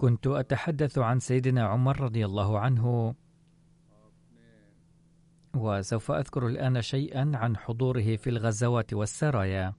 كنت 0.00 0.26
أتحدث 0.26 0.98
عن 0.98 1.20
سيدنا 1.20 1.62
عمر 1.64 2.00
رضي 2.00 2.24
الله 2.24 2.58
عنه. 2.58 3.14
وسوف 5.54 6.10
أذكر 6.10 6.46
الآن 6.46 6.82
شيئا 6.82 7.32
عن 7.34 7.56
حضوره 7.56 8.16
في 8.16 8.30
الغزوات 8.30 8.94
والسرايا. 8.94 9.74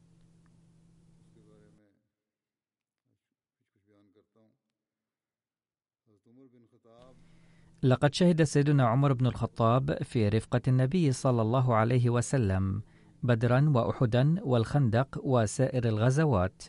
لقد 7.83 8.13
شهد 8.13 8.43
سيدنا 8.43 8.87
عمر 8.87 9.13
بن 9.13 9.27
الخطاب 9.27 10.03
في 10.03 10.29
رفقة 10.29 10.61
النبي 10.67 11.11
صلى 11.11 11.41
الله 11.41 11.75
عليه 11.75 12.09
وسلم 12.09 12.83
بدرا 13.23 13.71
واحدا 13.75 14.35
والخندق 14.43 15.19
وسائر 15.23 15.87
الغزوات. 15.87 16.63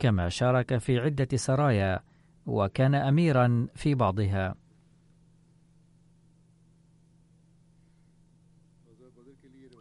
كما 0.00 0.28
شارك 0.28 0.78
في 0.78 0.98
عدة 0.98 1.36
سرايا 1.36 2.00
وكان 2.46 2.94
أميرا 2.94 3.66
في 3.74 3.94
بعضها. 3.94 4.54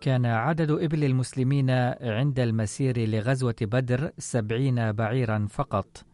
كان 0.02 0.26
عدد 0.26 0.72
إبل 0.72 1.04
المسلمين 1.04 1.70
عند 2.02 2.40
المسير 2.40 3.10
لغزوة 3.10 3.56
بدر 3.62 4.12
سبعين 4.18 4.92
بعيرا 4.92 5.48
فقط. 5.50 6.06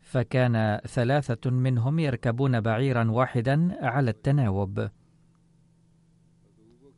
فكان 0.00 0.80
ثلاثة 0.86 1.50
منهم 1.50 1.98
يركبون 1.98 2.60
بعيرا 2.60 3.10
واحدا 3.10 3.86
على 3.86 4.10
التناوب. 4.10 4.88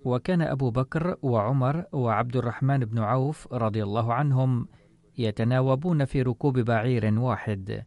وكان 0.04 0.42
أبو 0.42 0.70
بكر 0.70 1.16
وعمر 1.22 1.84
وعبد 1.92 2.36
الرحمن 2.36 2.78
بن 2.78 2.98
عوف 2.98 3.52
رضي 3.52 3.82
الله 3.82 4.14
عنهم 4.14 4.68
يتناوبون 5.18 6.04
في 6.04 6.22
ركوب 6.22 6.58
بعير 6.58 7.18
واحد. 7.18 7.84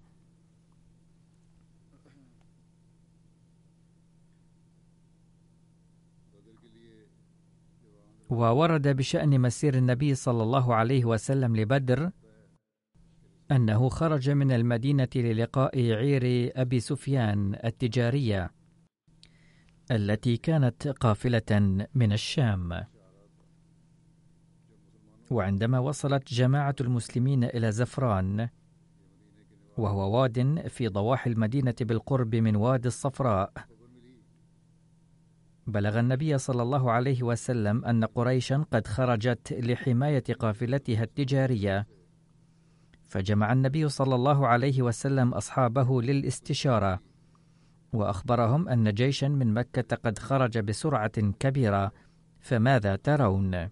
وورد 8.30 8.88
بشأن 8.88 9.42
مسير 9.42 9.78
النبي 9.78 10.16
صلى 10.16 10.44
الله 10.44 10.76
عليه 10.76 11.06
وسلم 11.06 11.56
لبدر 11.56 12.12
أنه 13.52 13.90
خرج 13.90 14.30
من 14.30 14.52
المدينة 14.52 15.08
للقاء 15.16 15.92
عير 15.94 16.52
أبي 16.56 16.80
سفيان 16.80 17.56
التجارية 17.66 18.52
التي 19.92 20.38
كانت 20.38 20.88
قافلة 20.88 21.86
من 21.96 22.12
الشام. 22.12 22.97
وعندما 25.32 25.80
وصلت 25.80 26.34
جماعة 26.34 26.76
المسلمين 26.82 27.44
إلى 27.44 27.72
زفران 27.72 28.50
وهو 29.78 30.22
واد 30.22 30.68
في 30.68 30.88
ضواحي 30.88 31.30
المدينة 31.30 31.76
بالقرب 31.82 32.36
من 32.36 32.56
وادي 32.56 32.88
الصفراء 32.88 33.54
بلغ 35.68 36.00
النبي 36.00 36.38
صلى 36.38 36.62
الله 36.62 36.92
عليه 36.92 37.24
وسلم 37.24 37.86
أن 37.86 38.04
قريشا 38.04 38.66
قد 38.72 38.88
خرجت 38.88 39.54
لحماية 39.54 40.24
قافلتها 40.40 41.04
التجارية 41.04 41.88
فجمع 43.04 43.54
النبي 43.54 43.90
صلى 43.90 44.16
الله 44.16 44.48
عليه 44.48 44.82
وسلم 44.82 45.34
أصحابه 45.34 46.02
للاستشارة 46.02 47.00
وأخبرهم 47.94 48.70
أن 48.70 48.94
جيشا 48.94 49.26
من 49.26 49.54
مكة 49.54 49.96
قد 49.96 50.20
خرج 50.20 50.58
بسرعة 50.60 51.32
كبيرة 51.40 51.92
فماذا 52.40 52.96
ترون؟ 52.96 53.70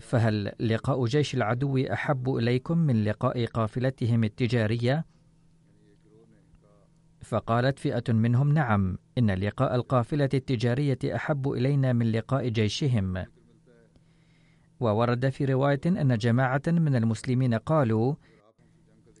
فهل 0.00 0.52
لقاء 0.60 1.04
جيش 1.04 1.34
العدو 1.34 1.78
أحب 1.78 2.36
إليكم 2.36 2.78
من 2.78 3.04
لقاء 3.04 3.46
قافلتهم 3.46 4.24
التجارية؟ 4.24 5.04
فقالت 7.20 7.78
فئة 7.78 8.12
منهم 8.12 8.52
نعم 8.52 8.98
إن 9.18 9.30
لقاء 9.30 9.74
القافلة 9.74 10.28
التجارية 10.34 10.98
أحب 11.04 11.48
إلينا 11.50 11.92
من 11.92 12.12
لقاء 12.12 12.48
جيشهم. 12.48 13.24
وورد 14.80 15.28
في 15.28 15.44
رواية 15.44 15.80
أن 15.86 16.18
جماعة 16.18 16.62
من 16.66 16.96
المسلمين 16.96 17.54
قالوا 17.54 18.14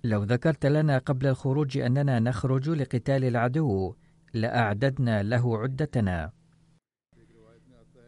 لو 0.04 0.22
ذكرت 0.22 0.66
لنا 0.66 0.98
قبل 0.98 1.26
الخروج 1.26 1.78
أننا 1.78 2.20
نخرج 2.20 2.70
لقتال 2.70 3.24
العدو 3.24 3.94
لأعددنا 4.34 5.22
له 5.22 5.58
عدتنا. 5.58 6.39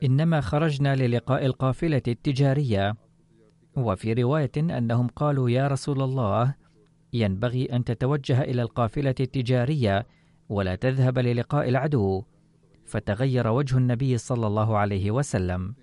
إنما 0.02 0.40
خرجنا 0.40 0.96
للقاء 0.96 1.46
القافلة 1.46 2.02
التجارية. 2.08 2.96
وفي 3.76 4.12
رواية 4.12 4.52
أنهم 4.56 5.06
قالوا 5.06 5.50
يا 5.50 5.68
رسول 5.68 6.02
الله 6.02 6.54
ينبغي 7.12 7.64
أن 7.64 7.84
تتوجه 7.84 8.42
إلى 8.42 8.62
القافلة 8.62 9.14
التجارية 9.20 10.06
ولا 10.48 10.74
تذهب 10.74 11.18
للقاء 11.18 11.68
العدو. 11.68 12.22
فتغير 12.84 13.48
وجه 13.48 13.78
النبي 13.78 14.18
صلى 14.18 14.46
الله 14.46 14.78
عليه 14.78 15.10
وسلم. 15.10 15.74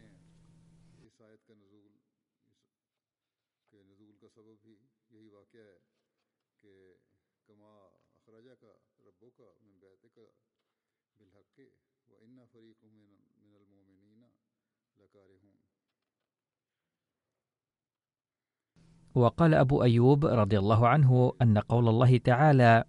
وقال 19.20 19.54
أبو 19.54 19.84
أيوب 19.84 20.26
رضي 20.26 20.60
الله 20.60 20.88
عنه 20.88 21.34
أن 21.42 21.58
قول 21.58 21.90
الله 21.90 22.18
تعالى 22.18 22.84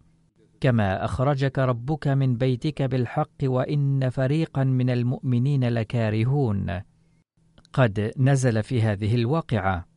كما 0.61 1.05
أخرجك 1.05 1.59
ربك 1.59 2.09
من 2.09 2.37
بيتك 2.37 2.82
بالحق 2.82 3.44
وإن 3.44 4.11
فريقا 4.11 4.65
من 4.65 4.91
المؤمنين 4.91 5.69
لكارهون. 5.69 6.81
قد 7.73 8.12
نزل 8.17 8.62
في 8.62 8.82
هذه 8.82 9.15
الواقعة. 9.15 9.91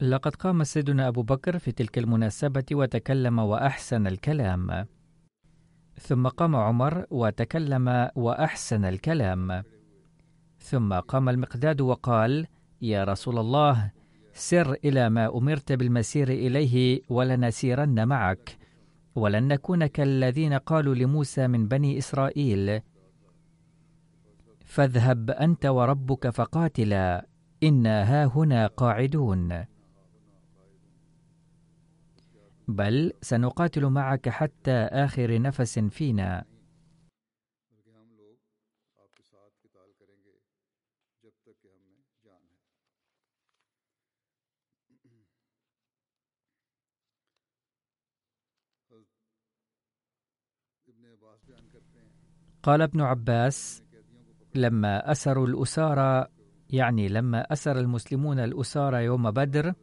لقد 0.00 0.34
قام 0.34 0.64
سيدنا 0.64 1.08
أبو 1.08 1.22
بكر 1.22 1.58
في 1.58 1.72
تلك 1.72 1.98
المناسبة 1.98 2.64
وتكلم 2.72 3.38
وأحسن 3.38 4.06
الكلام. 4.06 4.86
ثم 6.00 6.28
قام 6.28 6.56
عمر 6.56 7.06
وتكلم 7.10 8.10
وأحسن 8.14 8.84
الكلام. 8.84 9.62
ثم 10.58 10.94
قام 10.94 11.28
المقداد 11.28 11.80
وقال 11.80 12.46
يا 12.82 13.04
رسول 13.04 13.38
الله 13.38 13.90
سر 14.32 14.72
إلى 14.84 15.10
ما 15.10 15.38
أمرت 15.38 15.72
بالمسير 15.72 16.28
إليه 16.28 17.02
ولنسيرن 17.08 18.08
معك 18.08 18.56
ولن 19.14 19.48
نكون 19.48 19.86
كالذين 19.86 20.52
قالوا 20.52 20.94
لموسى 20.94 21.48
من 21.48 21.68
بني 21.68 21.98
إسرائيل. 21.98 22.80
فاذهب 24.64 25.30
أنت 25.30 25.66
وربك 25.66 26.30
فقاتلا 26.30 27.26
إنا 27.62 28.02
هاهنا 28.02 28.66
قاعدون. 28.66 29.64
بل 32.68 33.12
سنقاتل 33.22 33.86
معك 33.86 34.28
حتى 34.28 34.72
آخر 34.72 35.38
نفس 35.42 35.78
فينا. 35.78 36.44
قال 52.62 52.82
ابن 52.82 53.00
عباس 53.00 53.82
لما 54.54 55.12
أسروا 55.12 55.46
الأسارى 55.46 56.26
يعني 56.70 57.08
لما 57.08 57.52
أسر 57.52 57.78
المسلمون 57.78 58.38
الأسارى 58.38 59.04
يوم 59.04 59.30
بدر 59.30 59.74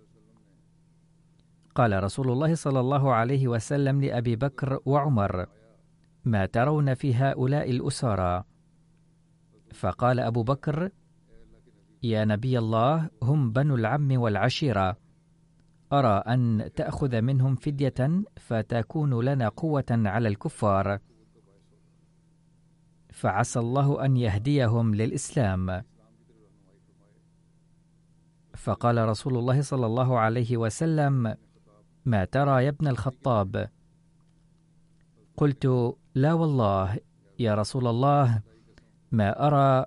قال 1.76 2.04
رسول 2.04 2.32
الله 2.32 2.56
صلى 2.56 2.80
الله 2.80 3.14
عليه 3.14 3.48
وسلم 3.48 4.02
لأبي 4.02 4.36
بكر 4.36 4.80
وعمر 4.86 5.46
ما 6.26 6.46
ترون 6.46 6.94
في 6.94 7.16
هؤلاء 7.16 7.70
الأسارى 7.72 8.44
فقال 9.74 10.20
أبو 10.20 10.44
بكر 10.44 10.90
يا 12.04 12.26
نبي 12.26 12.60
الله 12.60 13.10
هم 13.24 13.52
بنو 13.52 13.76
العم 13.76 14.22
والعشيرة. 14.22 14.98
أرى 15.94 16.24
أن 16.28 16.70
تأخذ 16.76 17.22
منهم 17.22 17.56
فدية 17.56 18.24
فتكون 18.38 19.26
لنا 19.26 19.50
قوة 19.50 19.86
على 19.90 20.28
الكفار. 20.28 21.00
فعسى 23.10 23.60
الله 23.60 24.06
أن 24.06 24.18
يهديهم 24.18 24.96
للإسلام. 24.96 25.84
فقال 28.58 29.10
رسول 29.10 29.38
الله 29.38 29.62
صلى 29.62 29.86
الله 29.86 30.20
عليه 30.20 30.58
وسلم 30.58 31.36
ما 32.06 32.26
ترى 32.26 32.66
يا 32.66 32.70
ابن 32.70 32.88
الخطاب. 32.88 33.70
قلت 35.38 35.96
لا 36.16 36.34
والله 36.34 36.98
يا 37.40 37.56
رسول 37.56 37.88
الله 37.88 38.42
ما 39.12 39.48
أرى 39.48 39.86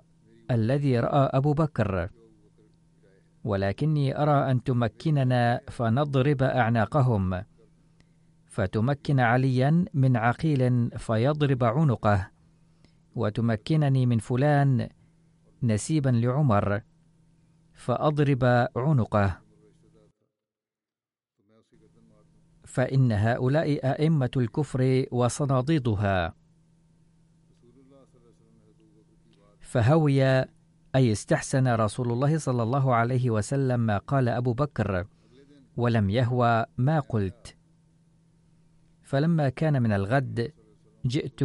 الذي 0.51 0.99
رأى 0.99 1.29
أبو 1.33 1.53
بكر. 1.53 2.09
ولكني 3.43 4.21
أرى 4.21 4.51
أن 4.51 4.63
تمكننا 4.63 5.61
فنضرب 5.67 6.43
أعناقهم. 6.43 7.43
فتمكن 8.45 9.19
عليا 9.19 9.85
من 9.93 10.17
عقيل 10.17 10.91
فيضرب 10.97 11.63
عنقه. 11.63 12.29
وتمكنني 13.15 14.05
من 14.05 14.17
فلان 14.17 14.89
نسيبا 15.63 16.09
لعمر 16.09 16.81
فأضرب 17.73 18.67
عنقه. 18.75 19.46
فإن 22.77 23.11
هؤلاء 23.11 23.85
أئمة 23.85 24.29
الكفر 24.37 25.05
وصناديدها. 25.11 26.33
فهوي 29.59 30.23
أي 30.95 31.11
استحسن 31.11 31.67
رسول 31.67 32.11
الله 32.11 32.37
صلى 32.37 32.63
الله 32.63 32.95
عليه 32.95 33.29
وسلم 33.29 33.79
ما 33.79 33.97
قال 33.97 34.29
أبو 34.29 34.53
بكر 34.53 35.07
ولم 35.77 36.09
يهوى 36.09 36.65
ما 36.77 36.99
قلت. 36.99 37.55
فلما 39.03 39.49
كان 39.49 39.81
من 39.81 39.91
الغد 39.91 40.53
جئت 41.05 41.41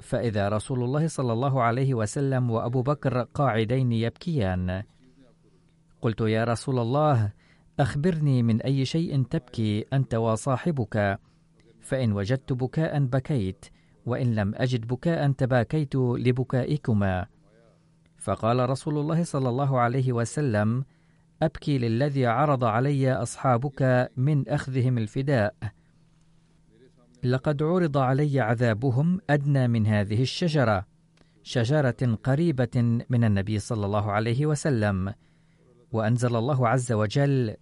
فإذا 0.00 0.48
رسول 0.48 0.84
الله 0.84 1.06
صلى 1.06 1.32
الله 1.32 1.62
عليه 1.62 1.94
وسلم 1.94 2.50
وأبو 2.50 2.82
بكر 2.82 3.22
قاعدين 3.22 3.92
يبكيان. 3.92 4.82
قلت 6.02 6.20
يا 6.20 6.44
رسول 6.44 6.78
الله 6.78 7.32
أخبرني 7.80 8.42
من 8.42 8.62
أي 8.62 8.84
شيء 8.84 9.22
تبكي 9.22 9.84
أنت 9.92 10.14
وصاحبك. 10.14 11.18
فإن 11.80 12.12
وجدت 12.12 12.52
بكاء 12.52 13.04
بكيت 13.04 13.64
وإن 14.06 14.34
لم 14.34 14.54
أجد 14.54 14.86
بكاء 14.86 15.30
تباكيت 15.30 15.96
لبكائكما. 15.96 17.26
فقال 18.18 18.70
رسول 18.70 18.98
الله 18.98 19.24
صلى 19.24 19.48
الله 19.48 19.80
عليه 19.80 20.12
وسلم 20.12 20.84
أبكي 21.42 21.78
للذي 21.78 22.26
عرض 22.26 22.64
علي 22.64 23.12
أصحابك 23.12 24.10
من 24.16 24.48
أخذهم 24.48 24.98
الفداء. 24.98 25.54
لقد 27.24 27.62
عرض 27.62 27.98
علي 27.98 28.40
عذابهم 28.40 29.20
أدنى 29.30 29.68
من 29.68 29.86
هذه 29.86 30.22
الشجرة 30.22 30.86
شجرة 31.42 32.18
قريبة 32.24 33.04
من 33.10 33.24
النبي 33.24 33.58
صلى 33.58 33.86
الله 33.86 34.12
عليه 34.12 34.46
وسلم. 34.46 35.14
وأنزل 35.92 36.36
الله 36.36 36.68
عز 36.68 36.92
وجل 36.92 37.56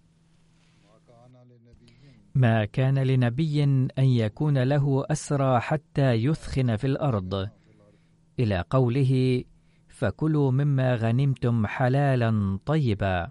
ما 2.35 2.65
كان 2.65 2.99
لنبي 2.99 3.63
أن 3.63 3.89
يكون 4.03 4.63
له 4.63 5.05
أسرى 5.11 5.59
حتى 5.59 6.13
يثخن 6.13 6.75
في 6.75 6.87
الأرض. 6.87 7.49
إلى 8.39 8.63
قوله 8.69 9.43
فكلوا 9.87 10.51
مما 10.51 10.95
غنمتم 10.95 11.67
حلالا 11.67 12.59
طيبا 12.65 13.29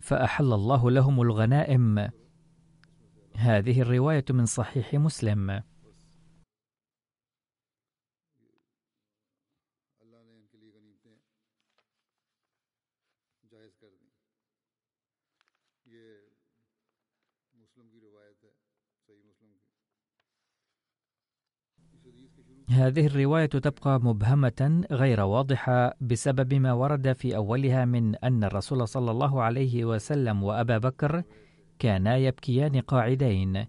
فأحل 0.00 0.52
الله 0.52 0.90
لهم 0.90 1.22
الغنائم. 1.22 2.10
هذه 3.36 3.82
الرواية 3.82 4.24
من 4.30 4.46
صحيح 4.46 4.94
مسلم. 4.94 5.62
هذه 22.70 23.06
الرواية 23.06 23.46
تبقى 23.46 24.00
مبهمة 24.00 24.84
غير 24.90 25.20
واضحة 25.20 25.94
بسبب 26.00 26.54
ما 26.54 26.72
ورد 26.72 27.12
في 27.12 27.36
أولها 27.36 27.84
من 27.84 28.16
أن 28.16 28.44
الرسول 28.44 28.88
صلى 28.88 29.10
الله 29.10 29.42
عليه 29.42 29.84
وسلم 29.84 30.42
وأبا 30.42 30.78
بكر 30.78 31.22
كانا 31.78 32.16
يبكيان 32.16 32.80
قاعدين 32.80 33.66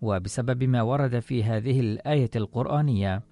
وبسبب 0.00 0.64
ما 0.64 0.82
ورد 0.82 1.18
في 1.18 1.44
هذه 1.44 1.80
الآية 1.80 2.30
القرآنية. 2.36 3.22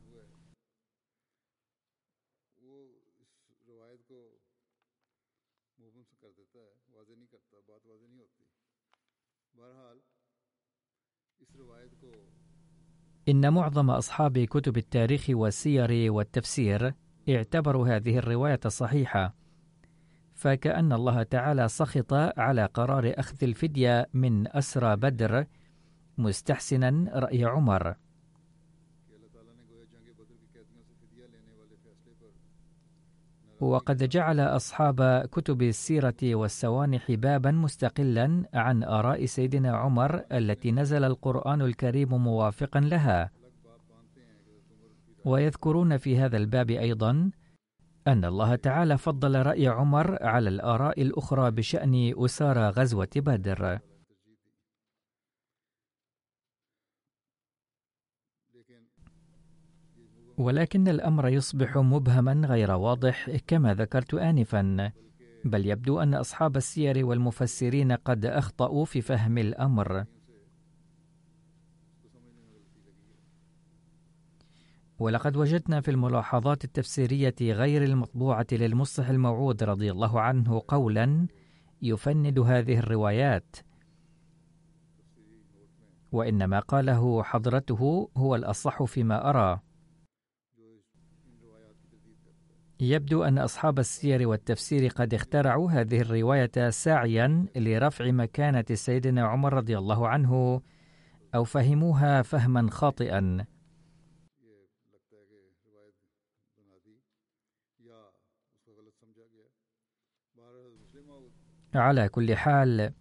إن 13.28 13.52
معظم 13.52 13.90
أصحاب 13.90 14.38
كتب 14.38 14.76
التاريخ 14.76 15.26
والسير 15.30 16.12
والتفسير 16.12 16.94
اعتبروا 17.28 17.88
هذه 17.88 18.18
الرواية 18.18 18.60
صحيحة. 18.66 19.47
فكأن 20.38 20.92
الله 20.92 21.22
تعالى 21.22 21.68
سخط 21.68 22.12
على 22.14 22.64
قرار 22.64 23.12
أخذ 23.16 23.36
الفدية 23.42 24.08
من 24.14 24.56
أسرى 24.56 24.96
بدر 24.96 25.44
مستحسنا 26.18 27.10
رأي 27.14 27.44
عمر. 27.44 27.94
وقد 33.60 34.08
جعل 34.08 34.40
أصحاب 34.40 35.28
كتب 35.32 35.62
السيرة 35.62 36.14
والسوانح 36.22 37.12
بابا 37.12 37.50
مستقلا 37.50 38.44
عن 38.54 38.82
آراء 38.82 39.24
سيدنا 39.24 39.76
عمر 39.76 40.24
التي 40.32 40.72
نزل 40.72 41.04
القرآن 41.04 41.62
الكريم 41.62 42.14
موافقا 42.14 42.80
لها. 42.80 43.30
ويذكرون 45.24 45.96
في 45.96 46.18
هذا 46.18 46.36
الباب 46.36 46.70
أيضا 46.70 47.30
أن 48.08 48.24
الله 48.24 48.54
تعالى 48.54 48.98
فضل 48.98 49.42
رأي 49.42 49.68
عمر 49.68 50.22
على 50.22 50.48
الآراء 50.48 51.02
الأخرى 51.02 51.50
بشأن 51.50 52.14
أسارى 52.16 52.68
غزوة 52.68 53.08
بدر. 53.16 53.78
ولكن 60.38 60.88
الأمر 60.88 61.28
يصبح 61.28 61.76
مبهما 61.76 62.46
غير 62.46 62.70
واضح 62.70 63.30
كما 63.46 63.74
ذكرت 63.74 64.14
آنفا. 64.14 64.92
بل 65.44 65.66
يبدو 65.66 66.00
أن 66.00 66.14
أصحاب 66.14 66.56
السير 66.56 67.06
والمفسرين 67.06 67.92
قد 67.92 68.26
أخطأوا 68.26 68.84
في 68.84 69.00
فهم 69.00 69.38
الأمر. 69.38 70.04
ولقد 74.98 75.36
وجدنا 75.36 75.80
في 75.80 75.90
الملاحظات 75.90 76.64
التفسيرية 76.64 77.34
غير 77.40 77.84
المطبوعة 77.84 78.46
للمصلح 78.52 79.08
الموعود 79.08 79.62
رضي 79.62 79.90
الله 79.90 80.20
عنه 80.20 80.62
قولا 80.68 81.26
يفند 81.82 82.38
هذه 82.38 82.78
الروايات. 82.78 83.56
وإن 86.12 86.44
ما 86.44 86.60
قاله 86.60 87.22
حضرته 87.22 88.10
هو 88.16 88.34
الأصح 88.34 88.82
فيما 88.82 89.30
أرى. 89.30 89.60
يبدو 92.80 93.24
أن 93.24 93.38
أصحاب 93.38 93.78
السير 93.78 94.28
والتفسير 94.28 94.88
قد 94.88 95.14
اخترعوا 95.14 95.70
هذه 95.70 96.00
الرواية 96.00 96.70
سعيا 96.70 97.46
لرفع 97.56 98.10
مكانة 98.10 98.64
سيدنا 98.72 99.26
عمر 99.26 99.52
رضي 99.52 99.78
الله 99.78 100.08
عنه 100.08 100.62
أو 101.34 101.44
فهموها 101.44 102.22
فهما 102.22 102.70
خاطئا. 102.70 103.46
على 111.74 112.08
كل 112.08 112.36
حال 112.36 112.92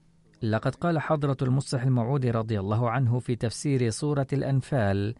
لقد 0.43 0.75
قال 0.75 0.99
حضرة 0.99 1.37
المصلح 1.41 1.83
الموعود 1.83 2.25
رضي 2.25 2.59
الله 2.59 2.89
عنه 2.89 3.19
في 3.19 3.35
تفسير 3.35 3.89
سورة 3.89 4.27
الأنفال 4.33 5.15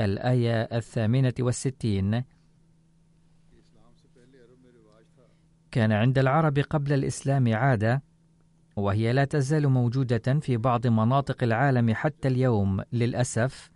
الآية 0.00 0.62
الثامنة 0.62 1.34
والستين. 1.40 2.24
كان 5.70 5.92
عند 5.92 6.18
العرب 6.18 6.58
قبل 6.58 6.92
الإسلام 6.92 7.54
عادة 7.54 8.02
وهي 8.76 9.12
لا 9.12 9.24
تزال 9.24 9.68
موجودة 9.68 10.40
في 10.40 10.56
بعض 10.56 10.86
مناطق 10.86 11.42
العالم 11.42 11.94
حتى 11.94 12.28
اليوم 12.28 12.82
للأسف 12.92 13.70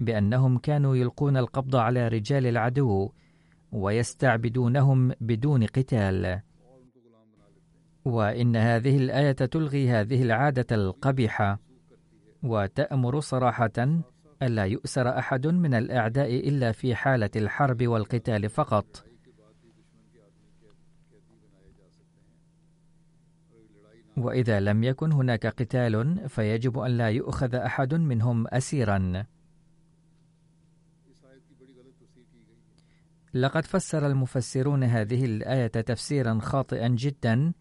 بأنهم 0.00 0.58
كانوا 0.58 0.96
يلقون 0.96 1.36
القبض 1.36 1.76
على 1.76 2.08
رجال 2.08 2.46
العدو 2.46 3.12
ويستعبدونهم 3.72 5.12
بدون 5.20 5.64
قتال. 5.64 6.40
وإن 8.04 8.56
هذه 8.56 8.96
الآية 8.96 9.32
تلغي 9.32 9.90
هذه 9.90 10.22
العادة 10.22 10.66
القبيحة. 10.76 11.58
وتأمر 12.42 13.20
صراحة 13.20 14.02
ألا 14.42 14.64
يؤسر 14.64 15.18
أحد 15.18 15.46
من 15.46 15.74
الأعداء 15.74 16.48
إلا 16.48 16.72
في 16.72 16.94
حالة 16.94 17.30
الحرب 17.36 17.86
والقتال 17.86 18.48
فقط. 18.48 19.04
وإذا 24.16 24.60
لم 24.60 24.84
يكن 24.84 25.12
هناك 25.12 25.46
قتال 25.46 26.28
فيجب 26.28 26.78
أن 26.78 26.90
لا 26.90 27.08
يؤخذ 27.10 27.54
أحد 27.54 27.94
منهم 27.94 28.46
أسيرا. 28.48 29.24
لقد 33.34 33.66
فسر 33.66 34.06
المفسرون 34.06 34.84
هذه 34.84 35.24
الآية 35.24 35.66
تفسيرا 35.66 36.38
خاطئا 36.42 36.88
جدا 36.88 37.52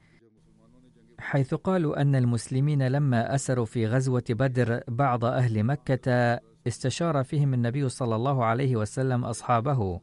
حيث 1.19 1.53
قالوا 1.53 2.01
أن 2.01 2.15
المسلمين 2.15 2.87
لما 2.87 3.35
أسروا 3.35 3.65
في 3.65 3.87
غزوة 3.87 4.23
بدر 4.29 4.81
بعض 4.87 5.25
أهل 5.25 5.63
مكة 5.63 6.39
استشار 6.67 7.23
فيهم 7.23 7.53
النبي 7.53 7.89
صلى 7.89 8.15
الله 8.15 8.45
عليه 8.45 8.75
وسلم 8.75 9.25
أصحابه. 9.25 9.99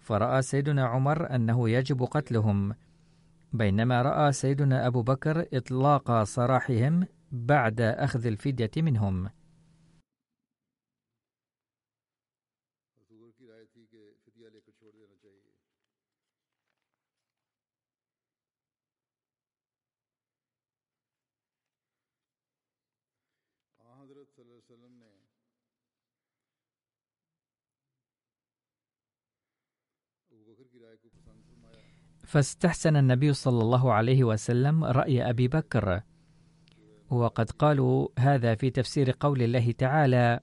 فرأى 0.00 0.42
سيدنا 0.42 0.86
عمر 0.86 1.34
أنه 1.34 1.70
يجب 1.70 2.02
قتلهم 2.02 2.74
بينما 3.52 4.02
رأى 4.02 4.32
سيدنا 4.32 4.86
أبو 4.86 5.02
بكر 5.02 5.46
إطلاق 5.54 6.22
سراحهم 6.22 7.06
بعد 7.32 7.80
أخذ 7.80 8.26
الفدية 8.26 8.70
منهم. 8.76 9.28
فاستحسن 32.24 32.96
النبي 32.96 33.32
صلى 33.32 33.62
الله 33.62 33.92
عليه 33.92 34.24
وسلم 34.24 34.84
رأي 34.84 35.30
أبي 35.30 35.48
بكر. 35.48 36.02
وقد 37.10 37.50
قالوا 37.50 38.08
هذا 38.18 38.54
في 38.54 38.70
تفسير 38.70 39.16
قول 39.20 39.42
الله 39.42 39.72
تعالى 39.72 40.40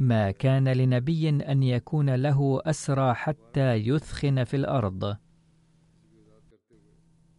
ما 0.00 0.30
كان 0.30 0.68
لنبي 0.68 1.28
أن 1.28 1.62
يكون 1.62 2.14
له 2.14 2.60
أسرى 2.66 3.14
حتى 3.14 3.74
يثخن 3.74 4.44
في 4.44 4.56
الأرض. 4.56 5.16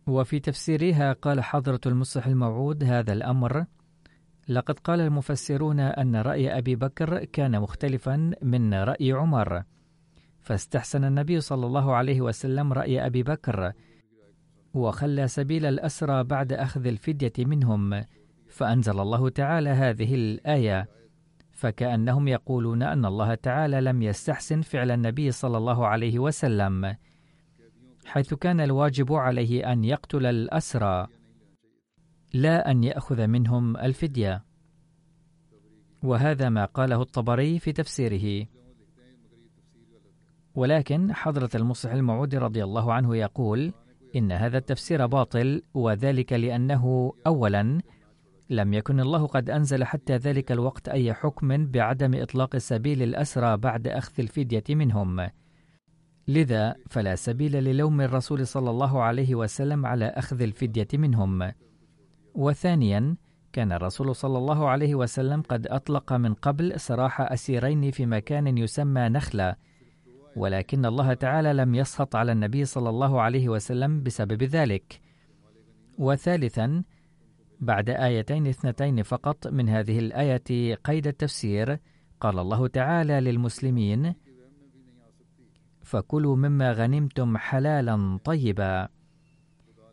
وفي 0.08 0.40
تفسيرها 0.40 1.14
قال 1.14 1.44
حضرة 1.44 1.82
المصلح 1.86 2.28
الموعود 2.28 2.84
هذا 2.84 3.14
الأمر 3.14 3.66
لقد 4.48 4.80
قال 4.80 5.02
المفسرون 5.02 5.80
أن 5.80 6.16
رأي 6.16 6.58
أبي 6.58 6.76
بكر 6.76 7.24
كان 7.24 7.62
مختلفا 7.62 8.32
من 8.42 8.74
رأي 8.74 9.12
عمر. 9.12 9.64
فاستحسن 10.42 11.04
النبي 11.04 11.40
صلى 11.40 11.66
الله 11.66 11.96
عليه 11.96 12.22
وسلم 12.22 12.74
رأي 12.74 13.06
أبي 13.06 13.24
بكر 13.24 13.74
وخلى 14.74 15.28
سبيل 15.28 15.66
الأسرى 15.66 16.24
بعد 16.24 16.54
أخذ 16.54 16.86
الفدية 16.86 17.34
منهم 17.40 18.04
فأنزل 18.48 19.00
الله 19.00 19.30
تعالى 19.30 19.70
هذه 19.70 20.16
الآية. 20.16 20.88
فكأنهم 21.52 22.28
يقولون 22.28 22.84
أن 22.84 23.06
الله 23.06 23.36
تعالى 23.36 23.82
لم 23.82 24.02
يستحسن 24.02 24.62
فعل 24.62 24.92
النبي 24.92 25.32
صلى 25.32 25.58
الله 25.58 25.88
عليه 25.88 26.20
وسلم. 26.20 26.96
حيث 28.06 28.34
كان 28.34 28.60
الواجب 28.60 29.14
عليه 29.14 29.72
أن 29.72 29.84
يقتل 29.84 30.26
الأسرى 30.26 31.08
لا 32.34 32.72
أن 32.72 32.84
يأخذ 32.84 33.28
منهم 33.28 33.78
الفدية. 33.78 34.44
وهذا 36.04 36.50
ما 36.50 36.66
قاله 36.66 37.02
الطبري 37.02 37.60
في 37.60 37.72
تفسيره. 37.72 38.48
ولكن 40.56 41.14
حضرة 41.14 41.50
المصلح 41.56 41.92
الموعود 41.92 42.36
رضي 42.36 42.64
الله 42.64 42.94
عنه 42.94 43.16
يقول 43.16 43.74
إن 44.16 44.32
هذا 44.32 44.58
التفسير 44.58 45.06
باطل 45.06 45.62
وذلك 45.74 46.34
لأنه 46.34 47.14
أولا 47.28 47.82
لم 48.50 48.74
يكن 48.74 49.00
الله 49.00 49.28
قد 49.28 49.50
أنزل 49.50 49.84
حتى 49.84 50.18
ذلك 50.18 50.52
الوقت 50.52 50.90
أي 50.90 51.14
حكم 51.14 51.68
بعدم 51.68 52.22
إطلاق 52.22 52.58
سبيل 52.58 53.04
الأسرى 53.04 53.58
بعد 53.58 53.88
أخذ 53.88 54.14
الفدية 54.20 54.64
منهم. 54.70 55.30
لذا 56.28 56.76
فلا 56.90 57.16
سبيل 57.16 57.52
للوم 57.52 58.02
الرسول 58.02 58.48
صلى 58.48 58.70
الله 58.70 59.02
عليه 59.02 59.36
وسلم 59.36 59.86
على 59.86 60.06
أخذ 60.06 60.42
الفدية 60.42 60.88
منهم. 60.94 61.52
وثانيا 62.36 63.16
كان 63.54 63.72
الرسول 63.72 64.16
صلى 64.16 64.38
الله 64.38 64.70
عليه 64.70 64.96
وسلم 64.96 65.42
قد 65.42 65.68
أطلق 65.68 66.14
من 66.14 66.34
قبل 66.34 66.80
سراح 66.80 67.22
أسيرين 67.22 67.92
في 67.92 68.06
مكان 68.06 68.58
يسمى 68.58 69.02
نخلة 69.02 69.56
ولكن 70.36 70.86
الله 70.86 71.14
تعالى 71.14 71.54
لم 71.54 71.76
يسخط 71.76 72.16
على 72.16 72.32
النبي 72.32 72.66
صلى 72.66 72.90
الله 72.90 73.22
عليه 73.22 73.50
وسلم 73.50 74.04
بسبب 74.04 74.44
ذلك. 74.44 75.00
وثالثا 76.00 76.84
بعد 77.60 77.90
آيتين 77.90 78.48
اثنتين 78.48 79.04
فقط 79.04 79.48
من 79.48 79.70
هذه 79.70 80.00
الآية 80.00 80.76
قيد 80.76 81.08
التفسير 81.08 81.78
قال 82.20 82.40
الله 82.40 82.68
تعالى 82.68 83.20
للمسلمين 83.20 84.14
فكلوا 85.84 86.36
مما 86.36 86.72
غنمتم 86.72 87.38
حلالا 87.38 88.20
طيبا. 88.24 88.88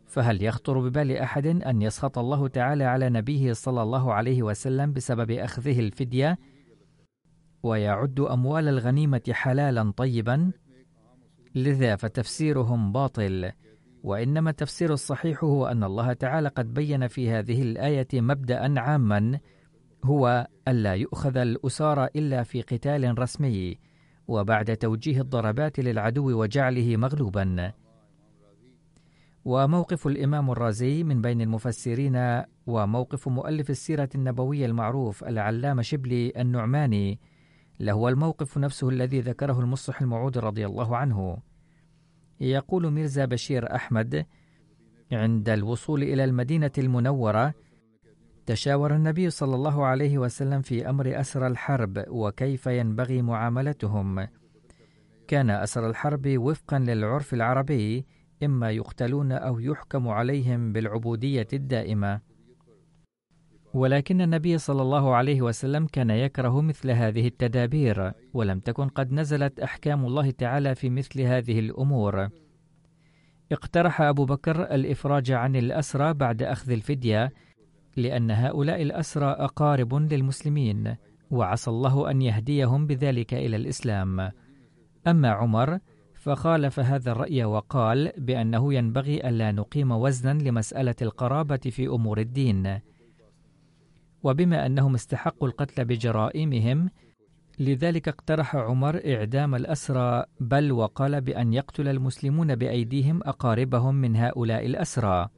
فهل 0.07 0.43
يخطر 0.43 0.79
ببال 0.79 1.11
أحد 1.11 1.45
أن 1.47 1.81
يسخط 1.81 2.17
الله 2.17 2.47
تعالى 2.47 2.83
على 2.83 3.09
نبيه 3.09 3.53
صلى 3.53 3.81
الله 3.81 4.13
عليه 4.13 4.43
وسلم 4.43 4.93
بسبب 4.93 5.31
أخذه 5.31 5.79
الفدية؟ 5.79 6.39
ويعد 7.63 8.19
أموال 8.19 8.67
الغنيمة 8.67 9.21
حلالا 9.31 9.91
طيبا؟ 9.97 10.51
لذا 11.55 11.95
فتفسيرهم 11.95 12.91
باطل. 12.91 13.51
وإنما 14.03 14.49
التفسير 14.49 14.93
الصحيح 14.93 15.43
هو 15.43 15.67
أن 15.67 15.83
الله 15.83 16.13
تعالى 16.13 16.47
قد 16.47 16.73
بين 16.73 17.07
في 17.07 17.29
هذه 17.31 17.61
الآية 17.61 18.07
مبدا 18.13 18.79
عاما 18.79 19.39
هو 20.03 20.47
ألا 20.67 20.95
يؤخذ 20.95 21.37
الاسارى 21.37 22.09
إلا 22.15 22.43
في 22.43 22.61
قتال 22.61 23.19
رسمي. 23.19 23.90
وبعد 24.31 24.77
توجيه 24.77 25.21
الضربات 25.21 25.79
للعدو 25.79 26.41
وجعله 26.41 26.97
مغلوبا. 26.97 27.71
وموقف 29.45 30.07
الإمام 30.07 30.51
الرازي 30.51 31.03
من 31.03 31.21
بين 31.21 31.41
المفسرين 31.41 32.43
وموقف 32.67 33.27
مؤلف 33.27 33.69
السيرة 33.69 34.09
النبوية 34.15 34.65
المعروف 34.65 35.23
العلامة 35.23 35.81
شبلي 35.81 36.33
النعماني 36.37 37.19
لهو 37.79 38.09
الموقف 38.09 38.57
نفسه 38.57 38.89
الذي 38.89 39.19
ذكره 39.19 39.59
المصلح 39.59 40.01
الموعود 40.01 40.37
رضي 40.37 40.65
الله 40.65 40.97
عنه. 40.97 41.37
يقول 42.39 42.91
ميرزا 42.91 43.25
بشير 43.25 43.75
أحمد 43.75 44.25
عند 45.11 45.49
الوصول 45.49 46.03
إلى 46.03 46.23
المدينة 46.23 46.71
المنورة 46.77 47.53
تشاور 48.51 48.95
النبي 48.95 49.29
صلى 49.29 49.55
الله 49.55 49.85
عليه 49.85 50.17
وسلم 50.17 50.61
في 50.61 50.89
أمر 50.89 51.19
أسر 51.19 51.47
الحرب 51.47 52.03
وكيف 52.07 52.67
ينبغي 52.67 53.21
معاملتهم. 53.21 54.27
كان 55.27 55.49
أسر 55.49 55.89
الحرب 55.89 56.27
وفقا 56.27 56.79
للعرف 56.79 57.33
العربي 57.33 58.05
إما 58.43 58.71
يقتلون 58.71 59.31
أو 59.31 59.59
يحكم 59.59 60.07
عليهم 60.07 60.73
بالعبودية 60.73 61.47
الدائمة. 61.53 62.21
ولكن 63.73 64.21
النبي 64.21 64.57
صلى 64.57 64.81
الله 64.81 65.15
عليه 65.15 65.41
وسلم 65.41 65.85
كان 65.85 66.09
يكره 66.09 66.61
مثل 66.61 66.91
هذه 66.91 67.27
التدابير 67.27 68.11
ولم 68.33 68.59
تكن 68.59 68.87
قد 68.87 69.13
نزلت 69.13 69.59
أحكام 69.59 70.05
الله 70.05 70.31
تعالى 70.31 70.75
في 70.75 70.89
مثل 70.89 71.21
هذه 71.21 71.59
الأمور. 71.59 72.29
اقترح 73.51 74.01
أبو 74.01 74.25
بكر 74.25 74.63
الإفراج 74.63 75.31
عن 75.31 75.55
الأسرى 75.55 76.13
بعد 76.13 76.43
أخذ 76.43 76.71
الفدية 76.71 77.31
لأن 77.97 78.31
هؤلاء 78.31 78.81
الأسرى 78.81 79.25
أقارب 79.25 79.93
للمسلمين 79.93 80.95
وعسى 81.31 81.71
الله 81.71 82.11
أن 82.11 82.21
يهديهم 82.21 82.87
بذلك 82.87 83.33
إلى 83.33 83.55
الإسلام. 83.55 84.31
أما 85.07 85.29
عمر 85.29 85.79
فخالف 86.15 86.79
هذا 86.79 87.11
الرأي 87.11 87.43
وقال 87.43 88.11
بأنه 88.17 88.73
ينبغي 88.73 89.29
ألا 89.29 89.51
نقيم 89.51 89.91
وزنا 89.91 90.43
لمسألة 90.43 90.95
القرابة 91.01 91.57
في 91.57 91.87
أمور 91.87 92.19
الدين. 92.19 92.79
وبما 94.23 94.65
أنهم 94.65 94.95
استحقوا 94.95 95.47
القتل 95.47 95.85
بجرائمهم 95.85 96.89
لذلك 97.59 98.07
اقترح 98.07 98.55
عمر 98.55 99.01
إعدام 99.05 99.55
الأسرى 99.55 100.25
بل 100.39 100.71
وقال 100.71 101.21
بأن 101.21 101.53
يقتل 101.53 101.87
المسلمون 101.87 102.55
بأيديهم 102.55 103.19
أقاربهم 103.23 103.95
من 103.95 104.15
هؤلاء 104.15 104.65
الأسرى. 104.65 105.29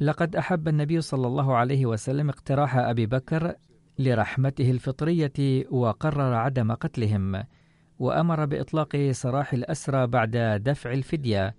لقد 0.00 0.36
أحب 0.36 0.68
النبي 0.68 1.00
صلى 1.00 1.26
الله 1.26 1.56
عليه 1.56 1.86
وسلم 1.86 2.28
اقتراح 2.28 2.76
أبي 2.76 3.06
بكر 3.06 3.54
لرحمته 3.98 4.70
الفطرية 4.70 5.66
وقرر 5.70 6.34
عدم 6.34 6.72
قتلهم 6.72 7.44
وأمر 7.98 8.44
بإطلاق 8.44 9.10
سراح 9.10 9.52
الأسرى 9.52 10.06
بعد 10.06 10.36
دفع 10.64 10.92
الفدية. 10.92 11.56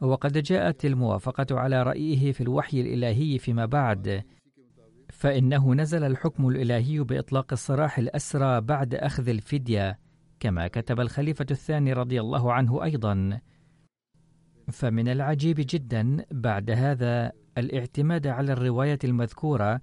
وقد 0.00 0.32
جاءت 0.38 0.84
الموافقة 0.84 1.46
على 1.50 1.82
رأيه 1.82 2.32
في 2.32 2.40
الوحي 2.40 2.80
الإلهي 2.80 3.38
فيما 3.38 3.66
بعد 3.66 4.24
فإنه 5.10 5.74
نزل 5.74 6.04
الحكم 6.04 6.48
الإلهي 6.48 6.98
بإطلاق 6.98 7.52
السراح 7.52 7.98
الأسرى 7.98 8.60
بعد 8.60 8.94
أخذ 8.94 9.28
الفدية 9.28 9.98
كما 10.40 10.68
كتب 10.68 11.00
الخليفة 11.00 11.46
الثاني 11.50 11.92
رضي 11.92 12.20
الله 12.20 12.52
عنه 12.52 12.84
أيضا. 12.84 13.40
فمن 14.72 15.08
العجيب 15.08 15.56
جدا 15.58 16.24
بعد 16.30 16.70
هذا 16.70 17.32
الاعتماد 17.58 18.26
على 18.26 18.52
الرواية 18.52 18.98
المذكورة 19.04 19.80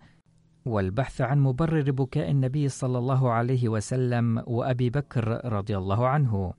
والبحث 0.66 1.22
عن 1.22 1.40
مبرر 1.40 1.92
بكاء 1.92 2.32
النبي 2.32 2.70
صلى 2.70 2.98
الله 2.98 3.32
عليه 3.32 3.70
وسلم 3.70 4.44
وأبي 4.48 4.90
بكر 4.90 5.54
رضي 5.54 5.78
الله 5.78 6.08
عنه. 6.08 6.54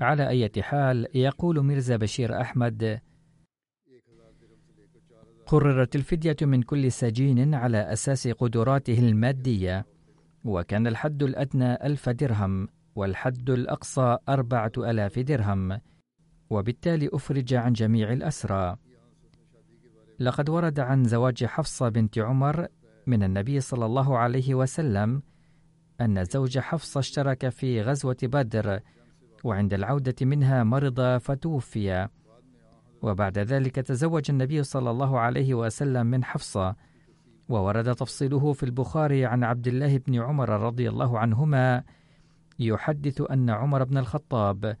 على 0.00 0.28
أي 0.28 0.50
حال 0.62 1.06
يقول 1.14 1.64
ميرزا 1.64 1.96
بشير 1.96 2.40
أحمد 2.40 3.00
قررت 5.46 5.96
الفدية 5.96 6.36
من 6.42 6.62
كل 6.62 6.92
سجين 6.92 7.54
على 7.54 7.92
أساس 7.92 8.28
قدراته 8.28 8.98
المادية 8.98 9.86
وكان 10.44 10.86
الحد 10.86 11.22
الأدنى 11.22 11.74
ألف 11.86 12.08
درهم. 12.08 12.68
والحد 12.94 13.50
الأقصى 13.50 14.18
أربعة 14.28 14.72
ألاف 14.78 15.18
درهم 15.18 15.80
وبالتالي 16.50 17.10
أفرج 17.12 17.54
عن 17.54 17.72
جميع 17.72 18.12
الأسرى. 18.12 18.76
لقد 20.18 20.48
ورد 20.50 20.80
عن 20.80 21.04
زواج 21.04 21.44
حفصة 21.44 21.88
بنت 21.88 22.18
عمر 22.18 22.66
من 23.06 23.22
النبي 23.22 23.60
صلى 23.60 23.86
الله 23.86 24.18
عليه 24.18 24.54
وسلم 24.54 25.22
أن 26.00 26.24
زوج 26.24 26.58
حفصة 26.58 27.00
اشترك 27.00 27.48
في 27.48 27.82
غزوة 27.82 28.16
بدر 28.22 28.80
وعند 29.44 29.74
العودة 29.74 30.14
منها 30.22 30.64
مرض 30.64 31.18
فتوفي. 31.18 32.08
وبعد 33.02 33.38
ذلك 33.38 33.74
تزوج 33.74 34.30
النبي 34.30 34.62
صلى 34.62 34.90
الله 34.90 35.18
عليه 35.18 35.54
وسلم 35.54 36.06
من 36.06 36.24
حفصة. 36.24 36.76
وورد 37.48 37.94
تفصيله 37.94 38.52
في 38.52 38.62
البخاري 38.62 39.26
عن 39.26 39.44
عبد 39.44 39.68
الله 39.68 39.98
بن 39.98 40.20
عمر 40.22 40.48
رضي 40.48 40.88
الله 40.88 41.18
عنهما 41.18 41.84
يحدث 42.58 43.22
أن 43.30 43.50
عمر 43.50 43.84
بن 43.84 43.98
الخطاب 43.98 44.76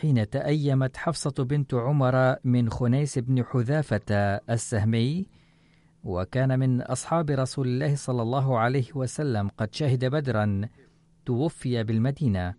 حين 0.00 0.30
تأيمت 0.30 0.96
حفصة 0.96 1.44
بنت 1.44 1.74
عمر 1.74 2.36
من 2.44 2.70
خنيس 2.70 3.18
بن 3.18 3.44
حذافة 3.44 4.12
السهمي 4.50 5.26
وكان 6.04 6.58
من 6.58 6.82
أصحاب 6.82 7.30
رسول 7.30 7.68
الله 7.68 7.94
صلى 7.94 8.22
الله 8.22 8.58
عليه 8.58 8.86
وسلم 8.94 9.48
قد 9.48 9.74
شهد 9.74 10.04
بدرا 10.04 10.68
توفي 11.26 11.82
بالمدينة. 11.82 12.54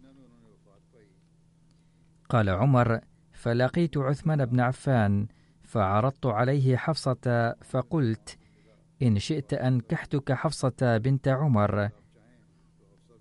قال 2.30 2.50
عمر 2.50 3.00
فلقيت 3.34 3.98
عثمان 3.98 4.46
بن 4.46 4.60
عفان 4.60 5.28
فعرضت 5.64 6.26
عليه 6.26 6.78
حفصة 6.78 7.56
فقلت 7.62 8.38
إن 9.02 9.20
شئت 9.20 9.54
أنكحتك 9.54 10.32
حفصة 10.32 10.98
بنت 10.98 11.28
عمر. 11.28 11.90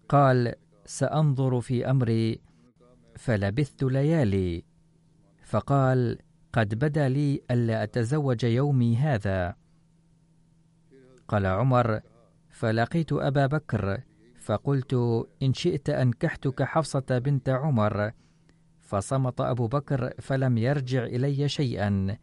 قال 0.09 0.55
سأنظر 0.87 1.61
في 1.61 1.91
أمري 1.91 2.41
فلبثت 3.17 3.83
ليالي. 3.83 4.65
فقال 5.45 6.19
قد 6.53 6.75
بدا 6.75 7.09
لي 7.09 7.41
ألا 7.51 7.83
أتزوج 7.83 8.45
يومي 8.45 8.97
هذا. 8.97 9.57
قال 11.29 11.47
عمر 11.47 12.01
فلقيت 12.51 13.13
أبا 13.13 13.47
بكر 13.47 14.01
فقلت 14.37 14.95
إن 15.43 15.55
شئت 15.55 15.91
أنكحتك 15.91 16.63
حفصة 16.63 17.19
بنت 17.19 17.49
عمر. 17.49 18.13
فصمت 18.81 19.41
أبو 19.41 19.67
بكر 19.67 20.13
فلم 20.19 20.59
يرجع 20.59 21.05
إلي 21.05 21.49
شيئا. 21.49 22.19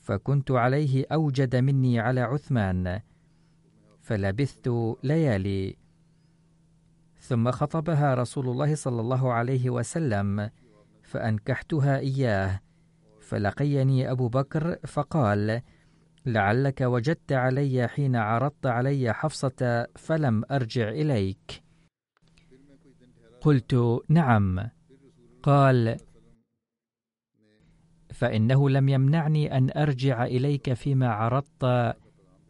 فكنت 0.00 0.50
عليه 0.50 1.06
أوجد 1.12 1.56
مني 1.56 2.00
على 2.00 2.20
عثمان. 2.20 3.00
فلبثت 4.00 4.70
ليالي. 5.02 5.81
ثم 7.32 7.50
خطبها 7.50 8.14
رسول 8.14 8.48
الله 8.48 8.74
صلى 8.74 9.00
الله 9.00 9.32
عليه 9.32 9.70
وسلم 9.70 10.50
فأنكحتها 11.02 11.98
إياه. 11.98 12.60
فلقيني 13.20 14.10
أبو 14.10 14.28
بكر 14.28 14.76
فقال 14.86 15.62
لعلك 16.26 16.80
وجدت 16.80 17.32
علي 17.32 17.88
حين 17.88 18.16
عرضت 18.16 18.66
علي 18.66 19.12
حفصة 19.12 19.86
فلم 19.96 20.42
أرجع 20.50 20.88
إليك. 20.88 21.62
قلت 23.40 24.02
نعم. 24.08 24.68
قال 25.42 25.96
فإنه 28.10 28.70
لم 28.70 28.88
يمنعني 28.88 29.58
أن 29.58 29.70
أرجع 29.76 30.24
إليك 30.24 30.72
فيما 30.72 31.08
عرضت 31.08 31.96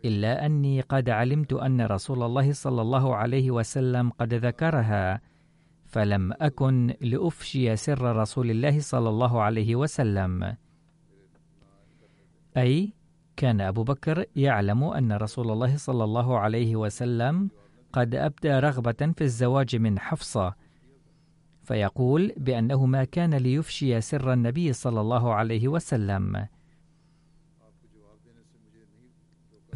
إلا 0.04 0.46
أني 0.46 0.80
قد 0.80 1.10
علمت 1.10 1.52
أن 1.52 1.80
رسول 1.80 2.22
الله 2.22 2.52
صلى 2.52 2.82
الله 2.82 3.16
عليه 3.16 3.50
وسلم 3.50 4.10
قد 4.10 4.34
ذكرها 4.34 5.20
فلم 5.84 6.32
أكن 6.32 6.94
لأفشي 7.00 7.76
سر 7.76 8.16
رسول 8.16 8.50
الله 8.50 8.80
صلى 8.80 9.08
الله 9.08 9.42
عليه 9.42 9.76
وسلم. 9.76 10.56
أي 12.56 12.92
كان 13.36 13.60
أبو 13.60 13.82
بكر 13.82 14.24
يعلم 14.36 14.84
أن 14.84 15.12
رسول 15.12 15.50
الله 15.50 15.76
صلى 15.76 16.04
الله 16.04 16.38
عليه 16.38 16.76
وسلم 16.76 17.50
قد 17.92 18.14
أبدى 18.14 18.50
رغبة 18.50 19.12
في 19.16 19.24
الزواج 19.24 19.76
من 19.76 19.98
حفصة 19.98 20.54
فيقول 21.62 22.32
بأنه 22.36 22.86
ما 22.86 23.04
كان 23.04 23.34
ليفشي 23.34 24.00
سر 24.00 24.32
النبي 24.32 24.72
صلى 24.72 25.00
الله 25.00 25.34
عليه 25.34 25.68
وسلم. 25.68 26.46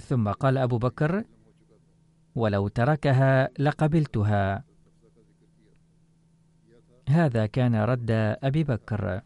ثم 0.01 0.29
قال 0.29 0.59
أبو 0.59 0.79
بكر 0.79 1.25
ولو 2.35 2.69
تركها 2.69 3.51
لقبلتها. 3.59 4.65
هذا 7.09 7.47
كان 7.47 7.75
رد 7.75 8.11
أبي 8.43 8.65
بكر. 8.65 9.21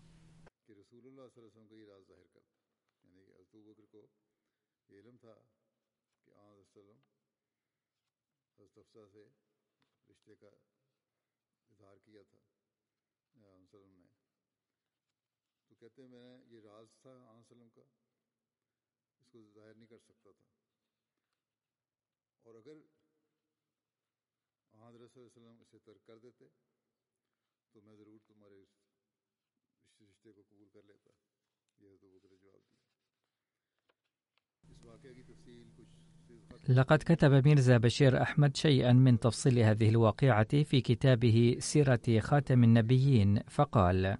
لقد 36.68 36.98
كتب 36.98 37.46
ميرزا 37.46 37.76
بشير 37.76 38.22
أحمد 38.22 38.56
شيئا 38.56 38.92
من 38.92 39.20
تفصيل 39.20 39.58
هذه 39.58 39.88
الواقعة 39.88 40.62
في 40.62 40.80
كتابه 40.80 41.56
سيرة 41.58 42.20
خاتم 42.20 42.64
النبيين 42.64 43.40
فقال: 43.48 44.18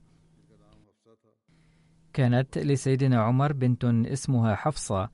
كانت 2.12 2.59
لسيدنا 2.59 3.22
عمر 3.22 3.53
بنت 3.53 3.85
اسمها 3.85 4.55
حفصة 4.55 5.11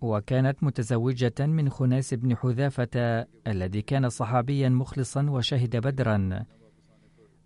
وكانت 0.00 0.64
متزوجة 0.64 1.46
من 1.46 1.70
خناس 1.70 2.14
بن 2.14 2.36
حذافة 2.36 3.26
الذي 3.46 3.82
كان 3.82 4.08
صحابيا 4.08 4.68
مخلصا 4.68 5.30
وشهد 5.30 5.76
بدرا. 5.76 6.44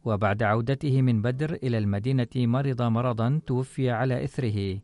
وبعد 0.05 0.43
عودته 0.43 1.03
من 1.03 1.23
بدر 1.23 1.55
إلى 1.55 1.79
المدينة 1.79 2.29
مرض 2.37 2.83
مرضا 2.83 3.40
توفي 3.47 3.90
على 3.90 4.25
إثره. 4.25 4.81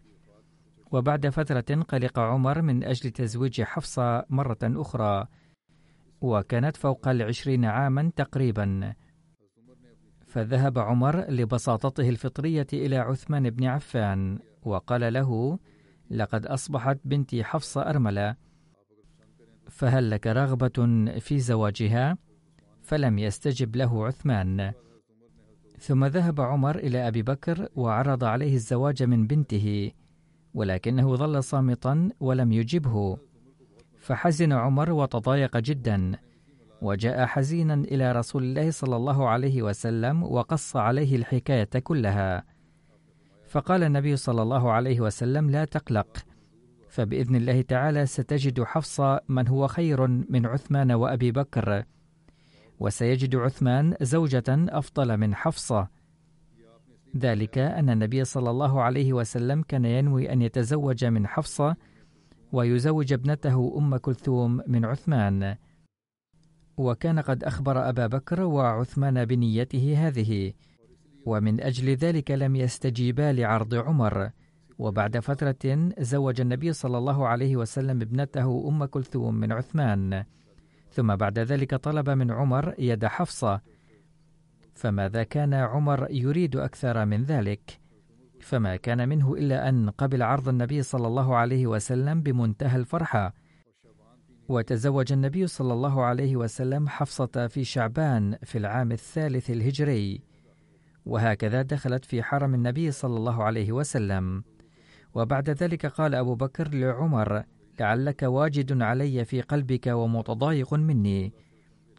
وبعد 0.93 1.29
فترة 1.29 1.83
قلق 1.83 2.19
عمر 2.19 2.63
من 2.63 2.85
أجل 2.85 3.11
تزويج 3.11 3.63
حفصة 3.63 4.25
مرة 4.31 4.59
أخرى. 4.63 5.27
وكانت 6.21 6.77
فوق 6.77 7.09
العشرين 7.09 7.65
عاما 7.65 8.13
تقريبا. 8.17 8.95
فذهب 10.27 10.79
عمر 10.79 11.31
لبساطته 11.31 12.09
الفطرية 12.09 12.67
إلى 12.73 12.97
عثمان 12.97 13.51
بن 13.51 13.65
عفان 13.65 14.39
وقال 14.63 15.13
له 15.13 15.59
لقد 16.11 16.47
أصبحت 16.47 16.99
بنتي 17.05 17.45
حفصة 17.45 17.83
أرملة. 17.83 18.37
فهل 19.69 20.11
لك 20.11 20.27
رغبة 20.27 21.07
في 21.19 21.39
زواجها؟ 21.39 22.19
فلم 22.83 23.19
يستجب 23.19 23.77
له 23.77 24.07
عثمان. 24.07 24.73
ثم 25.79 26.05
ذهب 26.05 26.41
عمر 26.41 26.79
إلى 26.79 27.09
أبي 27.09 27.23
بكر 27.23 27.69
وعرض 27.75 28.25
عليه 28.25 28.55
الزواج 28.55 29.03
من 29.03 29.27
بنته 29.27 29.93
ولكنه 30.55 31.17
ظل 31.17 31.45
صامتا 31.45 32.09
ولم 32.21 32.53
يجبه. 32.53 33.19
فحزن 33.99 34.53
عمر 34.53 34.93
وتضايق 34.93 35.57
جدا 35.57 36.13
وجاء 36.83 37.27
حزينا 37.27 37.75
إلى 37.75 38.13
رسول 38.13 38.43
الله 38.43 38.71
صلى 38.71 38.97
الله 38.97 39.29
عليه 39.29 39.63
وسلم 39.63 40.23
وقص 40.23 40.77
عليه 40.77 41.17
الحكاية 41.17 41.65
كلها. 41.65 42.45
فقال 43.51 43.83
النبي 43.83 44.17
صلى 44.17 44.43
الله 44.43 44.73
عليه 44.73 45.01
وسلم 45.01 45.51
لا 45.51 45.65
تقلق 45.65 46.25
فبإذن 46.89 47.37
الله 47.37 47.63
تعالى 47.63 48.07
ستجد 48.07 48.63
حفصه 48.63 49.21
من 49.29 49.49
هو 49.49 49.67
خير 49.67 50.07
من 50.07 50.47
عثمان 50.47 50.93
وأبي 50.93 51.33
بكر 51.33 51.85
وسيجد 52.81 53.37
عثمان 53.37 53.97
زوجة 54.01 54.45
أفضل 54.49 55.17
من 55.17 55.35
حفصه 55.35 55.89
ذلك 57.17 57.59
أن 57.59 57.91
النبي 57.91 58.25
صلى 58.25 58.51
الله 58.51 58.83
عليه 58.83 59.13
وسلم 59.13 59.63
كان 59.63 59.85
ينوي 59.85 60.33
أن 60.33 60.43
يتزوج 60.43 61.05
من 61.05 61.27
حفصه 61.27 61.77
ويزوج 62.53 63.13
ابنته 63.13 63.75
أم 63.79 63.97
كلثوم 63.97 64.61
من 64.67 64.85
عثمان. 64.85 65.57
وكان 66.77 67.19
قد 67.19 67.45
أخبر 67.45 67.89
أبا 67.89 68.07
بكر 68.07 68.41
وعثمان 68.41 69.25
بنيته 69.25 69.95
هذه. 70.07 70.53
ومن 71.27 71.61
أجل 71.61 71.95
ذلك 71.95 72.31
لم 72.31 72.57
يستجيبا 72.57 73.33
لعرض 73.33 73.75
عمر. 73.75 74.31
وبعد 74.79 75.19
فترة 75.19 75.91
زوج 75.99 76.41
النبي 76.41 76.73
صلى 76.73 76.99
الله 76.99 77.29
عليه 77.29 77.57
وسلم 77.57 78.03
ابنته 78.03 78.69
أم 78.69 78.85
كلثوم 78.85 79.35
من 79.35 79.53
عثمان. 79.53 80.25
ثم 80.91 81.17
بعد 81.17 81.39
ذلك 81.39 81.75
طلب 81.75 82.11
من 82.11 82.31
عمر 82.31 82.75
يد 82.79 83.07
حفصة. 83.07 83.61
فماذا 84.75 85.23
كان 85.23 85.55
عمر 85.55 86.07
يريد 86.11 86.57
أكثر 86.57 87.05
من 87.05 87.25
ذلك؟ 87.25 87.81
فما 88.41 88.77
كان 88.77 89.09
منه 89.09 89.35
إلا 89.35 89.69
أن 89.69 89.91
قبل 89.91 90.23
عرض 90.23 90.49
النبي 90.49 90.83
صلى 90.83 91.07
الله 91.07 91.37
عليه 91.37 91.67
وسلم 91.67 92.23
بمنتهى 92.23 92.77
الفرحة. 92.77 93.35
وتزوج 94.49 95.13
النبي 95.13 95.47
صلى 95.47 95.73
الله 95.73 96.05
عليه 96.05 96.37
وسلم 96.37 96.89
حفصة 96.89 97.47
في 97.47 97.65
شعبان 97.65 98.37
في 98.43 98.59
العام 98.59 98.93
الثالث 98.93 99.51
الهجري. 99.51 100.30
وهكذا 101.07 101.63
دخلت 101.63 102.05
في 102.05 102.23
حرم 102.23 102.55
النبي 102.55 102.91
صلى 102.91 103.17
الله 103.17 103.45
عليه 103.45 103.73
وسلم. 103.73 104.45
وبعد 105.15 105.51
ذلك 105.51 105.87
قال 105.87 106.15
أبو 106.15 106.35
بكر 106.35 106.69
لعمر 106.75 107.45
لعلك 107.81 108.23
واجد 108.23 108.83
علي 108.83 109.25
في 109.25 109.41
قلبك 109.41 109.87
ومتضايق 109.87 110.75
مني. 110.75 111.33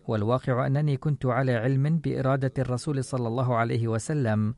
والواقع 0.08 0.68
أنني 0.68 0.98
كنت 0.98 1.26
على 1.26 1.56
علم 1.56 1.98
بإرادة 1.98 2.54
الرسول 2.60 3.04
صلى 3.04 3.28
الله 3.28 3.56
عليه 3.56 3.88
وسلم 3.88 4.56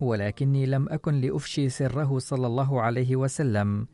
ولكني 0.00 0.66
لم 0.66 0.88
أكن 0.88 1.20
لأفشي 1.20 1.68
سره 1.68 2.18
صلى 2.18 2.46
الله 2.46 2.80
عليه 2.80 3.16
وسلم. 3.16 3.86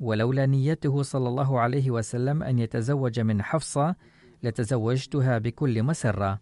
ولولا 0.00 0.46
نيته 0.46 1.02
صلى 1.02 1.28
الله 1.28 1.60
عليه 1.60 1.90
وسلم 1.90 2.42
أن 2.42 2.58
يتزوج 2.58 3.20
من 3.20 3.42
حفصة 3.42 3.96
لتزوجتها 4.42 5.38
بكل 5.38 5.82
مسرة. 5.82 6.40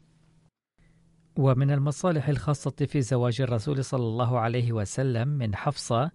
ومن 1.40 1.70
المصالح 1.70 2.29
الخاصة 2.29 2.87
في 2.87 3.00
زواج 3.00 3.40
الرسول 3.40 3.85
صلى 3.85 4.03
الله 4.03 4.38
عليه 4.38 4.72
وسلم 4.72 5.29
من 5.29 5.55
حفصة 5.55 6.11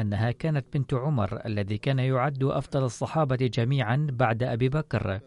أنها 0.00 0.30
كانت 0.30 0.66
بنت 0.74 0.94
عمر 0.94 1.46
الذي 1.46 1.78
كان 1.78 1.98
يعد 1.98 2.44
أفضل 2.44 2.84
الصحابة 2.84 3.36
جميعا 3.36 4.06
بعد 4.12 4.42
أبي 4.42 4.68
بكر 4.68 5.20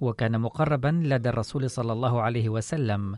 وكان 0.00 0.40
مقربا 0.40 1.00
لدى 1.04 1.28
الرسول 1.28 1.70
صلى 1.70 1.92
الله 1.92 2.22
عليه 2.22 2.48
وسلم. 2.48 3.16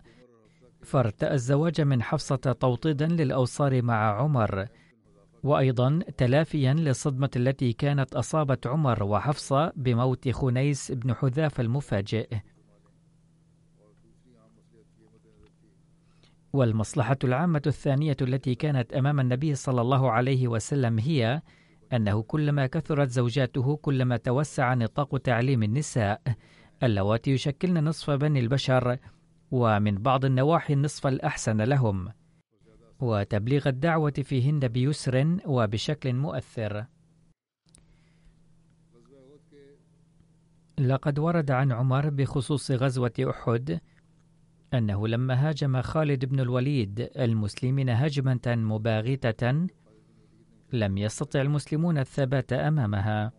فارتأى 0.83 1.35
الزواج 1.35 1.81
من 1.81 2.03
حفصة 2.03 2.37
توطيدا 2.37 3.07
للأوصار 3.07 3.83
مع 3.83 4.21
عمر 4.23 4.67
وأيضا 5.43 5.99
تلافيا 6.17 6.75
للصدمة 6.75 7.31
التي 7.37 7.73
كانت 7.73 8.15
أصابت 8.15 8.67
عمر 8.67 9.03
وحفصة 9.03 9.73
بموت 9.77 10.29
خنيس 10.29 10.93
بن 10.93 11.15
حذافة 11.15 11.61
المفاجئ. 11.61 12.29
والمصلحة 16.55 17.17
العامة 17.25 17.63
الثانية 17.67 18.17
التي 18.23 18.55
كانت 18.55 18.93
أمام 18.93 19.21
النبي 19.21 19.55
صلى 19.55 19.81
الله 19.81 20.11
عليه 20.11 20.49
وسلم 20.49 20.99
هي 20.99 21.43
أنه 21.93 22.23
كلما 22.23 22.67
كثرت 22.67 23.09
زوجاته 23.09 23.77
كلما 23.77 24.17
توسع 24.17 24.75
نطاق 24.75 25.19
تعليم 25.19 25.63
النساء 25.63 26.23
اللواتي 26.83 27.31
يشكلن 27.31 27.85
نصف 27.85 28.11
بني 28.11 28.41
البشر 28.41 28.99
ومن 29.51 29.95
بعض 29.95 30.25
النواحي 30.25 30.75
النصف 30.75 31.07
الأحسن 31.07 31.61
لهم 31.61 32.09
وتبليغ 33.01 33.69
الدعوة 33.69 34.15
فيهن 34.23 34.69
بيسر 34.69 35.37
وبشكل 35.47 36.13
مؤثر. 36.13 36.87
لقد 40.79 41.19
ورد 41.19 41.51
عن 41.51 41.73
عمر 41.73 42.11
بخصوص 42.11 42.71
غزوة 42.71 43.13
أحد 43.21 43.81
أنه 44.75 45.09
لما 45.09 45.49
هاجم 45.49 45.83
خالد 45.83 46.25
بن 46.25 46.41
الوليد 46.41 47.11
المسلمين 47.19 47.91
هجمة 47.91 48.41
مباغتة 48.47 49.67
لم 50.73 50.99
يستطع 50.99 51.41
المسلمون 51.41 51.99
الثبات 51.99 52.53
أمامها. 52.53 53.33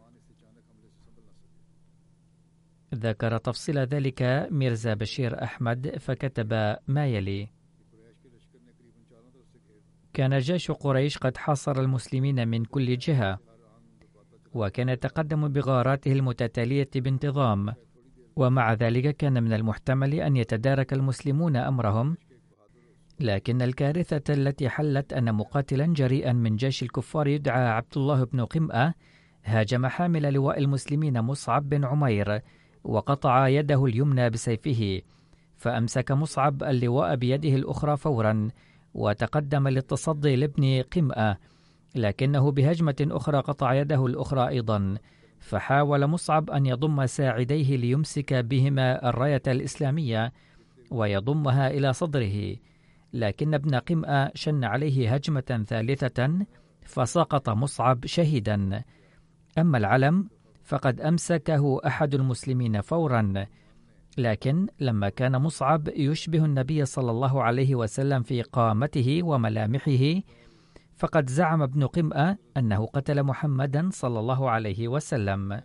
ذكر 2.96 3.38
تفصيل 3.38 3.78
ذلك 3.80 4.48
ميرزا 4.52 4.94
بشير 4.94 5.44
أحمد 5.44 5.98
فكتب 6.00 6.54
ما 6.88 7.08
يلي: 7.08 7.50
كان 10.14 10.38
جيش 10.38 10.72
قريش 10.72 11.18
قد 11.18 11.38
حاصر 11.38 11.80
المسلمين 11.80 12.48
من 12.48 12.66
كل 12.66 12.98
جهة 12.98 13.40
وكان 14.54 14.90
يتقدم 14.90 15.48
بغاراته 15.48 16.12
المتتالية 16.12 16.90
بانتظام 16.96 17.74
ومع 18.36 18.74
ذلك 18.74 19.18
كان 19.18 19.44
من 19.44 19.54
المحتمل 19.54 20.14
أن 20.14 20.38
يتدارك 20.38 20.94
المسلمون 20.94 21.56
أمرهم. 21.56 22.18
لكن 23.20 23.62
الكارثة 23.62 24.34
التي 24.34 24.70
حلت 24.70 25.14
أن 25.14 25.36
مقاتلا 25.36 25.86
جريئا 25.86 26.34
من 26.34 26.56
جيش 26.56 26.84
الكفار 26.84 27.28
يدعى 27.28 27.68
عبد 27.68 27.98
الله 27.98 28.24
بن 28.24 28.46
قمأة 28.46 28.94
هاجم 29.44 29.88
حامل 29.88 30.34
لواء 30.34 30.60
المسلمين 30.60 31.22
مصعب 31.22 31.70
بن 31.70 31.86
عمير 31.86 32.42
وقطع 32.84 33.48
يده 33.48 33.86
اليمنى 33.86 34.30
بسيفه 34.30 35.02
فأمسك 35.58 36.12
مصعب 36.12 36.64
اللواء 36.64 37.16
بيده 37.16 37.56
الأخرى 37.56 37.98
فورا 37.98 38.50
وتقدم 38.94 39.68
للتصدي 39.68 40.36
لابن 40.36 40.82
قمأة 40.82 41.38
لكنه 41.96 42.52
بهجمة 42.52 42.96
أخرى 43.02 43.38
قطع 43.38 43.74
يده 43.74 44.06
الأخرى 44.06 44.48
أيضا. 44.48 44.96
فحاول 45.40 46.08
مصعب 46.08 46.50
أن 46.50 46.66
يضم 46.66 47.06
ساعديه 47.06 47.78
ليمسك 47.78 48.34
بهما 48.34 49.10
الراية 49.10 49.42
الإسلامية 49.48 50.34
ويضمها 50.92 51.68
إلى 51.68 51.94
صدره. 51.94 52.56
لكن 53.14 53.54
ابن 53.54 53.76
قمأ 53.76 54.32
شن 54.36 54.64
عليه 54.64 55.14
هجمة 55.14 55.66
ثالثة 55.68 56.46
فسقط 56.86 57.50
مصعب 57.50 58.06
شهيدا. 58.06 58.84
أما 59.58 59.78
العلم 59.78 60.30
فقد 60.64 61.02
أمسكه 61.02 61.82
أحد 61.88 62.14
المسلمين 62.14 62.82
فورا. 62.82 63.46
لكن 64.18 64.68
لما 64.80 65.10
كان 65.10 65.42
مصعب 65.42 65.88
يشبه 65.88 66.46
النبي 66.46 66.86
صلى 66.86 67.12
الله 67.12 67.44
عليه 67.44 67.76
وسلم 67.76 68.24
في 68.24 68.42
قامته 68.42 69.24
وملامحه 69.24 70.22
فقد 70.96 71.30
زعم 71.30 71.62
ابن 71.62 71.88
قمأ 71.88 72.38
أنه 72.58 72.86
قتل 72.86 73.24
محمدا 73.24 73.90
صلى 73.92 74.20
الله 74.20 74.50
عليه 74.50 74.88
وسلم. 74.88 75.62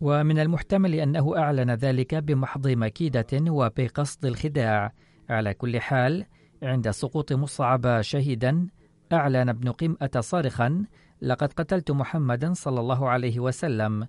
ومن 0.00 0.38
المحتمل 0.38 0.94
أنه 0.94 1.38
أعلن 1.38 1.70
ذلك 1.70 2.14
بمحض 2.14 2.68
مكيدة 2.68 3.52
وبقصد 3.52 4.26
الخداع. 4.26 4.92
على 5.30 5.54
كل 5.54 5.80
حال 5.80 6.26
عند 6.62 6.90
سقوط 6.90 7.32
مصعب 7.32 8.00
شهيدا 8.00 8.66
أعلن 9.12 9.48
ابن 9.48 9.70
قمأة 9.70 10.20
صارخا 10.20 10.84
لقد 11.22 11.52
قتلت 11.52 11.90
محمدا 11.90 12.52
صلى 12.52 12.80
الله 12.80 13.08
عليه 13.08 13.40
وسلم 13.40 14.08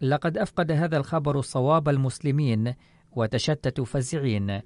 لقد 0.00 0.38
أفقد 0.38 0.72
هذا 0.72 0.96
الخبر 0.96 1.40
صواب 1.40 1.88
المسلمين 1.88 2.74
وتشتتوا 3.12 3.84
فزعين 3.84 4.60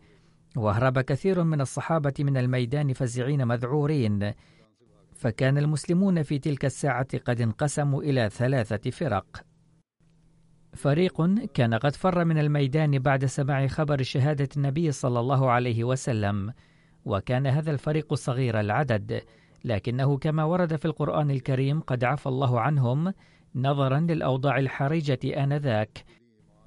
وهرب 0.56 0.98
كثير 1.00 1.44
من 1.44 1.60
الصحابة 1.60 2.14
من 2.18 2.36
الميدان 2.36 2.92
فزعين 2.92 3.46
مذعورين 3.46 4.32
فكان 5.12 5.58
المسلمون 5.58 6.22
في 6.22 6.38
تلك 6.38 6.64
الساعة 6.64 7.18
قد 7.18 7.40
انقسموا 7.40 8.02
إلى 8.02 8.30
ثلاثة 8.30 8.90
فرق. 8.90 9.44
فريق 10.74 11.34
كان 11.54 11.74
قد 11.74 11.96
فر 11.96 12.24
من 12.24 12.38
الميدان 12.38 12.98
بعد 12.98 13.24
سماع 13.24 13.66
خبر 13.66 14.02
شهادة 14.02 14.48
النبي 14.56 14.92
صلى 14.92 15.20
الله 15.20 15.50
عليه 15.50 15.84
وسلم 15.84 16.52
وكان 17.04 17.46
هذا 17.46 17.70
الفريق 17.70 18.14
صغير 18.14 18.60
العدد 18.60 19.22
لكنه 19.64 20.18
كما 20.18 20.44
ورد 20.44 20.76
في 20.76 20.84
القرآن 20.84 21.30
الكريم 21.30 21.80
قد 21.80 22.04
عفى 22.04 22.26
الله 22.26 22.60
عنهم 22.60 23.12
نظرا 23.54 24.00
للأوضاع 24.00 24.58
الحرجة 24.58 25.18
آنذاك 25.44 26.04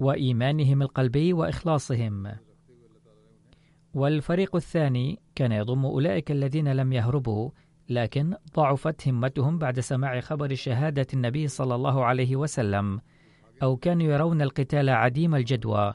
وإيمانهم 0.00 0.82
القلبي 0.82 1.32
وإخلاصهم. 1.32 2.32
والفريق 3.94 4.56
الثاني 4.56 5.18
كان 5.34 5.52
يضم 5.52 5.84
أولئك 5.84 6.30
الذين 6.30 6.72
لم 6.72 6.92
يهربوا 6.92 7.50
لكن 7.88 8.34
ضعفت 8.56 9.08
همتهم 9.08 9.58
بعد 9.58 9.80
سماع 9.80 10.20
خبر 10.20 10.54
شهادة 10.54 11.06
النبي 11.14 11.48
صلى 11.48 11.74
الله 11.74 12.04
عليه 12.04 12.36
وسلم 12.36 13.00
أو 13.62 13.76
كانوا 13.76 14.06
يرون 14.06 14.42
القتال 14.42 14.90
عديم 14.90 15.34
الجدوى. 15.34 15.94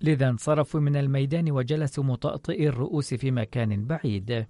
لذا 0.00 0.28
انصرفوا 0.28 0.80
من 0.80 0.96
الميدان 0.96 1.50
وجلسوا 1.50 2.04
مطأطئي 2.04 2.68
الرؤوس 2.68 3.14
في 3.14 3.30
مكان 3.30 3.84
بعيد. 3.84 4.46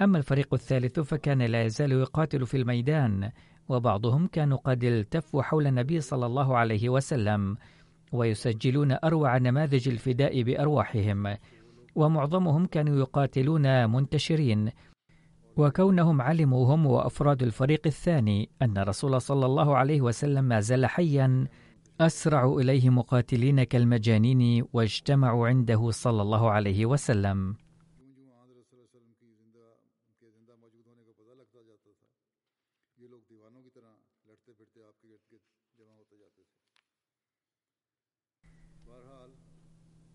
أما 0.00 0.18
الفريق 0.18 0.54
الثالث 0.54 1.00
فكان 1.00 1.42
لا 1.42 1.62
يزال 1.62 1.92
يقاتل 1.92 2.46
في 2.46 2.56
الميدان 2.56 3.30
وبعضهم 3.68 4.26
كانوا 4.26 4.58
قد 4.58 4.84
التفوا 4.84 5.42
حول 5.42 5.66
النبي 5.66 6.00
صلى 6.00 6.26
الله 6.26 6.56
عليه 6.56 6.88
وسلم 6.88 7.56
ويسجلون 8.12 8.96
أروع 9.04 9.38
نماذج 9.38 9.88
الفداء 9.88 10.42
بأرواحهم 10.42 11.36
ومعظمهم 11.94 12.66
كانوا 12.66 12.96
يقاتلون 12.96 13.90
منتشرين 13.90 14.70
وكونهم 15.56 16.22
علموا 16.22 16.74
هم 16.74 16.86
وأفراد 16.86 17.42
الفريق 17.42 17.86
الثاني 17.86 18.48
أن 18.62 18.78
رسول 18.78 19.20
صلى 19.20 19.46
الله 19.46 19.76
عليه 19.76 20.00
وسلم 20.00 20.44
ما 20.44 20.60
زال 20.60 20.86
حيا 20.86 21.46
أسرعوا 22.00 22.60
إليه 22.60 22.90
مقاتلين 22.90 23.62
كالمجانين 23.64 24.64
واجتمعوا 24.72 25.48
عنده 25.48 25.90
صلى 25.90 26.22
الله 26.22 26.50
عليه 26.50 26.86
وسلم. 26.86 27.56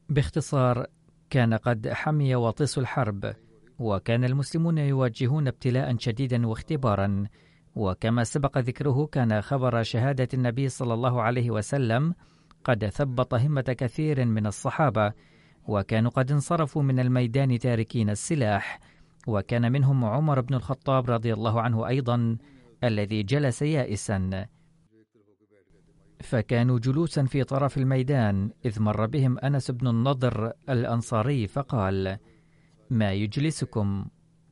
باختصار 0.10 0.88
كان 1.30 1.54
قد 1.54 1.88
حمي 1.88 2.36
وطيس 2.36 2.78
الحرب 2.78 3.36
وكان 3.80 4.24
المسلمون 4.24 4.78
يواجهون 4.78 5.48
ابتلاء 5.48 5.98
شديدا 5.98 6.48
واختبارا 6.48 7.28
وكما 7.76 8.24
سبق 8.24 8.58
ذكره 8.58 9.06
كان 9.06 9.42
خبر 9.42 9.84
شهادة 9.84 10.28
النبي 10.34 10.70
صلى 10.70 10.94
الله 10.94 11.22
عليه 11.22 11.52
وسلم 11.52 12.16
قد 12.64 12.86
ثبط 12.86 13.34
همة 13.34 13.76
كثير 13.78 14.26
من 14.26 14.48
الصحابة 14.48 15.14
وكانوا 15.68 16.12
قد 16.12 16.32
انصرفوا 16.32 16.84
من 16.84 17.00
الميدان 17.00 17.60
تاركين 17.60 18.10
السلاح 18.10 18.80
وكان 19.28 19.72
منهم 19.72 20.06
عمر 20.06 20.42
بن 20.42 20.54
الخطاب 20.54 21.10
رضي 21.10 21.34
الله 21.34 21.62
عنه 21.62 21.88
أيضا 21.88 22.38
الذي 22.84 23.24
جلس 23.24 23.62
يائسا. 23.62 24.48
فكانوا 26.20 26.80
جلوسا 26.80 27.24
في 27.24 27.44
طرف 27.44 27.78
الميدان 27.78 28.52
إذ 28.66 28.82
مر 28.82 29.06
بهم 29.06 29.40
أنس 29.40 29.72
بن 29.72 29.88
النضر 29.88 30.54
الأنصاري 30.70 31.48
فقال 31.48 32.18
ما 32.90 33.14
يجلسكم؟ 33.14 34.06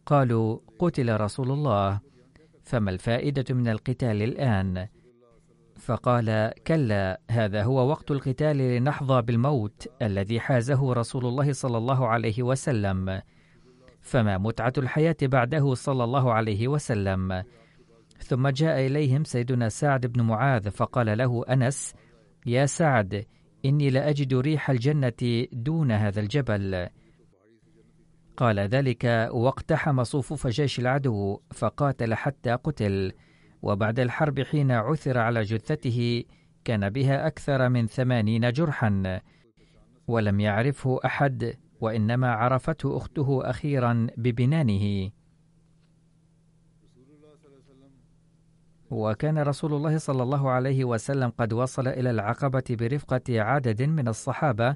قالوا 0.05 0.59
قتل 0.79 1.21
رسول 1.21 1.51
الله 1.51 1.99
فما 2.63 2.91
الفائدة 2.91 3.55
من 3.55 3.67
القتال 3.67 4.21
الآن؟ 4.21 4.87
فقال 5.75 6.53
كلا 6.67 7.21
هذا 7.31 7.63
هو 7.63 7.89
وقت 7.89 8.11
القتال 8.11 8.57
لنحظى 8.57 9.21
بالموت 9.21 9.87
الذي 10.01 10.39
حازه 10.39 10.93
رسول 10.93 11.25
الله 11.25 11.53
صلى 11.53 11.77
الله 11.77 12.07
عليه 12.07 12.43
وسلم. 12.43 13.21
فما 14.01 14.37
متعة 14.37 14.73
الحياة 14.77 15.17
بعده 15.21 15.73
صلى 15.73 16.03
الله 16.03 16.33
عليه 16.33 16.67
وسلم؟ 16.67 17.43
ثم 18.23 18.47
جاء 18.47 18.85
إليهم 18.85 19.23
سيدنا 19.23 19.69
سعد 19.69 20.05
بن 20.05 20.21
معاذ 20.21 20.71
فقال 20.71 21.17
له 21.17 21.45
أنس 21.49 21.93
يا 22.45 22.65
سعد 22.65 23.25
إني 23.65 23.89
لأجد 23.89 24.33
ريح 24.33 24.69
الجنة 24.69 25.47
دون 25.53 25.91
هذا 25.91 26.19
الجبل. 26.19 26.87
قال 28.37 28.59
ذلك 28.59 29.29
واقتحم 29.31 30.03
صفوف 30.03 30.47
جيش 30.47 30.79
العدو 30.79 31.39
فقاتل 31.51 32.13
حتى 32.13 32.51
قتل 32.51 33.11
وبعد 33.61 33.99
الحرب 33.99 34.41
حين 34.41 34.71
عثر 34.71 35.17
على 35.17 35.41
جثته 35.41 36.23
كان 36.65 36.89
بها 36.89 37.27
أكثر 37.27 37.69
من 37.69 37.87
ثمانين 37.87 38.51
جرحا 38.51 39.21
ولم 40.07 40.39
يعرفه 40.39 40.99
أحد 41.05 41.53
وإنما 41.81 42.31
عرفته 42.31 42.97
أخته 42.97 43.49
أخيرا 43.49 44.07
ببنانه. 44.17 45.11
وكان 48.91 49.37
رسول 49.37 49.73
الله 49.73 49.97
صلى 49.97 50.23
الله 50.23 50.49
عليه 50.49 50.85
وسلم 50.85 51.29
قد 51.29 51.53
وصل 51.53 51.87
إلى 51.87 52.09
العقبة 52.09 52.63
برفقة 52.69 53.41
عدد 53.41 53.81
من 53.81 54.07
الصحابة 54.07 54.75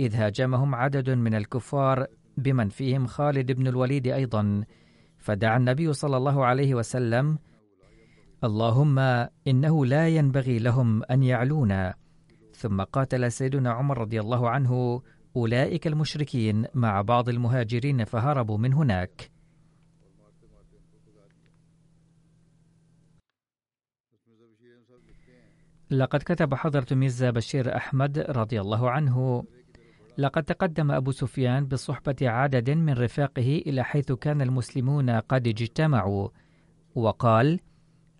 إذ 0.00 0.14
هاجمهم 0.14 0.74
عدد 0.74 1.10
من 1.10 1.34
الكفار 1.34 2.06
بمن 2.36 2.68
فيهم 2.68 3.06
خالد 3.06 3.52
بن 3.52 3.66
الوليد 3.66 4.06
أيضا. 4.06 4.64
فدعا 5.18 5.56
النبي 5.56 5.92
صلى 5.92 6.16
الله 6.16 6.44
عليه 6.44 6.74
وسلم 6.74 7.38
اللهم 8.44 8.98
إنه 9.48 9.86
لا 9.86 10.08
ينبغي 10.08 10.58
لهم 10.58 11.02
أن 11.10 11.22
يعلونا. 11.22 11.94
ثم 12.54 12.82
قاتل 12.82 13.32
سيدنا 13.32 13.70
عمر 13.70 13.98
رضي 13.98 14.20
الله 14.20 14.50
عنه 14.50 15.02
أولئك 15.36 15.86
المشركين 15.86 16.66
مع 16.74 17.02
بعض 17.02 17.28
المهاجرين 17.28 18.04
فهربوا 18.04 18.58
من 18.58 18.72
هناك. 18.72 19.31
لقد 25.92 26.20
كتب 26.22 26.54
حضرة 26.54 26.86
ميرزا 26.92 27.30
بشير 27.30 27.76
أحمد 27.76 28.18
رضي 28.18 28.60
الله 28.60 28.90
عنه 28.90 29.44
لقد 30.18 30.42
تقدم 30.42 30.90
أبو 30.90 31.10
سفيان 31.10 31.66
بصحبة 31.66 32.16
عدد 32.22 32.70
من 32.70 32.92
رفاقه 32.92 33.62
إلى 33.66 33.84
حيث 33.84 34.12
كان 34.12 34.42
المسلمون 34.42 35.10
قد 35.10 35.48
اجتمعوا 35.48 36.28
وقال 36.94 37.60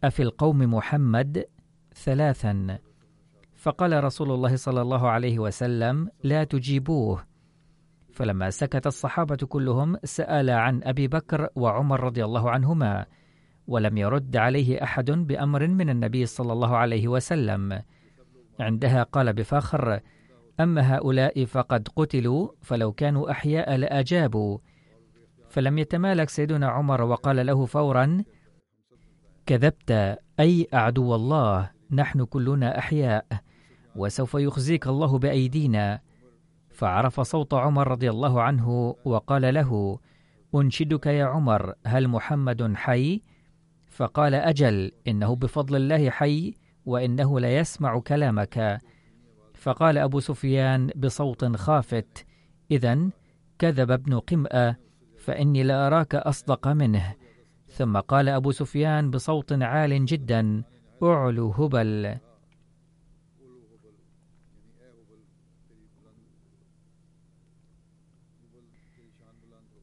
أفي 0.04 0.22
القوم 0.22 0.58
محمد 0.58 1.44
ثلاثا 1.94 2.78
فقال 3.54 4.04
رسول 4.04 4.30
الله 4.30 4.56
صلى 4.56 4.82
الله 4.82 5.08
عليه 5.10 5.38
وسلم 5.38 6.10
لا 6.24 6.44
تجيبوه 6.44 7.24
فلما 8.12 8.50
سكت 8.50 8.86
الصحابة 8.86 9.36
كلهم 9.36 9.96
سأل 10.04 10.50
عن 10.50 10.82
أبي 10.82 11.08
بكر 11.08 11.48
وعمر 11.54 12.00
رضي 12.00 12.24
الله 12.24 12.50
عنهما. 12.50 13.06
ولم 13.66 13.98
يرد 13.98 14.36
عليه 14.36 14.82
أحد 14.82 15.10
بأمر 15.10 15.66
من 15.66 15.90
النبي 15.90 16.26
صلى 16.26 16.52
الله 16.52 16.76
عليه 16.76 17.08
وسلم. 17.08 17.82
عندها 18.60 19.02
قال 19.02 19.32
بفخر 19.32 20.00
أما 20.60 20.96
هؤلاء 20.96 21.44
فقد 21.44 21.88
قتلوا 21.96 22.48
فلو 22.62 22.92
كانوا 22.92 23.30
أحياء 23.30 23.76
لأجابوا. 23.76 24.58
فلم 25.48 25.78
يتمالك 25.78 26.28
سيدنا 26.28 26.68
عمر 26.68 27.02
وقال 27.02 27.46
له 27.46 27.66
فورا 27.66 28.24
كذبت 29.46 30.18
أي 30.40 30.66
أعدو 30.74 31.14
الله 31.14 31.70
نحن 31.90 32.24
كلنا 32.24 32.78
أحياء 32.78 33.26
وسوف 33.96 34.34
يخزيك 34.34 34.86
الله 34.86 35.18
بأيدينا. 35.18 36.00
فعرف 36.70 37.20
صوت 37.20 37.54
عمر 37.54 37.88
رضي 37.88 38.10
الله 38.10 38.42
عنه 38.42 38.96
وقال 39.04 39.54
له 39.54 39.98
أنشدك 40.54 41.06
يا 41.06 41.24
عمر 41.24 41.74
هل 41.86 42.08
محمد 42.08 42.74
حي؟ 42.76 43.22
فقال 43.92 44.34
أجل 44.34 44.92
إنه 45.08 45.36
بفضل 45.36 45.76
الله 45.76 46.10
حي 46.10 46.54
وإنه 46.86 47.40
ليسمع 47.40 48.00
كلامك. 48.00 48.80
فقال 49.54 49.98
أبو 49.98 50.20
سفيان 50.20 50.90
بصوت 50.96 51.56
خافت 51.56 52.26
إذا 52.70 53.10
كذب 53.58 53.90
ابن 53.90 54.18
قمأة 54.18 54.76
فإني 55.18 55.62
لأراك 55.62 56.14
أصدق 56.14 56.68
منه. 56.68 57.14
ثم 57.68 57.96
قال 57.96 58.28
أبو 58.28 58.50
سفيان 58.50 59.10
بصوت 59.10 59.52
عال 59.52 60.04
جدا 60.04 60.62
أعلو 61.02 61.50
هبل. 61.50 62.16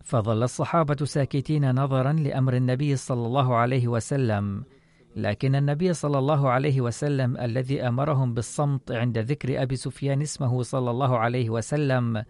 فظل 0.10 0.44
الصحابة 0.44 1.06
ساكتين 1.06 1.76
نظرا 1.76 2.14
لأمر 2.14 2.56
النبي 2.56 2.96
صلى 2.96 3.28
الله 3.28 3.56
عليه 3.56 3.88
وسلم 3.88 4.64
لكن 5.16 5.56
النبي 5.56 5.94
صلى 5.94 6.20
الله 6.20 6.50
عليه 6.50 6.82
وسلم 6.82 7.38
الذي 7.38 7.88
أمرهم 7.88 8.34
بالصمت 8.34 8.92
عند 8.92 9.18
ذكر 9.18 9.62
أبي 9.62 9.76
سفيان 9.76 10.22
اسمه 10.22 10.62
صلى 10.64 10.92
الله 10.92 11.18
عليه 11.18 11.50
وسلم 11.50 12.24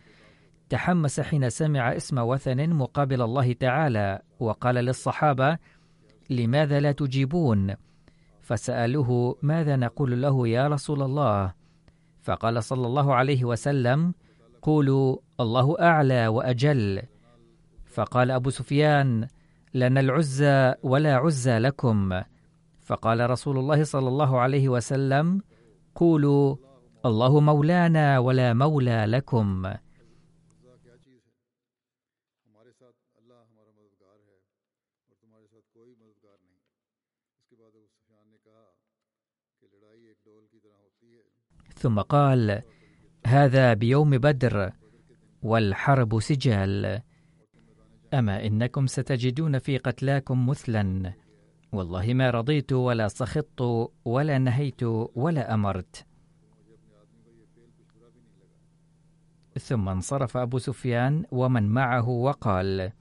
تحمس 0.69 1.19
حين 1.19 1.49
سمع 1.49 1.95
اسم 1.95 2.17
وثن 2.17 2.69
مقابل 2.69 3.21
الله 3.21 3.53
تعالى 3.53 4.19
وقال 4.39 4.75
للصحابة 4.75 5.57
لماذا 6.29 6.79
لا 6.79 6.91
تجيبون؟ 6.91 7.75
فسألوه 8.41 9.35
ماذا 9.41 9.75
نقول 9.75 10.21
له 10.21 10.47
يا 10.47 10.67
رسول 10.67 11.01
الله؟ 11.01 11.53
فقال 12.21 12.63
صلى 12.63 12.87
الله 12.87 13.15
عليه 13.15 13.45
وسلم 13.45 14.13
قولوا 14.61 15.17
الله 15.39 15.75
أعلى 15.81 16.27
وأجل. 16.27 17.01
فقال 17.99 18.31
أبو 18.31 18.49
سفيان 18.49 19.27
لنا 19.73 19.99
العزى 19.99 20.73
ولا 20.83 21.15
عزى 21.15 21.59
لكم. 21.59 22.21
فقال 22.81 23.29
رسول 23.29 23.57
الله 23.57 23.83
صلى 23.83 24.07
الله 24.07 24.39
عليه 24.39 24.69
وسلم 24.69 25.41
قولوا 25.95 26.55
الله 27.05 27.39
مولانا 27.39 28.19
ولا 28.19 28.53
مولى 28.53 29.05
لكم. 29.05 29.73
ثم 41.75 41.99
قال 42.01 42.61
هذا 43.25 43.73
بيوم 43.73 44.17
بدر 44.17 44.71
والحرب 45.43 46.19
سجال. 46.19 47.01
اما 48.13 48.45
انكم 48.45 48.87
ستجدون 48.87 49.59
في 49.59 49.77
قتلاكم 49.77 50.49
مثلا؟ 50.49 51.13
والله 51.71 52.13
ما 52.13 52.29
رضيت 52.29 52.73
ولا 52.73 53.07
سخطت 53.07 53.89
ولا 54.05 54.37
نهيت 54.37 54.83
ولا 55.15 55.53
امرت. 55.53 56.05
ثم 59.59 59.89
انصرف 59.89 60.37
ابو 60.37 60.57
سفيان 60.57 61.23
ومن 61.31 61.69
معه 61.69 62.09
وقال 62.09 62.91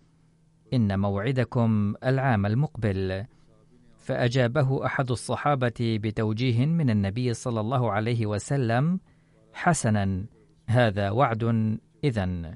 ان 0.73 1.01
موعدكم 1.01 1.95
العام 2.05 2.47
المقبل. 2.47 3.25
فاجابه 3.97 4.87
احد 4.87 5.11
الصحابه 5.11 5.75
بتوجيه 5.81 6.67
من 6.67 6.91
النبي 6.91 7.35
صلى 7.35 7.61
الله 7.61 7.93
عليه 7.93 8.27
وسلم 8.27 9.01
حسنا. 9.53 10.25
هذا 10.67 11.11
وعد 11.11 11.43
اذن 12.05 12.55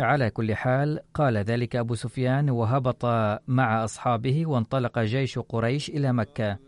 على 0.00 0.30
كل 0.30 0.54
حال 0.54 1.00
قال 1.14 1.36
ذلك 1.36 1.76
أبو 1.76 1.94
سفيان 1.94 2.50
وهبط 2.50 3.04
مع 3.48 3.84
أصحابه 3.84 4.46
وانطلق 4.46 4.98
جيش 4.98 5.38
قريش 5.38 5.88
إلى 5.90 6.12
مكة. 6.12 6.58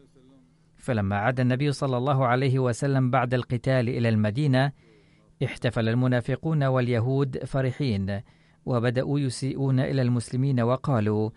فلما 0.76 1.16
عاد 1.16 1.40
النبي 1.40 1.72
صلى 1.72 1.96
الله 1.96 2.26
عليه 2.26 2.58
وسلم 2.58 3.10
بعد 3.10 3.34
القتال 3.34 3.88
إلى 3.88 4.08
المدينة 4.08 4.72
احتفل 5.44 5.88
المنافقون 5.88 6.64
واليهود 6.64 7.44
فرحين 7.44 8.20
وبدأوا 8.66 9.20
يسيئون 9.20 9.80
إلى 9.80 10.02
المسلمين 10.02 10.60
وقالوا 10.60 11.30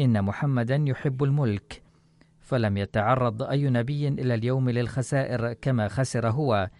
إن 0.00 0.24
محمدا 0.24 0.84
يحب 0.86 1.22
الملك. 1.24 1.82
فلم 2.40 2.76
يتعرض 2.76 3.42
أي 3.42 3.70
نبي 3.70 4.08
إلى 4.08 4.34
اليوم 4.34 4.70
للخسائر 4.70 5.52
كما 5.52 5.88
خسر 5.88 6.30
هو 6.30 6.70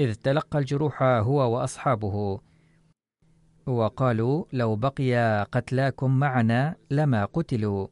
إذ 0.00 0.14
تلقى 0.14 0.58
الجروح 0.58 1.02
هو 1.02 1.56
وأصحابه. 1.56 2.45
وقالوا 3.66 4.44
لو 4.52 4.76
بقي 4.76 5.42
قتلاكم 5.52 6.18
معنا 6.18 6.76
لما 6.90 7.24
قتلوا. 7.24 7.86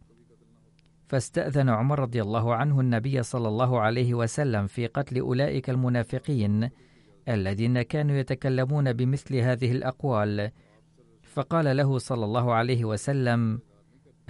فاستأذن 1.06 1.68
عمر 1.68 1.98
رضي 1.98 2.22
الله 2.22 2.54
عنه 2.54 2.80
النبي 2.80 3.22
صلى 3.22 3.48
الله 3.48 3.80
عليه 3.80 4.14
وسلم 4.14 4.66
في 4.66 4.86
قتل 4.86 5.18
أولئك 5.18 5.70
المنافقين 5.70 6.70
الذين 7.28 7.82
كانوا 7.82 8.16
يتكلمون 8.16 8.92
بمثل 8.92 9.36
هذه 9.36 9.72
الأقوال. 9.72 10.50
فقال 11.22 11.76
له 11.76 11.98
صلى 11.98 12.24
الله 12.24 12.54
عليه 12.54 12.84
وسلم 12.84 13.60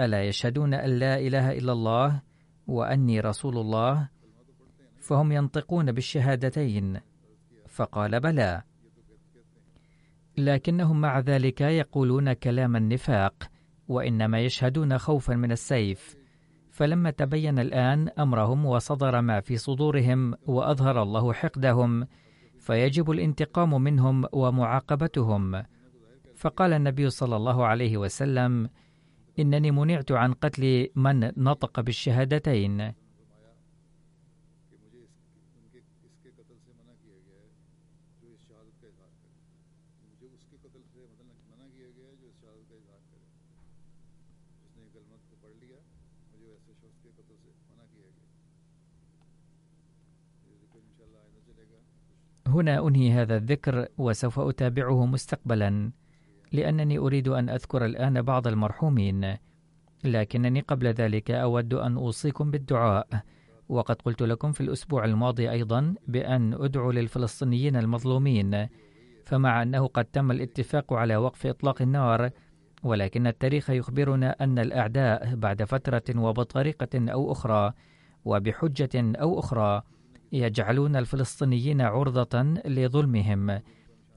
ألا 0.00 0.22
يشهدون 0.22 0.74
أن 0.74 0.90
لا 0.90 1.18
إله 1.18 1.52
إلا 1.52 1.72
الله 1.72 2.22
وأني 2.66 3.20
رسول 3.20 3.58
الله؟ 3.58 4.08
فهم 5.00 5.32
ينطقون 5.32 5.92
بالشهادتين. 5.92 7.00
فقال 7.68 8.20
بلى. 8.20 8.62
لكنهم 10.38 11.00
مع 11.00 11.18
ذلك 11.18 11.60
يقولون 11.60 12.32
كلام 12.32 12.76
النفاق 12.76 13.34
وإنما 13.88 14.40
يشهدون 14.40 14.98
خوفا 14.98 15.34
من 15.34 15.52
السيف. 15.52 16.16
فلما 16.70 17.10
تبين 17.10 17.58
الآن 17.58 18.08
أمرهم 18.08 18.66
وصدر 18.66 19.20
ما 19.20 19.40
في 19.40 19.56
صدورهم 19.56 20.34
وأظهر 20.46 21.02
الله 21.02 21.32
حقدهم 21.32 22.06
فيجب 22.58 23.10
الانتقام 23.10 23.82
منهم 23.82 24.24
ومعاقبتهم. 24.32 25.62
فقال 26.36 26.72
النبي 26.72 27.10
صلى 27.10 27.36
الله 27.36 27.66
عليه 27.66 27.96
وسلم 27.96 28.68
إنني 29.38 29.70
منعت 29.70 30.12
عن 30.12 30.32
قتل 30.32 30.88
من 30.96 31.30
نطق 31.36 31.80
بالشهادتين. 31.80 33.03
هنا 52.54 52.88
أنهي 52.88 53.12
هذا 53.12 53.36
الذكر 53.36 53.88
وسوف 53.98 54.40
أتابعه 54.40 55.06
مستقبلا 55.06 55.90
لأنني 56.52 56.98
أريد 56.98 57.28
أن 57.28 57.48
أذكر 57.48 57.84
الآن 57.84 58.22
بعض 58.22 58.46
المرحومين 58.46 59.36
لكنني 60.04 60.60
قبل 60.60 60.86
ذلك 60.86 61.30
أود 61.30 61.74
أن 61.74 61.96
أوصيكم 61.96 62.50
بالدعاء. 62.50 63.08
وقد 63.68 64.02
قلت 64.02 64.22
لكم 64.22 64.52
في 64.52 64.60
الأسبوع 64.60 65.04
الماضي 65.04 65.50
أيضا 65.50 65.94
بأن 66.08 66.54
أدعو 66.54 66.90
للفلسطينيين 66.90 67.76
المظلومين 67.76 68.68
فمع 69.24 69.62
أنه 69.62 69.86
قد 69.86 70.04
تم 70.04 70.30
الاتفاق 70.30 70.92
على 70.92 71.16
وقف 71.16 71.46
إطلاق 71.46 71.82
النار 71.82 72.30
ولكن 72.82 73.26
التاريخ 73.26 73.70
يخبرنا 73.70 74.36
أن 74.40 74.58
الأعداء 74.58 75.34
بعد 75.34 75.64
فترة 75.64 76.18
وبطريقة 76.18 77.12
أو 77.12 77.32
أخرى 77.32 77.72
وبحجة 78.24 78.90
أو 78.94 79.38
أخرى 79.38 79.82
يجعلون 80.32 80.96
الفلسطينيين 80.96 81.80
عرضة 81.80 82.42
لظلمهم. 82.66 83.60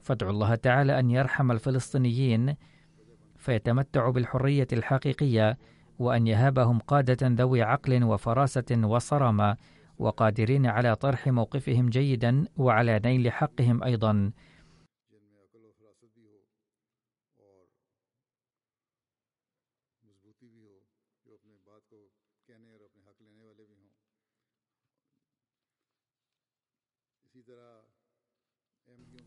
فادعوا 0.02 0.32
الله 0.32 0.54
تعالى 0.54 0.98
أن 0.98 1.10
يرحم 1.10 1.52
الفلسطينيين 1.52 2.54
فيتمتعوا 3.36 4.12
بالحرية 4.12 4.66
الحقيقية 4.72 5.58
وأن 5.98 6.26
يهابهم 6.26 6.78
قادة 6.78 7.18
ذوي 7.22 7.62
عقل 7.62 8.04
وفراسة 8.04 8.80
وصرامة 8.84 9.56
وقادرين 9.98 10.66
على 10.66 10.96
طرح 10.96 11.26
موقفهم 11.26 11.88
جيدا 11.88 12.44
وعلى 12.56 13.00
نيل 13.04 13.32
حقهم 13.32 13.84
أيضا. 13.84 14.30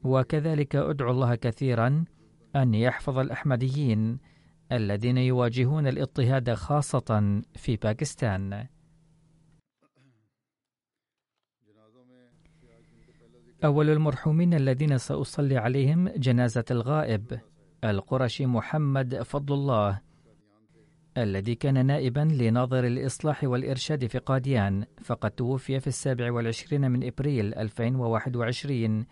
وكذلك 0.04 0.76
أدعو 0.76 1.12
الله 1.12 1.36
كثيرا 1.36 2.06
أن 2.56 2.74
يحفظ 2.74 3.18
الأحمديين 3.18 4.20
الذين 4.72 5.18
يواجهون 5.18 5.88
الاضطهاد 5.88 6.54
خاصة 6.54 7.42
في 7.56 7.76
باكستان. 7.76 8.68
أول 13.64 13.90
المرحومين 13.90 14.54
الذين 14.54 14.98
سأصلي 14.98 15.58
عليهم 15.58 16.10
جنازة 16.10 16.66
الغائب 16.72 17.40
القرشي 17.84 18.46
محمد 18.46 19.22
فضل 19.22 19.54
الله 19.54 20.02
الذي 21.18 21.56
كان 21.56 21.86
نائبا 21.86 22.20
لناظر 22.20 22.88
الإصلاح 22.88 23.44
والإرشاد 23.44 24.06
في 24.06 24.18
قاديان 24.18 24.86
فقد 25.04 25.32
توفي 25.32 25.80
في 25.80 25.88
السابع 25.88 26.32
والعشرين 26.32 26.92
من 26.92 27.08
إبريل 27.08 27.54
2021 27.54 29.06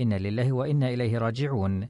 إن 0.00 0.12
لله 0.12 0.52
وإنا 0.52 0.88
إليه 0.88 1.18
راجعون. 1.18 1.88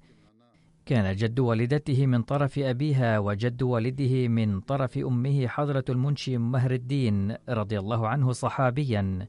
كان 0.86 1.16
جد 1.16 1.40
والدته 1.40 2.06
من 2.06 2.22
طرف 2.22 2.58
أبيها 2.58 3.18
وجد 3.18 3.62
والده 3.62 4.28
من 4.28 4.60
طرف 4.60 4.98
أمه 4.98 5.46
حضرة 5.46 5.84
المنشي 5.88 6.38
مهر 6.38 6.70
الدين 6.70 7.36
رضي 7.48 7.78
الله 7.78 8.08
عنه 8.08 8.32
صحابيا. 8.32 9.28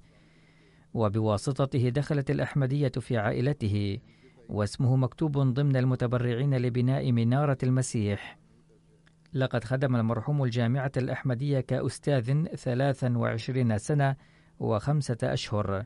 وبواسطته 0.93 1.89
دخلت 1.89 2.31
الأحمدية 2.31 2.91
في 2.99 3.17
عائلته 3.17 3.99
واسمه 4.49 4.95
مكتوب 4.95 5.37
ضمن 5.37 5.75
المتبرعين 5.77 6.57
لبناء 6.57 7.11
منارة 7.11 7.57
المسيح. 7.63 8.37
لقد 9.33 9.63
خدم 9.63 9.95
المرحوم 9.95 10.43
الجامعة 10.43 10.91
الأحمدية 10.97 11.59
كأستاذ 11.59 12.43
23 12.55 13.77
سنة 13.77 14.15
وخمسة 14.59 15.17
أشهر 15.23 15.85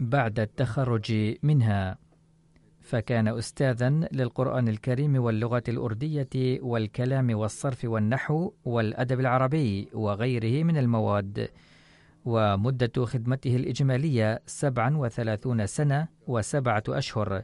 بعد 0.00 0.40
التخرج 0.40 1.36
منها. 1.42 2.05
فكان 2.86 3.28
أستاذا 3.28 3.90
للقرآن 3.90 4.68
الكريم 4.68 5.16
واللغة 5.16 5.62
الأردية 5.68 6.60
والكلام 6.62 7.38
والصرف 7.38 7.84
والنحو 7.84 8.52
والأدب 8.64 9.20
العربي 9.20 9.88
وغيره 9.92 10.64
من 10.64 10.76
المواد. 10.76 11.48
ومدة 12.24 13.04
خدمته 13.04 13.56
الإجمالية 13.56 14.42
37 14.46 15.66
سنة 15.66 16.08
وسبعة 16.26 16.82
أشهر. 16.88 17.42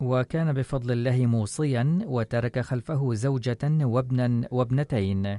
وكان 0.00 0.52
بفضل 0.52 0.92
الله 0.92 1.26
موصيا 1.26 1.98
وترك 2.04 2.60
خلفه 2.60 3.14
زوجة 3.14 3.58
وابنا 3.64 4.48
وابنتين. 4.50 5.38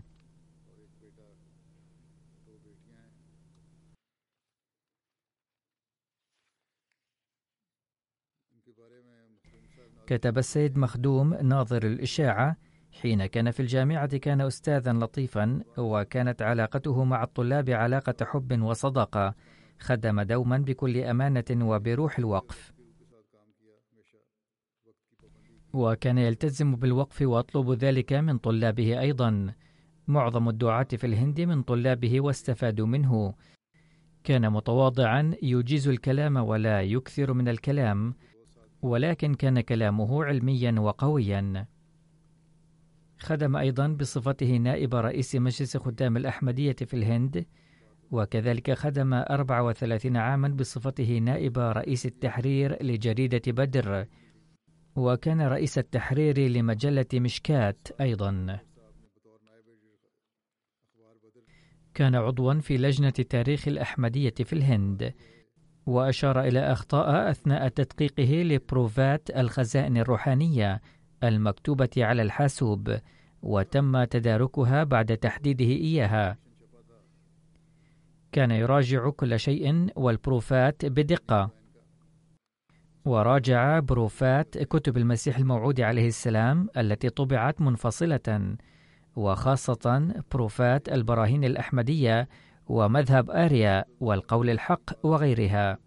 كتب 10.11 10.37
السيد 10.37 10.77
مخدوم 10.77 11.33
ناظر 11.33 11.83
الإشاعة 11.83 12.57
حين 13.01 13.25
كان 13.25 13.51
في 13.51 13.59
الجامعة 13.59 14.17
كان 14.17 14.41
أستاذا 14.41 14.93
لطيفا 14.93 15.63
وكانت 15.77 16.41
علاقته 16.41 17.03
مع 17.03 17.23
الطلاب 17.23 17.69
علاقة 17.69 18.25
حب 18.25 18.61
وصداقة 18.61 19.35
خدم 19.79 20.21
دوما 20.21 20.57
بكل 20.57 20.97
أمانة 20.97 21.45
وبروح 21.61 22.19
الوقف. 22.19 22.73
وكان 25.73 26.17
يلتزم 26.17 26.75
بالوقف 26.75 27.21
ويطلب 27.21 27.71
ذلك 27.71 28.13
من 28.13 28.37
طلابه 28.37 28.99
أيضا. 28.99 29.53
معظم 30.07 30.49
الدعاة 30.49 30.87
في 30.97 31.07
الهند 31.07 31.41
من 31.41 31.63
طلابه 31.63 32.21
واستفادوا 32.21 32.87
منه. 32.87 33.33
كان 34.23 34.51
متواضعا 34.51 35.35
يجيز 35.43 35.87
الكلام 35.87 36.37
ولا 36.37 36.81
يكثر 36.81 37.33
من 37.33 37.47
الكلام. 37.47 38.15
ولكن 38.81 39.33
كان 39.33 39.61
كلامه 39.61 40.25
علميا 40.25 40.79
وقويا. 40.79 41.67
خدم 43.19 43.55
أيضا 43.55 43.87
بصفته 43.87 44.57
نائب 44.57 44.95
رئيس 44.95 45.35
مجلس 45.35 45.77
خدام 45.77 46.17
الأحمدية 46.17 46.75
في 46.85 46.93
الهند 46.93 47.45
وكذلك 48.11 48.73
خدم 48.73 49.13
34 49.13 50.17
عاما 50.17 50.47
بصفته 50.47 51.17
نائب 51.17 51.59
رئيس 51.59 52.05
التحرير 52.05 52.83
لجريدة 52.83 53.41
بدر 53.47 54.05
وكان 54.95 55.41
رئيس 55.41 55.77
التحرير 55.77 56.39
لمجلة 56.39 57.05
مشكات 57.13 57.87
أيضا. 58.01 58.59
كان 61.93 62.15
عضوا 62.15 62.53
في 62.53 62.77
لجنة 62.77 63.09
تاريخ 63.09 63.67
الأحمدية 63.67 64.33
في 64.43 64.53
الهند. 64.53 65.13
وأشار 65.91 66.41
إلى 66.41 66.59
أخطاء 66.59 67.31
أثناء 67.31 67.67
تدقيقه 67.67 68.43
لبروفات 68.43 69.29
الخزائن 69.29 69.97
الروحانية 69.97 70.81
المكتوبة 71.23 71.89
على 71.97 72.21
الحاسوب 72.21 72.97
وتم 73.41 74.03
تداركها 74.03 74.83
بعد 74.83 75.17
تحديده 75.17 75.65
إياها. 75.65 76.37
كان 78.31 78.51
يراجع 78.51 79.09
كل 79.09 79.39
شيء 79.39 79.87
والبروفات 79.95 80.85
بدقة. 80.85 81.49
وراجع 83.05 83.79
بروفات 83.79 84.57
كتب 84.57 84.97
المسيح 84.97 85.37
الموعود 85.37 85.81
عليه 85.81 86.07
السلام 86.07 86.69
التي 86.77 87.09
طبعت 87.09 87.61
منفصلة 87.61 88.55
وخاصة 89.15 90.13
بروفات 90.31 90.89
البراهين 90.89 91.43
الأحمدية 91.43 92.27
ومذهب 92.71 93.31
آريا 93.31 93.85
والقول 93.99 94.49
الحق 94.49 95.05
وغيرها. 95.05 95.77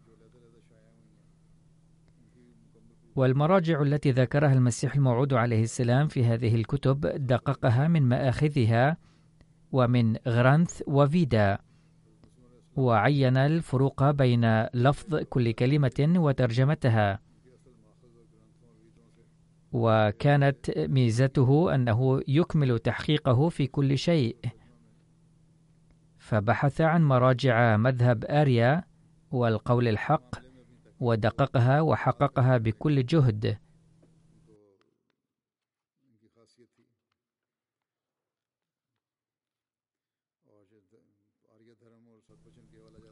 والمراجع 3.16 3.82
التي 3.82 4.10
ذكرها 4.10 4.52
المسيح 4.52 4.94
الموعود 4.94 5.34
عليه 5.34 5.62
السلام 5.62 6.08
في 6.08 6.24
هذه 6.24 6.54
الكتب 6.54 7.00
دققها 7.26 7.88
من 7.88 8.02
مآخذها 8.02 8.96
ومن 9.72 10.16
غرانث 10.28 10.82
وفيدا 10.86 11.58
وعين 12.76 13.36
الفروق 13.36 14.10
بين 14.10 14.62
لفظ 14.64 15.16
كل 15.16 15.52
كلمة 15.52 16.12
وترجمتها. 16.16 17.20
وكانت 19.72 20.78
ميزته 20.78 21.74
أنه 21.74 22.20
يكمل 22.28 22.78
تحقيقه 22.78 23.48
في 23.48 23.66
كل 23.66 23.98
شيء. 23.98 24.36
فبحث 26.24 26.80
عن 26.80 27.04
مراجع 27.04 27.76
مذهب 27.76 28.24
آريا 28.24 28.84
والقول 29.30 29.88
الحق 29.88 30.34
ودققها 31.00 31.80
وحققها 31.80 32.58
بكل 32.58 33.06
جهد. 33.06 33.58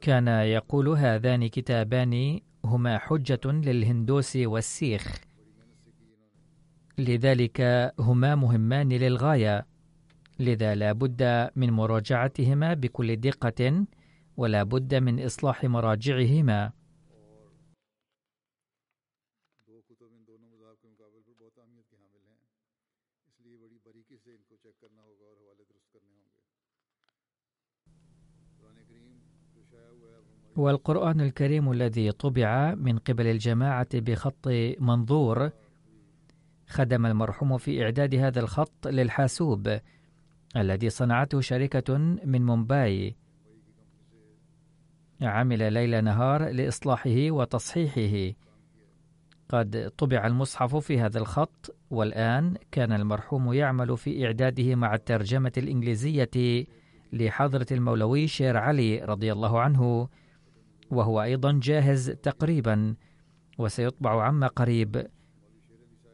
كان 0.01 0.27
يقول 0.27 0.89
هذان 0.89 1.47
كتابان 1.47 2.39
هما 2.65 2.97
حجة 2.97 3.41
للهندوس 3.45 4.35
والسيخ 4.35 5.21
لذلك 6.97 7.61
هما 7.99 8.35
مهمان 8.35 8.89
للغاية. 8.89 9.72
لذا 10.39 10.75
لا 10.75 10.91
بد 10.91 11.51
من 11.55 11.69
مراجعتهما 11.71 12.73
بكل 12.73 13.15
دقة 13.15 13.85
ولا 14.37 14.63
بد 14.63 14.95
من 14.95 15.25
إصلاح 15.25 15.63
مراجعهما. 15.63 16.71
والقرآن 30.55 31.21
الكريم 31.21 31.71
الذي 31.71 32.11
طبع 32.11 32.75
من 32.75 32.97
قبل 32.97 33.27
الجماعة 33.27 33.87
بخط 33.93 34.47
منظور 34.79 35.49
خدم 36.67 37.05
المرحوم 37.05 37.57
في 37.57 37.83
إعداد 37.83 38.15
هذا 38.15 38.39
الخط 38.39 38.87
للحاسوب. 38.87 39.79
الذي 40.57 40.89
صنعته 40.89 41.41
شركة 41.41 41.97
من 42.25 42.45
مومباي. 42.45 43.15
عمل 45.21 45.73
ليل 45.73 46.03
نهار 46.03 46.49
لإصلاحه 46.49 47.31
وتصحيحه. 47.31 48.35
قد 49.49 49.91
طبع 49.97 50.27
المصحف 50.27 50.75
في 50.75 50.99
هذا 50.99 51.19
الخط 51.19 51.75
والآن 51.89 52.57
كان 52.71 52.91
المرحوم 52.91 53.53
يعمل 53.53 53.97
في 53.97 54.25
إعداده 54.25 54.75
مع 54.75 54.93
الترجمة 54.95 55.51
الإنجليزية 55.57 56.65
لحضرة 57.13 57.65
المولوي 57.71 58.27
شير 58.27 58.57
علي 58.57 58.99
رضي 58.99 59.31
الله 59.31 59.59
عنه 59.59 60.09
وهو 60.91 61.21
أيضا 61.21 61.59
جاهز 61.63 62.09
تقريبا 62.09 62.95
وسيطبع 63.57 64.23
عما 64.23 64.47
قريب. 64.47 65.07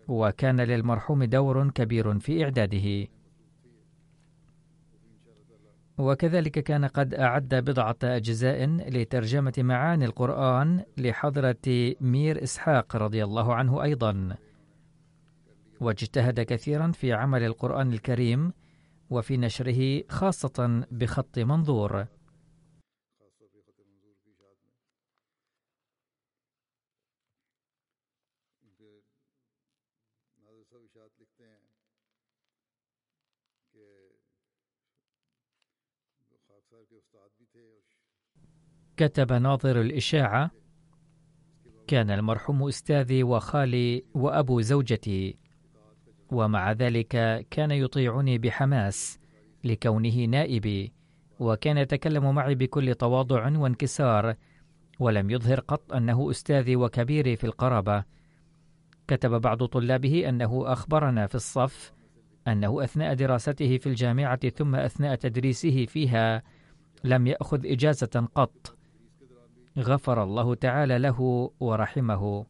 وكان 0.08 0.62
للمرحوم 0.62 1.24
دور 1.24 1.70
كبير 1.70 2.20
في 2.20 2.44
إعداده. 2.44 3.08
وكذلك 6.00 6.60
كان 6.60 6.86
قد 6.86 7.14
أعد 7.14 7.56
بضعة 7.56 7.98
أجزاء 8.04 8.66
لترجمة 8.66 9.54
معاني 9.58 10.06
القرآن 10.06 10.84
لحضرة 10.98 11.96
مير 12.02 12.44
إسحاق 12.44 12.96
رضي 12.96 13.24
الله 13.24 13.56
عنه 13.56 13.84
أيضا. 13.84 14.36
واجتهد 15.80 16.40
كثيرا 16.40 16.92
في 16.92 17.14
عمل 17.14 17.44
القرآن 17.44 17.94
الكريم 17.94 18.54
وفي 19.10 19.38
نشره 19.38 20.04
خاصة 20.10 20.84
بخط 20.92 21.40
منظور. 21.40 22.06
كتب 39.00 39.34
ناظر 39.34 39.82
الإشاعة 39.82 40.52
كان 41.88 42.12
المرحوم 42.12 42.68
أستاذي 42.68 43.24
وخالي 43.24 44.04
وأبو 44.14 44.62
زوجتي 44.62 45.38
ومع 46.32 46.72
ذلك 46.72 47.46
كان 47.52 47.72
يطيعني 47.72 48.38
بحماس 48.38 49.20
لكونه 49.64 50.26
نائبي 50.26 50.94
وكان 51.40 51.78
يتكلم 51.78 52.36
معي 52.36 52.56
بكل 52.56 52.96
تواضع 52.96 53.58
وانكسار 53.58 54.36
ولم 55.00 55.30
يظهر 55.30 55.60
قط 55.60 55.94
أنه 55.94 56.30
أستاذي 56.30 56.76
وكبيري 56.76 57.36
في 57.36 57.44
القرابة. 57.44 58.04
كتب 59.08 59.42
بعض 59.42 59.66
طلابه 59.66 60.30
أنه 60.30 60.74
أخبرنا 60.74 61.28
في 61.28 61.36
الصف 61.36 61.94
أنه 62.48 62.84
أثناء 62.84 63.14
دراسته 63.14 63.78
في 63.78 63.88
الجامعة 63.90 64.50
ثم 64.50 64.76
أثناء 64.76 65.16
تدريسه 65.16 65.86
فيها 65.86 66.44
لم 67.04 67.28
يأخذ 67.28 67.66
إجازة 67.66 68.28
قط. 68.36 68.79
غفر 69.78 70.24
الله 70.24 70.56
تعالى 70.56 71.00
له 71.00 71.52
ورحمه. 71.60 72.46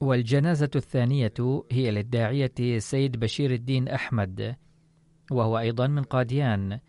والجنازة 0.00 0.70
الثانية 0.76 1.64
هي 1.70 1.90
للداعية 1.90 2.78
سيد 2.78 3.20
بشير 3.20 3.50
الدين 3.50 3.88
أحمد 3.88 4.56
وهو 5.30 5.58
أيضا 5.58 5.86
من 5.86 6.02
قاديان 6.02 6.80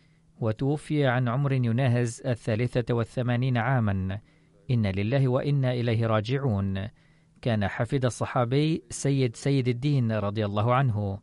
وتوفي 0.41 1.07
عن 1.07 1.27
عمر 1.27 1.53
يناهز 1.53 2.21
الثالثة 2.25 2.93
والثمانين 2.93 3.57
عاما. 3.57 4.19
إن 4.71 4.87
لله 4.87 5.27
وإنا 5.27 5.71
إليه 5.71 6.07
راجعون. 6.07 6.87
كان 7.41 7.67
حفيد 7.67 8.05
الصحابي 8.05 8.83
سيد 8.89 9.35
سيد 9.35 9.67
الدين 9.67 10.11
رضي 10.11 10.45
الله 10.45 10.73
عنه. 10.73 11.19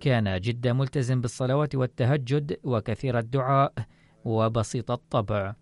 كان 0.00 0.40
جد 0.40 0.68
ملتزم 0.68 1.20
بالصلوات 1.20 1.74
والتهجد 1.74 2.58
وكثير 2.64 3.18
الدعاء 3.18 3.72
وبسيط 4.24 4.90
الطبع. 4.90 5.54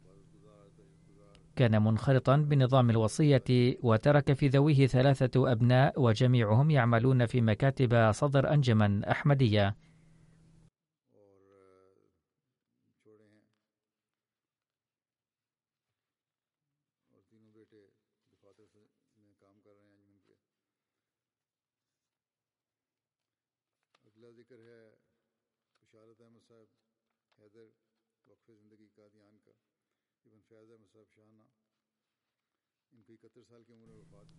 كان 1.56 1.82
منخرطا 1.82 2.36
بنظام 2.36 2.90
الوصية 2.90 3.76
وترك 3.82 4.32
في 4.32 4.48
ذويه 4.48 4.86
ثلاثة 4.86 5.52
أبناء 5.52 6.00
وجميعهم 6.00 6.70
يعملون 6.70 7.26
في 7.26 7.40
مكاتب 7.40 8.12
صدر 8.12 8.54
أنجمن 8.54 9.04
أحمدية. 9.04 9.76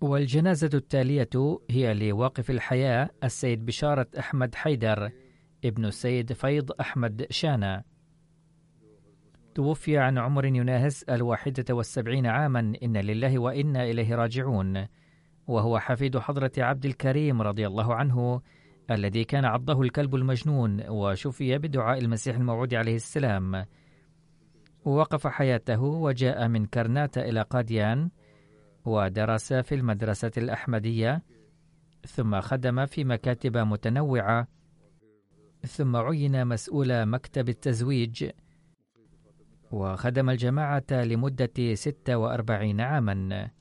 والجنازة 0.01 0.69
التالية 0.73 1.29
هي 1.69 1.93
لواقف 1.93 2.51
الحياة 2.51 3.09
السيد 3.23 3.65
بشارة 3.65 4.07
أحمد 4.19 4.55
حيدر 4.55 5.11
ابن 5.65 5.85
السيد 5.85 6.33
فيض 6.33 6.71
أحمد 6.79 7.27
شانا 7.29 7.83
توفي 9.55 9.97
عن 9.97 10.17
عمر 10.17 10.45
يناهز 10.45 11.05
الواحدة 11.09 11.75
والسبعين 11.75 12.25
عاما. 12.25 12.73
إن 12.83 12.97
لله 12.97 13.39
وإنا 13.39 13.83
إليه 13.83 14.15
راجعون. 14.15 14.87
وهو 15.47 15.79
حفيد 15.79 16.17
حضرة 16.17 16.51
عبد 16.57 16.85
الكريم 16.85 17.41
رضي 17.41 17.67
الله 17.67 17.95
عنه 17.95 18.41
الذي 18.91 19.23
كان 19.23 19.45
عضه 19.45 19.81
الكلب 19.81 20.15
المجنون 20.15 20.89
وشفي 20.89 21.57
بدعاء 21.57 21.99
المسيح 21.99 22.35
الموعود 22.35 22.73
عليه 22.73 22.95
السلام. 22.95 23.65
ووقف 24.85 25.27
حياته 25.27 25.81
وجاء 25.81 26.47
من 26.47 26.65
كرنات 26.65 27.17
إلى 27.17 27.41
قاديان. 27.41 28.09
ودرس 28.85 29.53
في 29.53 29.75
المدرسة 29.75 30.31
الأحمدية 30.37 31.23
ثم 32.07 32.41
خدم 32.41 32.85
في 32.85 33.03
مكاتب 33.03 33.57
متنوعة 33.57 34.47
ثم 35.67 35.95
عين 35.95 36.47
مسؤول 36.47 37.05
مكتب 37.05 37.49
التزويج. 37.49 38.29
وخدم 39.71 40.29
الجماعة 40.29 40.91
لمدة 40.91 41.75
46 41.75 42.81
عاماً. 42.81 43.51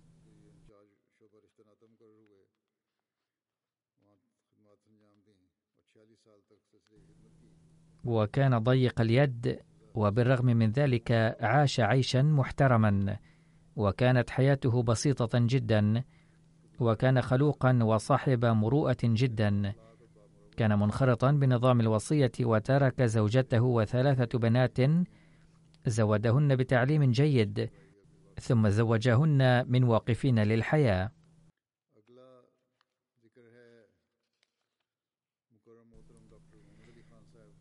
وكان 8.04 8.58
ضيق 8.58 9.00
اليد 9.00 9.58
وبالرغم 9.94 10.46
من 10.46 10.70
ذلك 10.70 11.12
عاش 11.40 11.80
عيشا 11.80 12.22
محترما. 12.22 13.18
وكانت 13.80 14.30
حياته 14.30 14.82
بسيطة 14.82 15.30
جدا 15.34 16.04
وكان 16.80 17.20
خلوقا 17.20 17.78
وصاحب 17.82 18.44
مروءة 18.44 18.96
جدا. 19.04 19.72
كان 20.56 20.78
منخرطا 20.78 21.30
بنظام 21.30 21.80
الوصية 21.80 22.32
وترك 22.40 23.02
زوجته 23.02 23.62
وثلاثة 23.62 24.38
بنات 24.38 24.78
زودهن 25.86 26.56
بتعليم 26.56 27.10
جيد 27.10 27.70
ثم 28.40 28.68
زوجهن 28.68 29.64
من 29.72 29.84
واقفين 29.84 30.38
للحياة. 30.38 31.10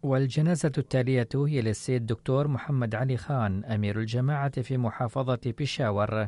والجنازة 0.03 0.71
التالية 0.77 1.29
هي 1.35 1.61
للسيد 1.61 2.05
دكتور 2.05 2.47
محمد 2.47 2.95
علي 2.95 3.17
خان 3.17 3.65
أمير 3.65 3.99
الجماعة 3.99 4.61
في 4.61 4.77
محافظة 4.77 5.53
بيشاور 5.57 6.27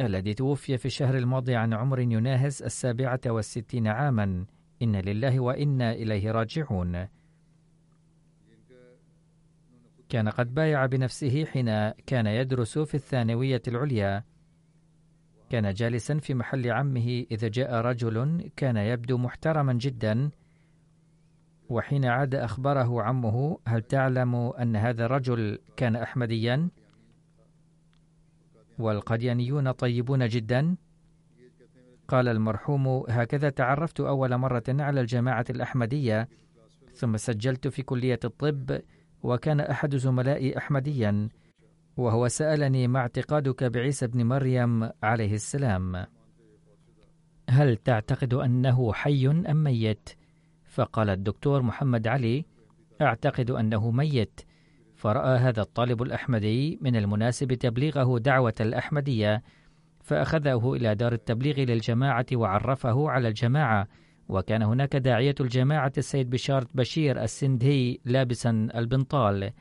الذي 0.00 0.34
توفي 0.34 0.78
في 0.78 0.86
الشهر 0.86 1.18
الماضي 1.18 1.54
عن 1.54 1.74
عمر 1.74 2.00
يناهز 2.00 2.62
السابعة 2.62 3.20
والستين 3.26 3.86
عاما. 3.86 4.46
إن 4.82 4.96
لله 4.96 5.40
وإنا 5.40 5.92
إليه 5.92 6.30
راجعون. 6.30 7.06
كان 10.08 10.28
قد 10.28 10.54
بايع 10.54 10.86
بنفسه 10.86 11.44
حين 11.44 11.90
كان 11.90 12.26
يدرس 12.26 12.78
في 12.78 12.94
الثانوية 12.94 13.62
العليا. 13.68 14.24
كان 15.50 15.74
جالسا 15.74 16.18
في 16.18 16.34
محل 16.34 16.70
عمه 16.70 17.26
إذ 17.30 17.50
جاء 17.50 17.74
رجل 17.74 18.48
كان 18.56 18.76
يبدو 18.76 19.18
محترما 19.18 19.72
جدا. 19.72 20.30
وحين 21.68 22.04
عاد 22.04 22.34
أخبره 22.34 23.02
عمه 23.02 23.58
هل 23.66 23.82
تعلم 23.82 24.34
أن 24.34 24.76
هذا 24.76 25.04
الرجل 25.06 25.58
كان 25.76 25.96
أحمديا؟ 25.96 26.68
والقديانيون 28.78 29.72
طيبون 29.72 30.28
جدا؟ 30.28 30.76
قال 32.08 32.28
المرحوم 32.28 33.04
هكذا 33.08 33.50
تعرفت 33.50 34.00
أول 34.00 34.36
مرة 34.36 34.64
على 34.68 35.00
الجماعة 35.00 35.44
الأحمدية 35.50 36.28
ثم 36.94 37.16
سجلت 37.16 37.68
في 37.68 37.82
كلية 37.82 38.20
الطب 38.24 38.80
وكان 39.22 39.60
أحد 39.60 39.96
زملائي 39.96 40.58
أحمديا 40.58 41.28
وهو 41.96 42.28
سألني 42.28 42.88
ما 42.88 42.98
اعتقادك 42.98 43.64
بعيسى 43.64 44.06
بن 44.06 44.24
مريم 44.26 44.90
عليه 45.02 45.34
السلام. 45.34 46.06
هل 47.50 47.76
تعتقد 47.76 48.34
أنه 48.34 48.92
حي 48.92 49.26
أم 49.26 49.64
ميت؟ 49.64 50.08
فقال 50.76 51.10
الدكتور 51.10 51.62
محمد 51.62 52.08
علي 52.08 52.44
أعتقد 53.02 53.50
أنه 53.50 53.90
ميت 53.90 54.40
فرأى 54.94 55.38
هذا 55.38 55.62
الطالب 55.62 56.02
الأحمدي 56.02 56.78
من 56.82 56.96
المناسب 56.96 57.54
تبليغه 57.54 58.18
دعوة 58.18 58.54
الأحمدية 58.60 59.42
فأخذه 60.00 60.74
إلى 60.74 60.94
دار 60.94 61.12
التبليغ 61.12 61.60
للجماعة 61.60 62.26
وعرفه 62.32 63.10
على 63.10 63.28
الجماعة 63.28 63.88
وكان 64.28 64.62
هناك 64.62 64.96
داعية 64.96 65.34
الجماعة 65.40 65.92
السيد 65.98 66.30
بشارة 66.30 66.68
بشير 66.74 67.22
السندهي 67.22 67.98
لابسا 68.04 68.68
البنطال 68.74 69.52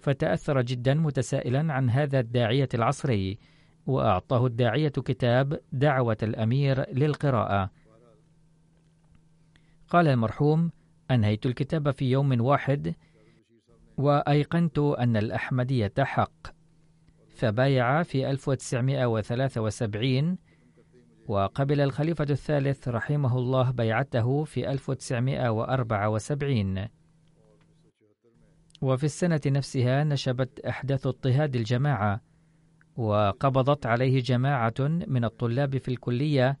فتأثر 0.00 0.62
جدا 0.62 0.94
متسائلا 0.94 1.72
عن 1.72 1.90
هذا 1.90 2.20
الداعية 2.20 2.68
العصري 2.74 3.38
وأعطاه 3.86 4.46
الداعية 4.46 4.88
كتاب 4.88 5.60
دعوة 5.72 6.18
الأمير 6.22 6.94
للقراءة. 6.94 7.70
قال 9.90 10.08
المرحوم 10.08 10.70
أنهيت 11.10 11.46
الكتاب 11.46 11.90
في 11.90 12.10
يوم 12.10 12.40
واحد 12.40 12.94
وأيقنت 13.96 14.78
أن 14.78 15.16
الأحمدية 15.16 15.92
حق. 15.98 16.46
فبايع 17.34 18.02
في 18.02 18.30
1973 18.30 20.38
وقبل 21.28 21.80
الخليفة 21.80 22.26
الثالث 22.30 22.88
رحمه 22.88 23.38
الله 23.38 23.70
بيعته 23.70 24.44
في 24.44 24.70
1974 24.70 26.86
وفي 28.82 29.04
السنة 29.04 29.40
نفسها 29.46 30.04
نشبت 30.04 30.60
أحداث 30.60 31.06
اضطهاد 31.06 31.56
الجماعة 31.56 32.20
وقبضت 32.96 33.86
عليه 33.86 34.20
جماعة 34.20 34.74
من 35.06 35.24
الطلاب 35.24 35.78
في 35.78 35.88
الكلية 35.88 36.58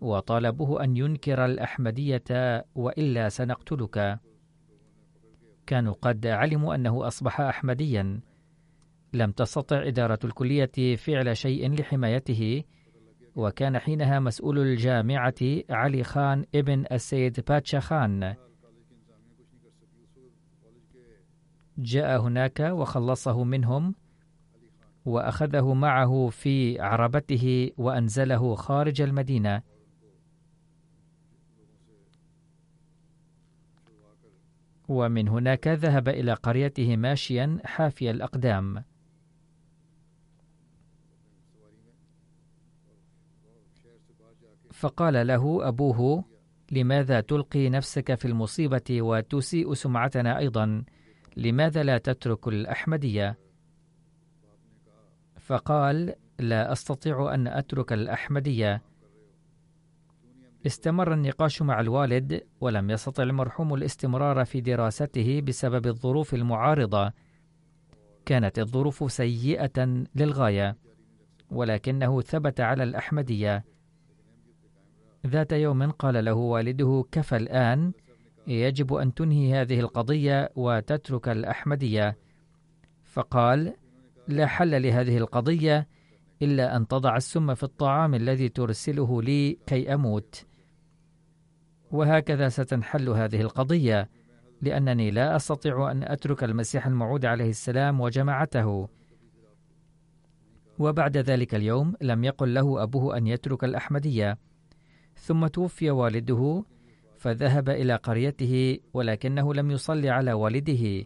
وطالبوه 0.00 0.84
أن 0.84 0.96
ينكر 0.96 1.44
الأحمدية 1.44 2.64
وإلا 2.74 3.28
سنقتلك. 3.28 4.20
كانوا 5.66 5.94
قد 6.02 6.26
علموا 6.26 6.74
أنه 6.74 7.06
أصبح 7.06 7.40
أحمديا. 7.40 8.20
لم 9.12 9.30
تستطع 9.30 9.86
إدارة 9.86 10.18
الكلية 10.24 10.96
فعل 10.96 11.36
شيء 11.36 11.74
لحمايته 11.74 12.64
وكان 13.36 13.78
حينها 13.78 14.20
مسؤول 14.20 14.58
الجامعة 14.58 15.34
علي 15.70 16.04
خان 16.04 16.44
ابن 16.54 16.84
السيد 16.92 17.40
باتشا 17.48 17.80
خان. 17.80 18.34
جاء 21.78 22.20
هناك 22.20 22.60
وخلصه 22.60 23.44
منهم 23.44 23.94
وأخذه 25.04 25.74
معه 25.74 26.28
في 26.28 26.80
عربته 26.80 27.70
وأنزله 27.76 28.54
خارج 28.54 29.02
المدينة. 29.02 29.62
ومن 34.88 35.28
هناك 35.28 35.68
ذهب 35.68 36.08
إلى 36.08 36.32
قريته 36.32 36.96
ماشيا 36.96 37.58
حافي 37.64 38.10
الأقدام. 38.10 38.84
فقال 44.72 45.26
له 45.26 45.68
أبوه 45.68 46.24
لماذا 46.72 47.20
تلقي 47.20 47.68
نفسك 47.68 48.14
في 48.14 48.24
المصيبة 48.28 49.02
وتسيء 49.02 49.74
سمعتنا 49.74 50.38
أيضا؟ 50.38 50.84
لماذا 51.36 51.82
لا 51.82 51.98
تترك 51.98 52.48
الأحمدية؟ 52.48 53.38
فقال 55.40 56.14
لا 56.38 56.72
أستطيع 56.72 57.34
أن 57.34 57.46
أترك 57.46 57.92
الأحمدية. 57.92 58.82
استمر 60.68 61.12
النقاش 61.12 61.62
مع 61.62 61.80
الوالد 61.80 62.42
ولم 62.60 62.90
يستطع 62.90 63.22
المرحوم 63.22 63.74
الاستمرار 63.74 64.44
في 64.44 64.60
دراسته 64.60 65.40
بسبب 65.40 65.86
الظروف 65.86 66.34
المعارضة. 66.34 67.12
كانت 68.26 68.58
الظروف 68.58 69.12
سيئة 69.12 70.04
للغاية 70.14 70.76
ولكنه 71.50 72.20
ثبت 72.20 72.60
على 72.60 72.82
الأحمدية. 72.82 73.64
ذات 75.26 75.52
يوم 75.52 75.90
قال 75.90 76.24
له 76.24 76.34
والده 76.34 77.04
كفى 77.12 77.36
الآن 77.36 77.92
يجب 78.46 78.94
أن 78.94 79.14
تنهي 79.14 79.54
هذه 79.54 79.80
القضية 79.80 80.50
وتترك 80.56 81.28
الأحمدية. 81.28 82.18
فقال 83.04 83.74
لا 84.28 84.46
حل 84.46 84.82
لهذه 84.82 85.18
القضية 85.18 85.88
إلا 86.42 86.76
أن 86.76 86.88
تضع 86.88 87.16
السم 87.16 87.54
في 87.54 87.62
الطعام 87.62 88.14
الذي 88.14 88.48
ترسله 88.48 89.22
لي 89.22 89.58
كي 89.66 89.94
أموت. 89.94 90.47
وهكذا 91.90 92.48
ستنحل 92.48 93.08
هذه 93.08 93.40
القضية 93.40 94.08
لأنني 94.62 95.10
لا 95.10 95.36
أستطيع 95.36 95.90
أن 95.90 96.02
أترك 96.02 96.44
المسيح 96.44 96.86
الموعود 96.86 97.24
عليه 97.24 97.50
السلام 97.50 98.00
وجماعته. 98.00 98.88
وبعد 100.78 101.16
ذلك 101.16 101.54
اليوم 101.54 101.94
لم 102.00 102.24
يقل 102.24 102.54
له 102.54 102.82
أبوه 102.82 103.16
أن 103.16 103.26
يترك 103.26 103.64
الأحمدية. 103.64 104.38
ثم 105.16 105.46
توفي 105.46 105.90
والده 105.90 106.64
فذهب 107.16 107.68
إلى 107.68 107.94
قريته 107.94 108.78
ولكنه 108.94 109.54
لم 109.54 109.70
يصلي 109.70 110.10
على 110.10 110.32
والده. 110.32 111.04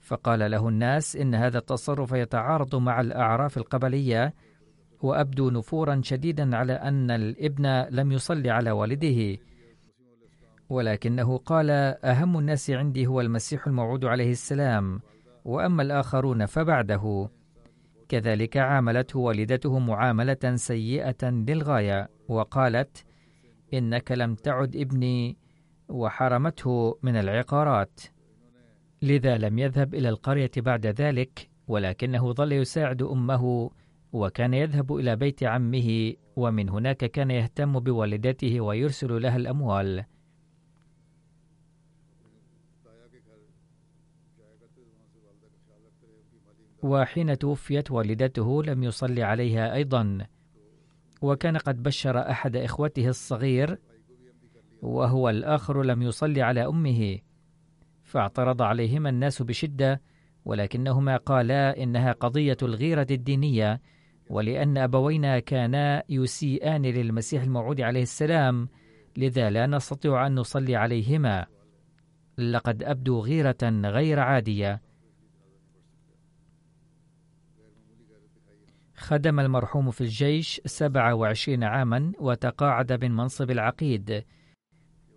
فقال 0.00 0.50
له 0.50 0.68
الناس 0.68 1.16
إن 1.16 1.34
هذا 1.34 1.58
التصرف 1.58 2.12
يتعارض 2.12 2.76
مع 2.76 3.00
الأعراف 3.00 3.58
القبلية 3.58 4.34
وأبدو 5.02 5.50
نفورا 5.50 6.00
شديدا 6.04 6.56
على 6.56 6.72
أن 6.72 7.10
الابن 7.10 7.66
لم 7.90 8.12
يصلي 8.12 8.50
على 8.50 8.70
والده. 8.70 9.47
ولكنه 10.68 11.36
قال 11.36 11.70
أهم 12.04 12.38
الناس 12.38 12.70
عندي 12.70 13.06
هو 13.06 13.20
المسيح 13.20 13.66
الموعود 13.66 14.04
عليه 14.04 14.30
السلام 14.30 15.00
وأما 15.44 15.82
الآخرون 15.82 16.46
فبعده. 16.46 17.30
كذلك 18.08 18.56
عاملته 18.56 19.18
والدته 19.18 19.78
معاملة 19.78 20.54
سيئة 20.54 21.30
للغاية 21.30 22.08
وقالت 22.28 23.04
إنك 23.74 24.12
لم 24.12 24.34
تعد 24.34 24.76
ابني. 24.76 25.36
وحرمته 25.88 26.98
من 27.02 27.16
العقارات. 27.16 28.00
لذا 29.02 29.38
لم 29.38 29.58
يذهب 29.58 29.94
إلى 29.94 30.08
القرية 30.08 30.50
بعد 30.56 30.86
ذلك 30.86 31.50
ولكنه 31.68 32.32
ظل 32.32 32.52
يساعد 32.52 33.02
أمه 33.02 33.70
وكان 34.12 34.54
يذهب 34.54 34.96
إلى 34.96 35.16
بيت 35.16 35.44
عمه 35.44 36.12
ومن 36.36 36.68
هناك 36.68 36.96
كان 36.96 37.30
يهتم 37.30 37.80
بوالدته 37.80 38.60
ويرسل 38.60 39.22
لها 39.22 39.36
الأموال. 39.36 40.04
وحين 46.82 47.38
توفيت 47.38 47.90
والدته 47.90 48.62
لم 48.62 48.82
يصلي 48.82 49.22
عليها 49.22 49.74
أيضا. 49.74 50.26
وكان 51.22 51.56
قد 51.56 51.82
بشر 51.82 52.30
أحد 52.30 52.56
إخوته 52.56 53.08
الصغير 53.08 53.78
وهو 54.82 55.28
الآخر 55.28 55.82
لم 55.82 56.02
يصلي 56.02 56.42
على 56.42 56.66
أمه. 56.66 57.18
فاعترض 58.02 58.62
عليهما 58.62 59.08
الناس 59.08 59.42
بشدة 59.42 60.02
ولكنهما 60.44 61.16
قالا 61.16 61.82
إنها 61.82 62.12
قضية 62.12 62.56
الغيرة 62.62 63.06
الدينية 63.10 63.80
ولأن 64.30 64.78
أبوينا 64.78 65.38
كانا 65.38 66.02
يسيئان 66.08 66.82
للمسيح 66.82 67.42
الموعود 67.42 67.80
عليه 67.80 68.02
السلام 68.02 68.68
لذا 69.16 69.50
لا 69.50 69.66
نستطيع 69.66 70.26
أن 70.26 70.34
نصلي 70.34 70.76
عليهما. 70.76 71.46
لقد 72.38 72.82
ابدوا 72.82 73.22
غيرة 73.22 73.56
غير 73.84 74.20
عادية. 74.20 74.87
خدم 78.98 79.40
المرحوم 79.40 79.90
في 79.90 80.00
الجيش 80.00 80.60
سبع 80.66 81.12
وعشرين 81.12 81.64
عاما 81.64 82.12
وتقاعد 82.20 83.04
من 83.04 83.16
منصب 83.16 83.50
العقيد. 83.50 84.24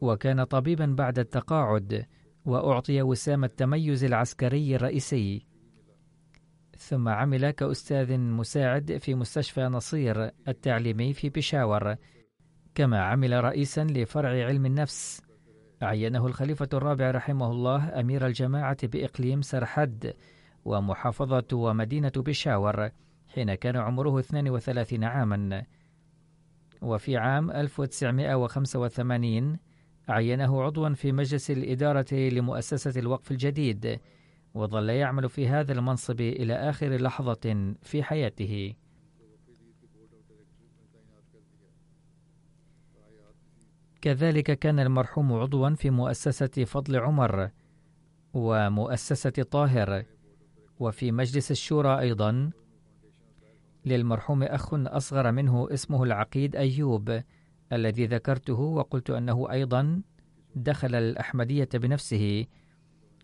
وكان 0.01 0.43
طبيبا 0.43 0.85
بعد 0.85 1.19
التقاعد 1.19 2.05
وأعطي 2.45 3.01
وسام 3.01 3.43
التميز 3.43 4.03
العسكري 4.03 4.75
الرئيسي. 4.75 5.45
ثم 6.77 7.09
عمل 7.09 7.51
كأستاذ 7.51 8.17
مساعد 8.17 8.97
في 8.97 9.15
مستشفى 9.15 9.61
نصير 9.61 10.31
التعليمي 10.47 11.13
في 11.13 11.29
بشاور 11.29 11.95
كما 12.75 13.01
عمل 13.01 13.43
رئيسا 13.43 13.83
لفرع 13.83 14.29
علم 14.29 14.65
النفس. 14.65 15.21
عينه 15.81 16.27
الخليفة 16.27 16.69
الرابع 16.73 17.11
رحمه 17.11 17.51
الله 17.51 17.99
أمير 17.99 18.27
الجماعة 18.27 18.87
بإقليم 18.87 19.41
سرحد 19.41 20.13
ومحافظة 20.65 21.47
ومدينة 21.53 22.11
بشاور 22.15 22.89
حين 23.33 23.55
كان 23.55 23.75
عمره 23.75 24.19
32 24.19 25.03
عاما 25.03 25.63
وفي 26.81 27.17
عام 27.17 27.51
1985 27.51 29.57
عينه 30.09 30.63
عضوا 30.63 30.89
في 30.89 31.11
مجلس 31.11 31.51
الإدارة 31.51 32.13
لمؤسسة 32.13 32.99
الوقف 32.99 33.31
الجديد 33.31 33.99
وظل 34.53 34.89
يعمل 34.89 35.29
في 35.29 35.47
هذا 35.47 35.73
المنصب 35.73 36.21
إلى 36.21 36.53
آخر 36.53 36.97
لحظة 36.97 37.73
في 37.81 38.03
حياته. 38.03 38.73
كذلك 44.01 44.59
كان 44.59 44.79
المرحوم 44.79 45.33
عضوا 45.33 45.69
في 45.69 45.89
مؤسسة 45.89 46.65
فضل 46.65 46.99
عمر 46.99 47.49
ومؤسسة 48.33 49.29
طاهر 49.29 50.05
وفي 50.79 51.11
مجلس 51.11 51.51
الشورى 51.51 51.99
أيضا 51.99 52.51
للمرحوم 53.85 54.43
أخ 54.43 54.73
أصغر 54.73 55.31
منه 55.31 55.73
اسمه 55.73 56.03
العقيد 56.03 56.55
أيوب 56.55 57.21
الذي 57.73 58.05
ذكرته 58.05 58.59
وقلت 58.59 59.09
أنه 59.09 59.51
أيضا 59.51 60.01
دخل 60.55 60.95
الأحمدية 60.95 61.69
بنفسه. 61.73 62.45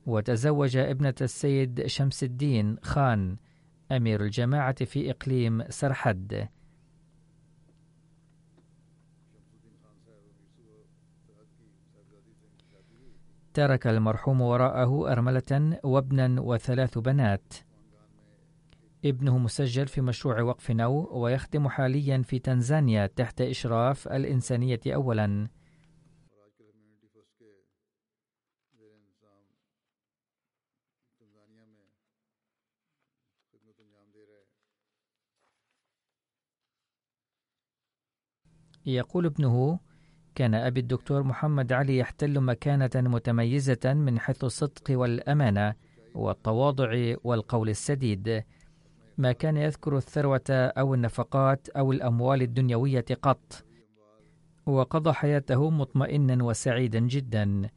وتزوج 0.05 0.77
ابنة 0.77 1.15
السيد 1.21 1.85
شمس 1.85 2.23
الدين 2.23 2.77
خان 2.81 3.37
أمير 3.91 4.21
الجماعة 4.21 4.85
في 4.85 5.11
إقليم 5.11 5.63
سرحد. 5.69 6.49
ترك 13.53 13.87
المرحوم 13.87 14.41
وراءه 14.41 15.11
أرملة 15.11 15.79
وابنا 15.83 16.41
وثلاث 16.41 16.97
بنات. 16.97 17.53
ابنه 19.05 19.37
مسجل 19.37 19.87
في 19.87 20.01
مشروع 20.01 20.41
وقف 20.41 20.71
نو 20.71 21.09
ويخدم 21.11 21.67
حاليا 21.67 22.21
في 22.21 22.39
تنزانيا 22.39 23.07
تحت 23.07 23.41
إشراف 23.41 24.07
الإنسانية 24.07 24.79
أولا. 24.87 25.47
يقول 38.85 39.25
ابنه 39.25 39.79
كان 40.35 40.53
أبي 40.53 40.79
الدكتور 40.79 41.23
محمد 41.23 41.73
علي 41.73 41.97
يحتل 41.97 42.39
مكانة 42.41 42.89
متميزة 42.95 43.93
من 43.93 44.19
حيث 44.19 44.43
الصدق 44.43 44.83
والأمانة 44.89 45.75
والتواضع 46.15 47.15
والقول 47.23 47.69
السديد. 47.69 48.43
ما 49.17 49.31
كان 49.31 49.57
يذكر 49.57 49.97
الثروة 49.97 50.49
أو 50.49 50.93
النفقات 50.93 51.69
أو 51.69 51.91
الأموال 51.91 52.41
الدنيوية 52.41 53.05
قط. 53.21 53.65
وقضى 54.65 55.13
حياته 55.13 55.69
مطمئنا 55.69 56.43
وسعيدا 56.43 56.99
جدا. 56.99 57.69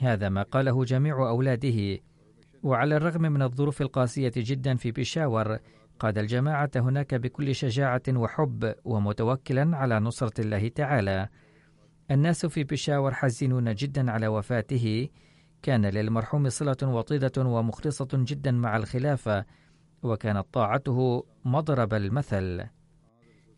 هذا 0.00 0.28
ما 0.28 0.42
قاله 0.42 0.84
جميع 0.84 1.28
أولاده. 1.28 1.98
وعلى 2.62 2.96
الرغم 2.96 3.22
من 3.22 3.42
الظروف 3.42 3.82
القاسية 3.82 4.32
جدا 4.36 4.76
في 4.76 4.90
بيشاور 4.90 5.58
قاد 5.98 6.18
الجماعة 6.18 6.70
هناك 6.76 7.14
بكل 7.14 7.54
شجاعة 7.54 8.02
وحب 8.08 8.74
ومتوكلا 8.84 9.76
على 9.76 10.00
نصرة 10.00 10.40
الله 10.40 10.68
تعالى. 10.68 11.28
الناس 12.10 12.46
في 12.46 12.64
بيشاور 12.64 13.14
حزينون 13.14 13.74
جدا 13.74 14.10
على 14.10 14.28
وفاته. 14.28 15.08
كان 15.62 15.86
للمرحوم 15.86 16.48
صلة 16.48 16.76
وطيدة 16.82 17.32
ومخلصة 17.44 18.08
جدا 18.12 18.50
مع 18.50 18.76
الخلافة. 18.76 19.44
وكانت 20.06 20.46
طاعته 20.52 21.26
مضرب 21.44 21.94
المثل. 21.94 22.64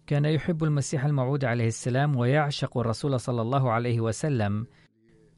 كان 0.06 0.24
يحب 0.24 0.64
المسيح 0.64 1.04
الموعود 1.04 1.44
عليه 1.44 1.66
السلام 1.66 2.16
ويعشق 2.16 2.78
الرسول 2.78 3.20
صلى 3.20 3.42
الله 3.42 3.72
عليه 3.72 4.00
وسلم 4.00 4.66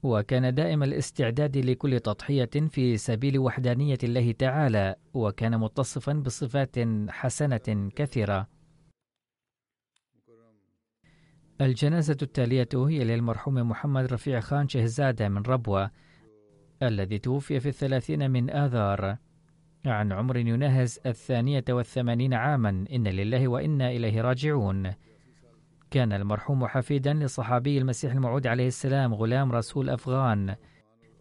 وكان 0.03 0.55
دائم 0.55 0.83
الاستعداد 0.83 1.57
لكل 1.57 2.01
تضحية 2.01 2.51
في 2.69 2.97
سبيل 2.97 3.39
وحدانية 3.39 3.99
الله 4.05 4.33
تعالى 4.33 4.95
وكان 5.15 5.59
متصفا 5.59 6.13
بصفات 6.13 6.77
حسنة 7.09 7.91
كثيرة. 7.97 8.47
الجنازة 11.61 12.17
التالية 12.23 12.69
هي 12.75 13.05
للمرحوم 13.05 13.55
محمد 13.55 14.13
رفيع 14.13 14.41
خان 14.41 14.69
شهزادة 14.69 15.29
من 15.29 15.43
ربوة 15.43 15.91
الذي 16.83 17.19
توفي 17.19 17.61
في 17.61 17.69
الثلاثين 17.69 18.31
من 18.31 18.51
آذار. 18.51 19.17
عن 19.87 20.13
عمر 20.13 20.37
يناهز 20.37 21.01
الثانية 21.07 21.65
والثمانين 21.69 22.35
عاما. 22.35 22.85
إن 22.93 23.09
لله 23.09 23.49
وإنا 23.49 23.91
إليه 23.91 24.21
راجعون. 24.21 24.93
كان 25.91 26.13
المرحوم 26.13 26.67
حفيدا 26.67 27.15
لصحابي 27.15 27.79
المسيح 27.79 28.13
الموعود 28.13 28.47
عليه 28.47 28.67
السلام 28.67 29.15
غلام 29.15 29.53
رسول 29.53 29.91
أفغان 29.91 30.57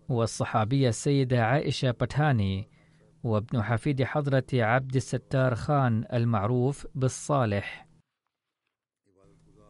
والصحابية 0.10 0.90
السيدة 0.90 1.46
عائشة 1.46 1.92
بتهاني 1.92 2.68
وابن 3.24 3.62
حفيد 3.62 4.04
حضرة 4.04 4.46
عبد 4.54 4.96
الستار 4.96 5.56
خان 5.56 6.06
المعروف 6.14 6.88
بالصالح. 6.96 7.88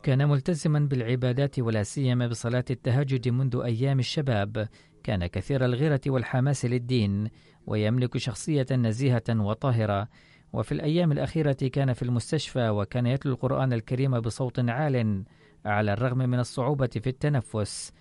كان 0.03 0.29
ملتزما 0.29 0.79
بالعبادات 0.79 1.59
ولا 1.59 1.83
سيما 1.83 2.27
بصلاة 2.27 2.65
التهجد 2.69 3.29
منذ 3.29 3.61
أيام 3.63 3.99
الشباب. 3.99 4.67
كان 5.03 5.25
كثير 5.25 5.65
الغيرة 5.65 6.01
والحماس 6.07 6.65
للدين 6.65 7.29
ويملك 7.67 8.17
شخصية 8.17 8.65
نزيهة 8.71 9.23
وطاهرة. 9.29 10.07
وفي 10.53 10.71
الأيام 10.71 11.11
الأخيرة 11.11 11.51
كان 11.73 11.93
في 11.93 12.03
المستشفى 12.03 12.69
وكان 12.69 13.05
يتلو 13.05 13.31
القرآن 13.31 13.73
الكريم 13.73 14.19
بصوت 14.19 14.69
عال 14.69 15.23
على 15.65 15.93
الرغم 15.93 16.17
من 16.17 16.39
الصعوبة 16.39 16.87
في 16.87 17.07
التنفس. 17.07 17.93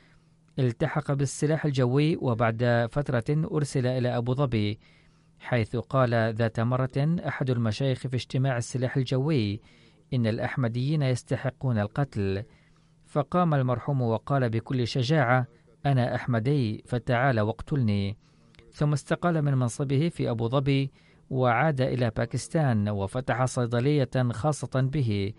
التحق 0.59 1.13
بالسلاح 1.13 1.65
الجوي 1.65 2.17
وبعد 2.17 2.89
فترة 2.91 3.49
أرسل 3.53 3.87
إلى 3.87 4.17
أبو 4.17 4.35
ظبي 4.35 4.79
حيث 5.41 5.77
قال 5.77 6.35
ذات 6.35 6.61
مرة 6.61 7.17
أحد 7.29 7.51
المشايخ 7.51 7.99
في 7.99 8.17
اجتماع 8.17 8.57
السلاح 8.57 8.97
الجوي 8.97 9.61
إن 10.15 10.27
الأحمديين 10.27 11.03
يستحقون 11.03 11.79
القتل 11.79 12.45
فقام 13.07 13.55
المرحوم 13.55 14.03
وقال 14.03 14.51
بكل 14.51 14.87
شجاعة 14.87 15.47
أنا 15.87 16.15
أحمدي 16.15 16.83
فتعال 16.87 17.41
واقتلني. 17.41 18.17
ثم 18.73 18.93
استقال 18.93 19.43
من 19.43 19.55
منصبه 19.55 20.09
في 20.09 20.31
أبو 20.31 20.49
ظبي 20.49 20.93
وعاد 21.31 21.81
إلى 21.81 22.11
باكستان 22.11 22.89
وفتح 22.89 23.45
صيدلية 23.45 24.11
خاصة 24.33 24.81
به. 24.81 25.33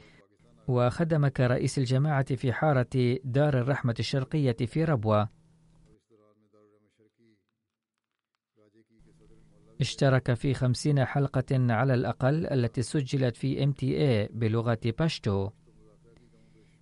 وخدم 0.67 1.27
كرئيس 1.27 1.77
الجماعة 1.77 2.35
في 2.35 2.53
حارة 2.53 3.19
دار 3.23 3.59
الرحمة 3.59 3.95
الشرقية 3.99 4.55
في 4.65 4.83
ربوة. 4.83 5.29
اشترك 9.81 10.33
في 10.33 10.53
خمسين 10.53 11.05
حلقة 11.05 11.73
على 11.73 11.93
الأقل 11.93 12.47
التي 12.47 12.81
سجلت 12.81 13.37
في 13.37 13.65
MTA 13.65 14.31
بلغة 14.33 14.79
باشتو. 14.99 15.49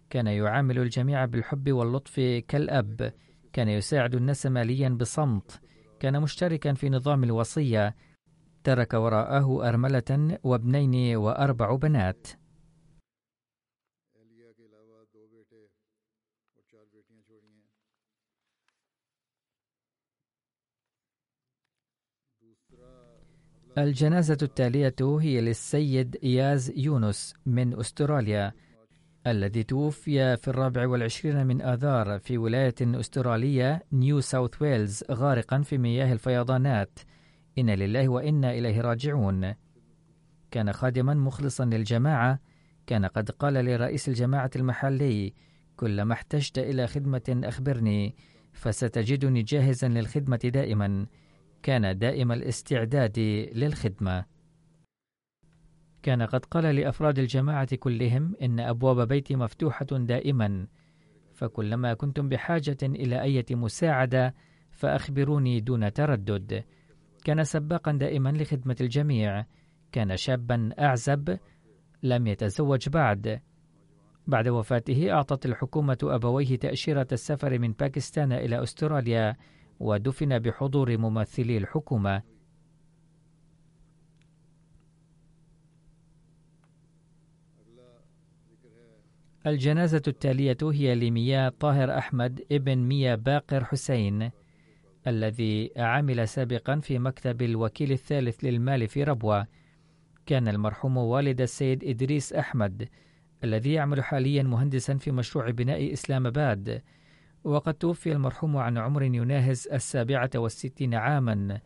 كان 0.09 0.27
يعامل 0.27 0.79
الجميع 0.79 1.25
بالحب 1.25 1.71
واللطف 1.71 2.19
كالأب. 2.47 3.13
كان 3.57 3.69
يساعد 3.69 4.15
الناس 4.15 4.45
ماليا 4.45 4.89
بصمت. 4.89 5.61
كان 5.99 6.21
مشتركا 6.21 6.73
في 6.73 6.89
نظام 6.89 7.23
الوصية. 7.23 7.95
ترك 8.63 8.93
وراءه 8.93 9.69
أرملة 9.69 10.39
وابنين 10.43 11.15
وأربع 11.15 11.75
بنات. 11.75 12.27
الجنازة 23.77 24.37
التالية 24.41 24.95
هي 25.01 25.41
للسيد 25.41 26.15
إياز 26.23 26.73
يونس 26.75 27.35
من 27.45 27.79
أستراليا. 27.79 28.66
الذي 29.31 29.63
توفي 29.63 30.37
في 30.37 30.47
الرابع 30.47 30.87
والعشرين 30.87 31.47
من 31.47 31.61
آذار 31.61 32.19
في 32.19 32.37
ولاية 32.37 32.75
أسترالية 32.81 33.83
نيو 33.93 34.21
ساوث 34.21 34.61
ويلز 34.61 35.03
غارقا 35.11 35.61
في 35.61 35.77
مياه 35.77 36.13
الفيضانات. 36.13 36.99
إن 37.57 37.69
لله 37.69 38.09
وإنا 38.09 38.51
إليه 38.51 38.81
راجعون. 38.81 39.53
كان 40.51 40.73
خادما 40.73 41.13
مخلصا 41.13 41.65
للجماعة. 41.65 42.39
كان 42.87 43.05
قد 43.05 43.31
قال 43.31 43.53
لرئيس 43.53 44.09
الجماعة 44.09 44.51
المحلي 44.55 45.33
كلما 45.75 46.13
احتجت 46.13 46.59
إلى 46.59 46.87
خدمة 46.87 47.41
أخبرني 47.43 48.15
فستجدني 48.53 49.43
جاهزا 49.43 49.87
للخدمة 49.87 50.39
دائما. 50.43 51.05
كان 51.63 51.97
دائم 51.97 52.31
الاستعداد 52.31 53.19
للخدمة. 53.55 54.36
كان 56.03 56.21
قد 56.21 56.45
قال 56.45 56.75
لأفراد 56.75 57.19
الجماعة 57.19 57.75
كلهم 57.75 58.35
إن 58.41 58.59
أبواب 58.59 59.07
بيتي 59.07 59.35
مفتوحة 59.35 59.85
دائما 59.91 60.67
فكلما 61.33 61.93
كنتم 61.93 62.29
بحاجة 62.29 62.77
إلى 62.83 63.21
أية 63.21 63.45
مساعدة 63.51 64.33
فأخبروني 64.71 65.59
دون 65.59 65.93
تردد. 65.93 66.63
كان 67.23 67.43
سباقا 67.43 67.91
دائما 67.91 68.29
لخدمة 68.29 68.75
الجميع. 68.81 69.45
كان 69.91 70.17
شابا 70.17 70.69
أعزب 70.79 71.37
لم 72.03 72.27
يتزوج 72.27 72.89
بعد. 72.89 73.41
بعد 74.27 74.47
وفاته 74.47 75.11
أعطت 75.11 75.45
الحكومة 75.45 75.97
أبويه 76.03 76.55
تأشيرة 76.55 77.07
السفر 77.11 77.59
من 77.59 77.71
باكستان 77.71 78.31
إلى 78.31 78.63
أستراليا 78.63 79.35
ودفن 79.79 80.39
بحضور 80.39 80.97
ممثلي 80.97 81.57
الحكومة. 81.57 82.21
الجنازة 89.49 90.01
التالية 90.07 90.57
هي 90.63 90.95
لمياه 90.95 91.49
طاهر 91.59 91.97
أحمد 91.97 92.45
ابن 92.51 92.77
مياه 92.77 93.15
باقر 93.15 93.63
حسين 93.63 94.31
الذي 95.07 95.71
عمل 95.77 96.27
سابقا 96.27 96.79
في 96.79 96.99
مكتب 96.99 97.41
الوكيل 97.41 97.91
الثالث 97.91 98.43
للمال 98.43 98.87
في 98.87 99.03
ربوة. 99.03 99.47
كان 100.25 100.47
المرحوم 100.47 100.97
والد 100.97 101.41
السيد 101.41 101.83
إدريس 101.83 102.33
أحمد 102.33 102.89
الذي 103.43 103.73
يعمل 103.73 104.03
حاليا 104.03 104.43
مهندسا 104.43 104.97
في 104.97 105.11
مشروع 105.11 105.49
بناء 105.49 105.93
إسلام 105.93 106.27
آباد. 106.27 106.81
وقد 107.43 107.73
توفي 107.73 108.11
المرحوم 108.11 108.57
عن 108.57 108.77
عمر 108.77 109.03
يناهز 109.03 109.67
السابعة 109.73 110.29
والستين 110.35 110.93
عاما. 110.93 111.59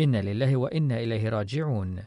إن 0.00 0.16
لله 0.16 0.56
وإنا 0.56 1.00
إليه 1.00 1.28
راجعون. 1.28 2.02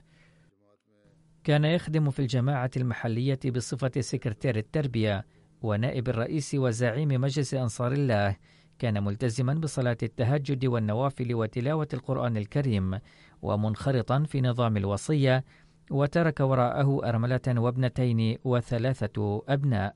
كان 1.44 1.66
يخدم 1.66 2.10
في 2.10 2.20
الجماعة 2.20 2.72
المحلية 2.78 3.39
بصفة 3.46 3.92
سكرتير 4.00 4.58
التربية 4.58 5.26
ونائب 5.62 6.10
الرئيس 6.10 6.56
وزعيم 6.56 7.08
مجلس 7.08 7.54
أنصار 7.54 7.92
الله 7.92 8.36
كان 8.80 9.04
ملتزما 9.04 9.54
بصلاة 9.54 9.98
التهجد 10.04 10.66
والنوافل 10.66 11.34
وتلاوة 11.34 11.88
القرآن 11.94 12.38
الكريم 12.38 13.00
ومنخرطا 13.42 14.24
في 14.24 14.42
نظام 14.42 14.78
الوصية 14.78 15.44
وترك 15.92 16.39
وراءه 16.39 17.10
أرملة 17.10 17.42
وابنتين 17.48 18.38
وثلاثة 18.44 19.44
أبناء. 19.50 19.96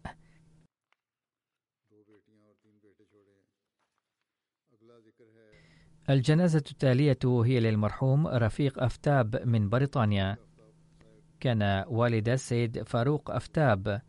الجنازة 6.10 6.64
التالية 6.72 7.20
هي 7.26 7.60
للمرحوم 7.60 8.28
رفيق 8.28 8.84
أفتاب 8.84 9.48
من 9.48 9.70
بريطانيا. 9.70 10.45
كان 11.46 11.86
والد 11.88 12.30
السيد 12.30 12.84
فاروق 12.84 13.32
أفتاب. 13.32 14.02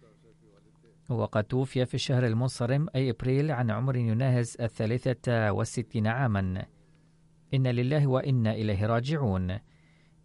وقد 1.08 1.44
توفي 1.44 1.86
في 1.86 1.94
الشهر 1.94 2.26
المنصرم 2.26 2.86
أي 2.94 3.10
إبريل 3.10 3.50
عن 3.50 3.70
عمر 3.70 3.96
يناهز 3.96 4.56
الثالثة 4.60 5.52
والستين 5.52 6.06
عاما. 6.06 6.64
إن 7.54 7.66
لله 7.66 8.06
وإنا 8.06 8.52
إليه 8.52 8.86
راجعون. 8.86 9.58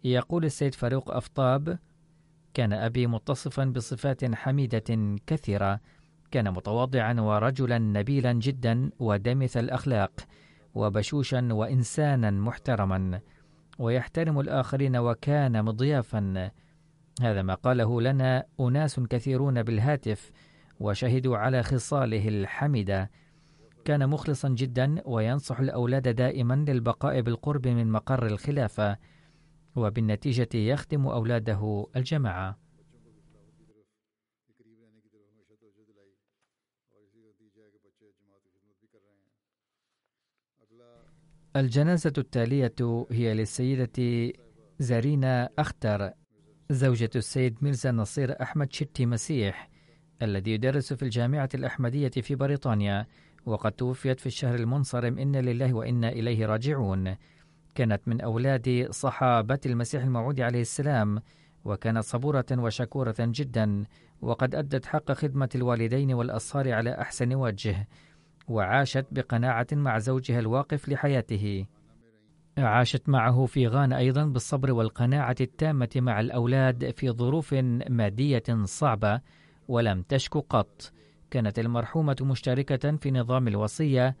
يقول 0.04 0.44
السيد 0.44 0.74
فاروق 0.74 1.10
أفطاب 1.10 1.78
كان 2.54 2.72
أبي 2.72 3.06
متصفا 3.06 3.64
بصفات 3.64 4.34
حميدة 4.34 5.16
كثيرة. 5.26 5.80
كان 6.30 6.50
متواضعا 6.50 7.20
ورجلا 7.20 7.78
نبيلا 7.78 8.32
جدا 8.32 8.90
ودمث 8.98 9.56
الأخلاق 9.56 10.12
وبشوشا 10.74 11.48
وإنسانا 11.52 12.30
محترما. 12.30 13.20
ويحترم 13.78 14.40
الآخرين 14.40 14.96
وكان 14.96 15.64
مضيافا. 15.64 16.50
هذا 17.20 17.42
ما 17.42 17.54
قاله 17.54 18.00
لنا 18.00 18.46
أناس 18.60 19.00
كثيرون 19.00 19.62
بالهاتف 19.62 20.32
وشهدوا 20.80 21.36
على 21.36 21.62
خصاله 21.62 22.28
الحميدة. 22.28 23.10
كان 23.84 24.08
مخلصا 24.08 24.48
جدا 24.48 25.02
وينصح 25.04 25.60
الأولاد 25.60 26.08
دائما 26.08 26.64
للبقاء 26.68 27.20
بالقرب 27.20 27.68
من 27.68 27.90
مقر 27.90 28.26
الخلافة 28.26 28.98
وبالنتيجة 29.76 30.48
يخدم 30.54 31.06
أولاده 31.06 31.86
الجماعة. 31.96 32.58
الجنازة 41.56 42.12
التالية 42.18 43.06
هي 43.10 43.34
للسيدة 43.34 44.32
زارينا 44.78 45.50
أختر. 45.58 46.12
زوجة 46.72 47.10
السيد 47.16 47.56
ميرزا 47.62 47.92
نصير 47.92 48.42
أحمد 48.42 48.72
شتي 48.72 49.06
مسيح 49.06 49.68
الذي 50.22 50.50
يدرس 50.50 50.92
في 50.92 51.02
الجامعة 51.02 51.48
الأحمدية 51.54 52.08
في 52.08 52.34
بريطانيا 52.34 53.06
وقد 53.46 53.72
توفيت 53.72 54.20
في 54.20 54.26
الشهر 54.26 54.54
المنصرم 54.54 55.18
إن 55.18 55.36
لله 55.36 55.74
وإنا 55.74 56.08
إليه 56.08 56.46
راجعون. 56.46 57.16
كانت 57.74 58.08
من 58.08 58.20
أولاد 58.20 58.88
صحابة 58.90 59.60
المسيح 59.66 60.02
الموعود 60.02 60.40
عليه 60.40 60.60
السلام 60.60 61.22
وكانت 61.64 62.04
صبورة 62.04 62.46
وشكورة 62.52 63.14
جدا 63.20 63.84
وقد 64.22 64.54
أدت 64.54 64.86
حق 64.86 65.12
خدمة 65.12 65.48
الوالدين 65.54 66.12
والأصهار 66.12 66.72
على 66.72 66.90
أحسن 67.00 67.34
وجه 67.34 67.88
وعاشت 68.48 69.06
بقناعة 69.10 69.66
مع 69.72 69.98
زوجها 69.98 70.38
الواقف 70.38 70.88
لحياته. 70.88 71.66
عاشت 72.58 73.08
معه 73.08 73.46
في 73.46 73.68
غانا 73.68 73.98
أيضا 73.98 74.24
بالصبر 74.24 74.72
والقناعة 74.72 75.36
التامة 75.40 75.88
مع 75.96 76.20
الأولاد 76.20 76.90
في 76.90 77.10
ظروف 77.10 77.54
مادية 77.88 78.42
صعبة 78.64 79.20
ولم 79.68 80.02
تشك 80.02 80.36
قط. 80.36 80.92
كانت 81.30 81.58
المرحومة 81.58 82.16
مشتركة 82.20 82.96
في 82.96 83.10
نظام 83.10 83.48
الوصية. 83.48 84.16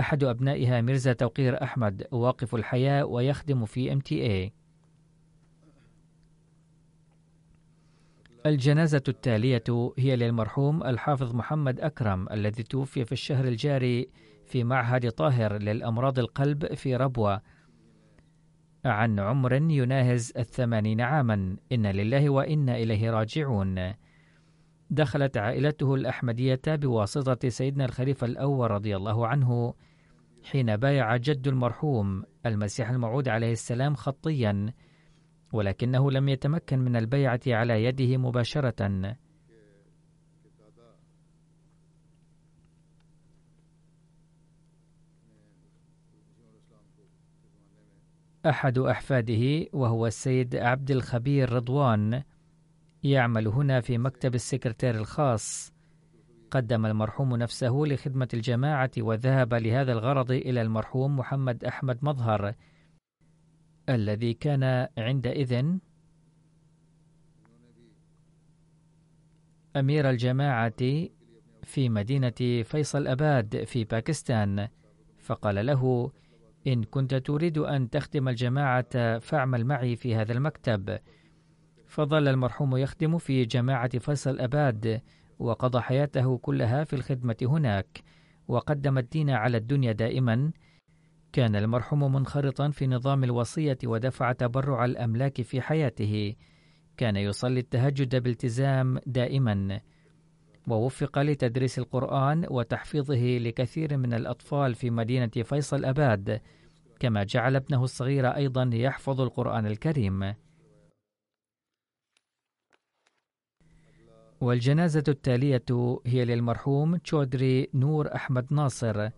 أحد 0.00 0.24
أبنائها 0.24 0.80
ميرزا 0.80 1.12
توقير 1.12 1.62
أحمد 1.62 2.06
واقف 2.10 2.54
الحياة 2.54 3.04
ويخدم 3.04 3.64
في 3.64 3.92
إم 3.92 4.00
تي 4.00 4.22
اي 4.22 4.52
الجنازة 8.46 9.02
التالية 9.08 9.64
هي 9.98 10.16
للمرحوم 10.16 10.82
الحافظ 10.82 11.34
محمد 11.34 11.80
أكرم 11.80 12.28
الذي 12.32 12.62
توفي 12.62 13.04
في 13.04 13.12
الشهر 13.12 13.44
الجاري 13.44 14.08
في 14.46 14.64
معهد 14.64 15.10
طاهر 15.10 15.58
للأمراض 15.58 16.18
القلب 16.18 16.74
في 16.74 16.96
ربوة. 16.96 17.40
عن 18.86 19.20
عمر 19.20 19.52
يناهز 19.52 20.32
الثمانين 20.36 21.00
عاما. 21.00 21.56
إن 21.72 21.86
لله 21.86 22.30
وإنا 22.30 22.76
إليه 22.76 23.10
راجعون. 23.10 23.92
دخلت 24.90 25.36
عائلته 25.36 25.94
الأحمدية 25.94 26.60
بواسطة 26.68 27.48
سيدنا 27.48 27.84
الخليفة 27.84 28.26
الأول 28.26 28.70
رضي 28.70 28.96
الله 28.96 29.26
عنه 29.26 29.74
حين 30.44 30.76
بايع 30.76 31.16
جد 31.16 31.48
المرحوم 31.48 32.24
المسيح 32.46 32.90
الموعود 32.90 33.28
عليه 33.28 33.52
السلام 33.52 33.94
خطيا 33.94 34.72
ولكنه 35.52 36.10
لم 36.10 36.28
يتمكن 36.28 36.78
من 36.78 36.96
البيعة 36.96 37.40
على 37.46 37.84
يده 37.84 38.16
مباشرة. 38.16 39.16
أحد 48.48 48.78
أحفاده 48.78 49.66
وهو 49.72 50.06
السيد 50.06 50.56
عبد 50.56 50.90
الخبير 50.90 51.52
رضوان 51.52 52.22
يعمل 53.02 53.48
هنا 53.48 53.80
في 53.80 53.98
مكتب 53.98 54.34
السكرتير 54.34 54.94
الخاص. 54.94 55.72
قدم 56.50 56.86
المرحوم 56.86 57.36
نفسه 57.36 57.82
لخدمة 57.86 58.28
الجماعة 58.34 58.90
وذهب 58.98 59.54
لهذا 59.54 59.92
الغرض 59.92 60.30
إلى 60.30 60.62
المرحوم 60.62 61.16
محمد 61.16 61.64
أحمد 61.64 61.98
مظهر 62.02 62.54
الذي 63.88 64.34
كان 64.34 64.88
عندئذ 64.98 65.64
أمير 69.76 70.10
الجماعة 70.10 71.08
في 71.62 71.88
مدينة 71.88 72.62
فيصل 72.62 73.06
أباد 73.06 73.64
في 73.64 73.84
باكستان. 73.84 74.68
فقال 75.18 75.66
له 75.66 76.12
إن 76.66 76.84
كنت 76.84 77.14
تريد 77.14 77.58
أن 77.58 77.90
تخدم 77.90 78.28
الجماعة 78.28 79.18
فاعمل 79.18 79.64
معي 79.64 79.96
في 79.96 80.14
هذا 80.14 80.32
المكتب. 80.32 80.98
فظل 81.86 82.28
المرحوم 82.28 82.76
يخدم 82.76 83.18
في 83.18 83.44
جماعة 83.44 83.98
فيصل 83.98 84.40
أباد 84.40 85.00
وقضى 85.38 85.80
حياته 85.80 86.38
كلها 86.38 86.84
في 86.84 86.92
الخدمة 86.92 87.36
هناك 87.42 88.02
وقدم 88.48 88.98
الدين 88.98 89.30
على 89.30 89.56
الدنيا 89.56 89.92
دائما. 89.92 90.50
كان 91.32 91.56
المرحوم 91.56 92.12
منخرطا 92.12 92.70
في 92.70 92.86
نظام 92.86 93.24
الوصية 93.24 93.78
ودفع 93.84 94.32
تبرع 94.32 94.84
الأملاك 94.84 95.42
في 95.42 95.60
حياته. 95.60 96.34
كان 96.96 97.16
يصلي 97.16 97.60
التهجد 97.60 98.22
بالتزام 98.22 98.98
دائما. 99.06 99.80
ووفق 100.68 101.18
لتدريس 101.18 101.78
القرآن 101.78 102.46
وتحفيظه 102.50 103.38
لكثير 103.38 103.96
من 103.96 104.14
الأطفال 104.14 104.74
في 104.74 104.90
مدينة 104.90 105.30
فيصل 105.44 105.84
أباد. 105.84 106.40
كما 107.00 107.24
جعل 107.24 107.56
ابنه 107.56 107.84
الصغير 107.84 108.26
أيضا 108.28 108.70
يحفظ 108.72 109.20
القرآن 109.20 109.66
الكريم. 109.66 110.34
والجنازة 114.40 115.04
التالية 115.08 115.64
هي 116.06 116.24
للمرحوم 116.24 116.96
تشودري 116.96 117.68
نور 117.74 118.14
أحمد 118.14 118.46
ناصر 118.52 119.08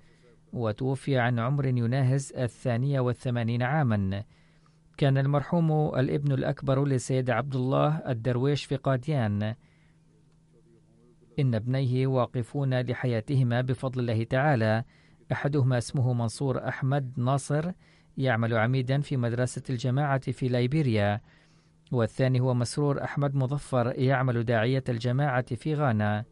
وتوفي 0.53 1.19
عن 1.19 1.39
عمر 1.39 1.67
يناهز 1.67 2.33
الثانية 2.37 3.01
والثمانين 3.01 3.63
عاما. 3.63 4.25
كان 4.97 5.19
المرحوم 5.19 5.73
الابن 5.73 6.33
الأكبر 6.33 6.85
لسيد 6.85 7.31
عبد 7.31 7.55
الله 7.55 7.89
الدرويش 7.97 8.65
في 8.65 8.77
قاديان. 8.77 9.55
إن 11.39 11.55
ابنيه 11.55 12.07
واقفون 12.07 12.81
لحياتهما 12.81 13.61
بفضل 13.61 14.01
الله 14.01 14.25
تعالى. 14.25 14.85
أحدهما 15.33 15.79
اسمه 15.79 16.13
منصور 16.13 16.69
أحمد 16.69 17.13
ناصر 17.17 17.73
يعمل 18.17 18.55
عميدا 18.55 19.01
في 19.01 19.17
مدرسة 19.17 19.63
الجماعة 19.71 20.33
في 20.33 20.49
ليبيريا. 20.49 21.21
والثاني 21.93 22.41
هو 22.41 22.55
مسرور 22.55 23.05
أحمد 23.05 23.35
مظفر 23.35 23.93
يعمل 23.97 24.45
داعية 24.45 24.85
الجماعة 24.89 25.55
في 25.55 25.75
غانا. 25.75 26.25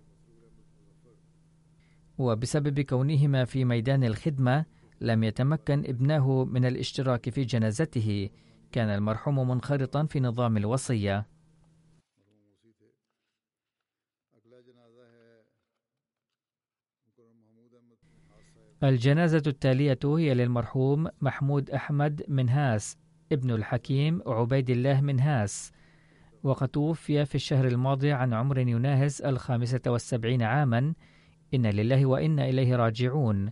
وبسبب 2.19 2.81
كونهما 2.81 3.45
في 3.45 3.65
ميدان 3.65 4.05
الخدمة 4.05 4.65
لم 5.01 5.25
يتمكن 5.25 5.85
ابناه 5.87 6.45
من 6.45 6.65
الاشتراك 6.65 7.31
في 7.31 7.45
جنازته. 7.45 8.31
كان 8.73 8.89
المرحوم 8.89 9.49
منخرطا 9.49 10.05
في 10.05 10.21
نظام 10.21 10.57
الوصية. 10.57 11.27
الجنازة 18.85 19.43
التالية 19.47 19.99
هي 20.05 20.35
للمرحوم 20.35 21.09
محمود 21.21 21.71
أحمد 21.71 22.23
منهاس 22.29 22.99
ابن 23.33 23.51
الحكيم 23.51 24.23
عبيد 24.27 24.71
الله 24.71 25.01
منهاس 25.01 25.73
وقد 26.43 26.69
توفي 26.69 27.25
في 27.25 27.35
الشهر 27.35 27.67
الماضي 27.67 28.13
عن 28.13 28.35
عمر 28.35 28.59
يناهز 28.59 29.23
الخامسة 29.23 29.81
والسبعين 29.87 30.43
عاما. 30.43 30.95
إن 31.55 31.67
لله 31.67 32.07
وإنا 32.07 32.49
إليه 32.49 32.77
راجعون. 32.77 33.51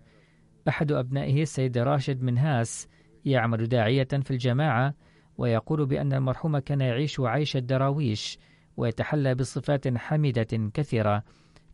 أحد 0.68 0.92
أبنائه 0.92 1.42
السيد 1.42 1.78
راشد 1.78 2.22
منهاس 2.22 2.88
يعمل 3.24 3.66
داعية 3.66 4.08
في 4.24 4.30
الجماعة 4.30 4.94
ويقول 5.38 5.86
بأن 5.86 6.12
المرحوم 6.12 6.58
كان 6.58 6.80
يعيش 6.80 7.20
عيش 7.20 7.56
الدراويش 7.56 8.38
ويتحلى 8.76 9.34
بصفات 9.34 9.98
حميدة 9.98 10.70
كثيرة. 10.74 11.22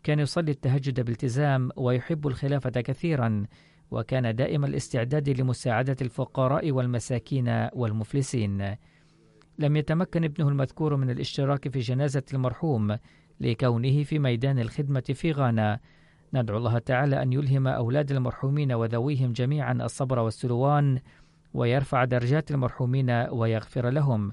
كان 0.03 0.19
يصلي 0.19 0.51
التهجد 0.51 1.01
بالتزام 1.01 1.71
ويحب 1.77 2.27
الخلافة 2.27 2.71
كثيرا 2.71 3.45
وكان 3.91 4.35
دائم 4.35 4.65
الاستعداد 4.65 5.41
لمساعدة 5.41 5.97
الفقراء 6.03 6.71
والمساكين 6.71 7.69
والمفلسين. 7.73 8.77
لم 9.59 9.77
يتمكن 9.77 10.25
ابنه 10.25 10.49
المذكور 10.49 10.97
من 10.97 11.11
الاشتراك 11.11 11.69
في 11.69 11.79
جنازة 11.79 12.23
المرحوم 12.35 12.97
لكونه 13.41 14.03
في 14.03 14.19
ميدان 14.19 14.59
الخدمة 14.59 15.01
في 15.01 15.33
غانا. 15.33 15.81
ندعو 16.35 16.59
الله 16.59 16.79
تعالى 16.79 17.23
أن 17.23 17.33
يلهم 17.33 17.67
أولاد 17.67 18.13
المرحومين 18.13 18.73
وذويهم 18.73 19.33
جميعا 19.33 19.73
الصبر 19.73 20.19
والسلوان 20.19 20.99
ويرفع 21.55 22.05
درجات 22.05 22.51
المرحومين 22.51 23.11
ويغفر 23.11 23.91
لهم. 23.91 24.33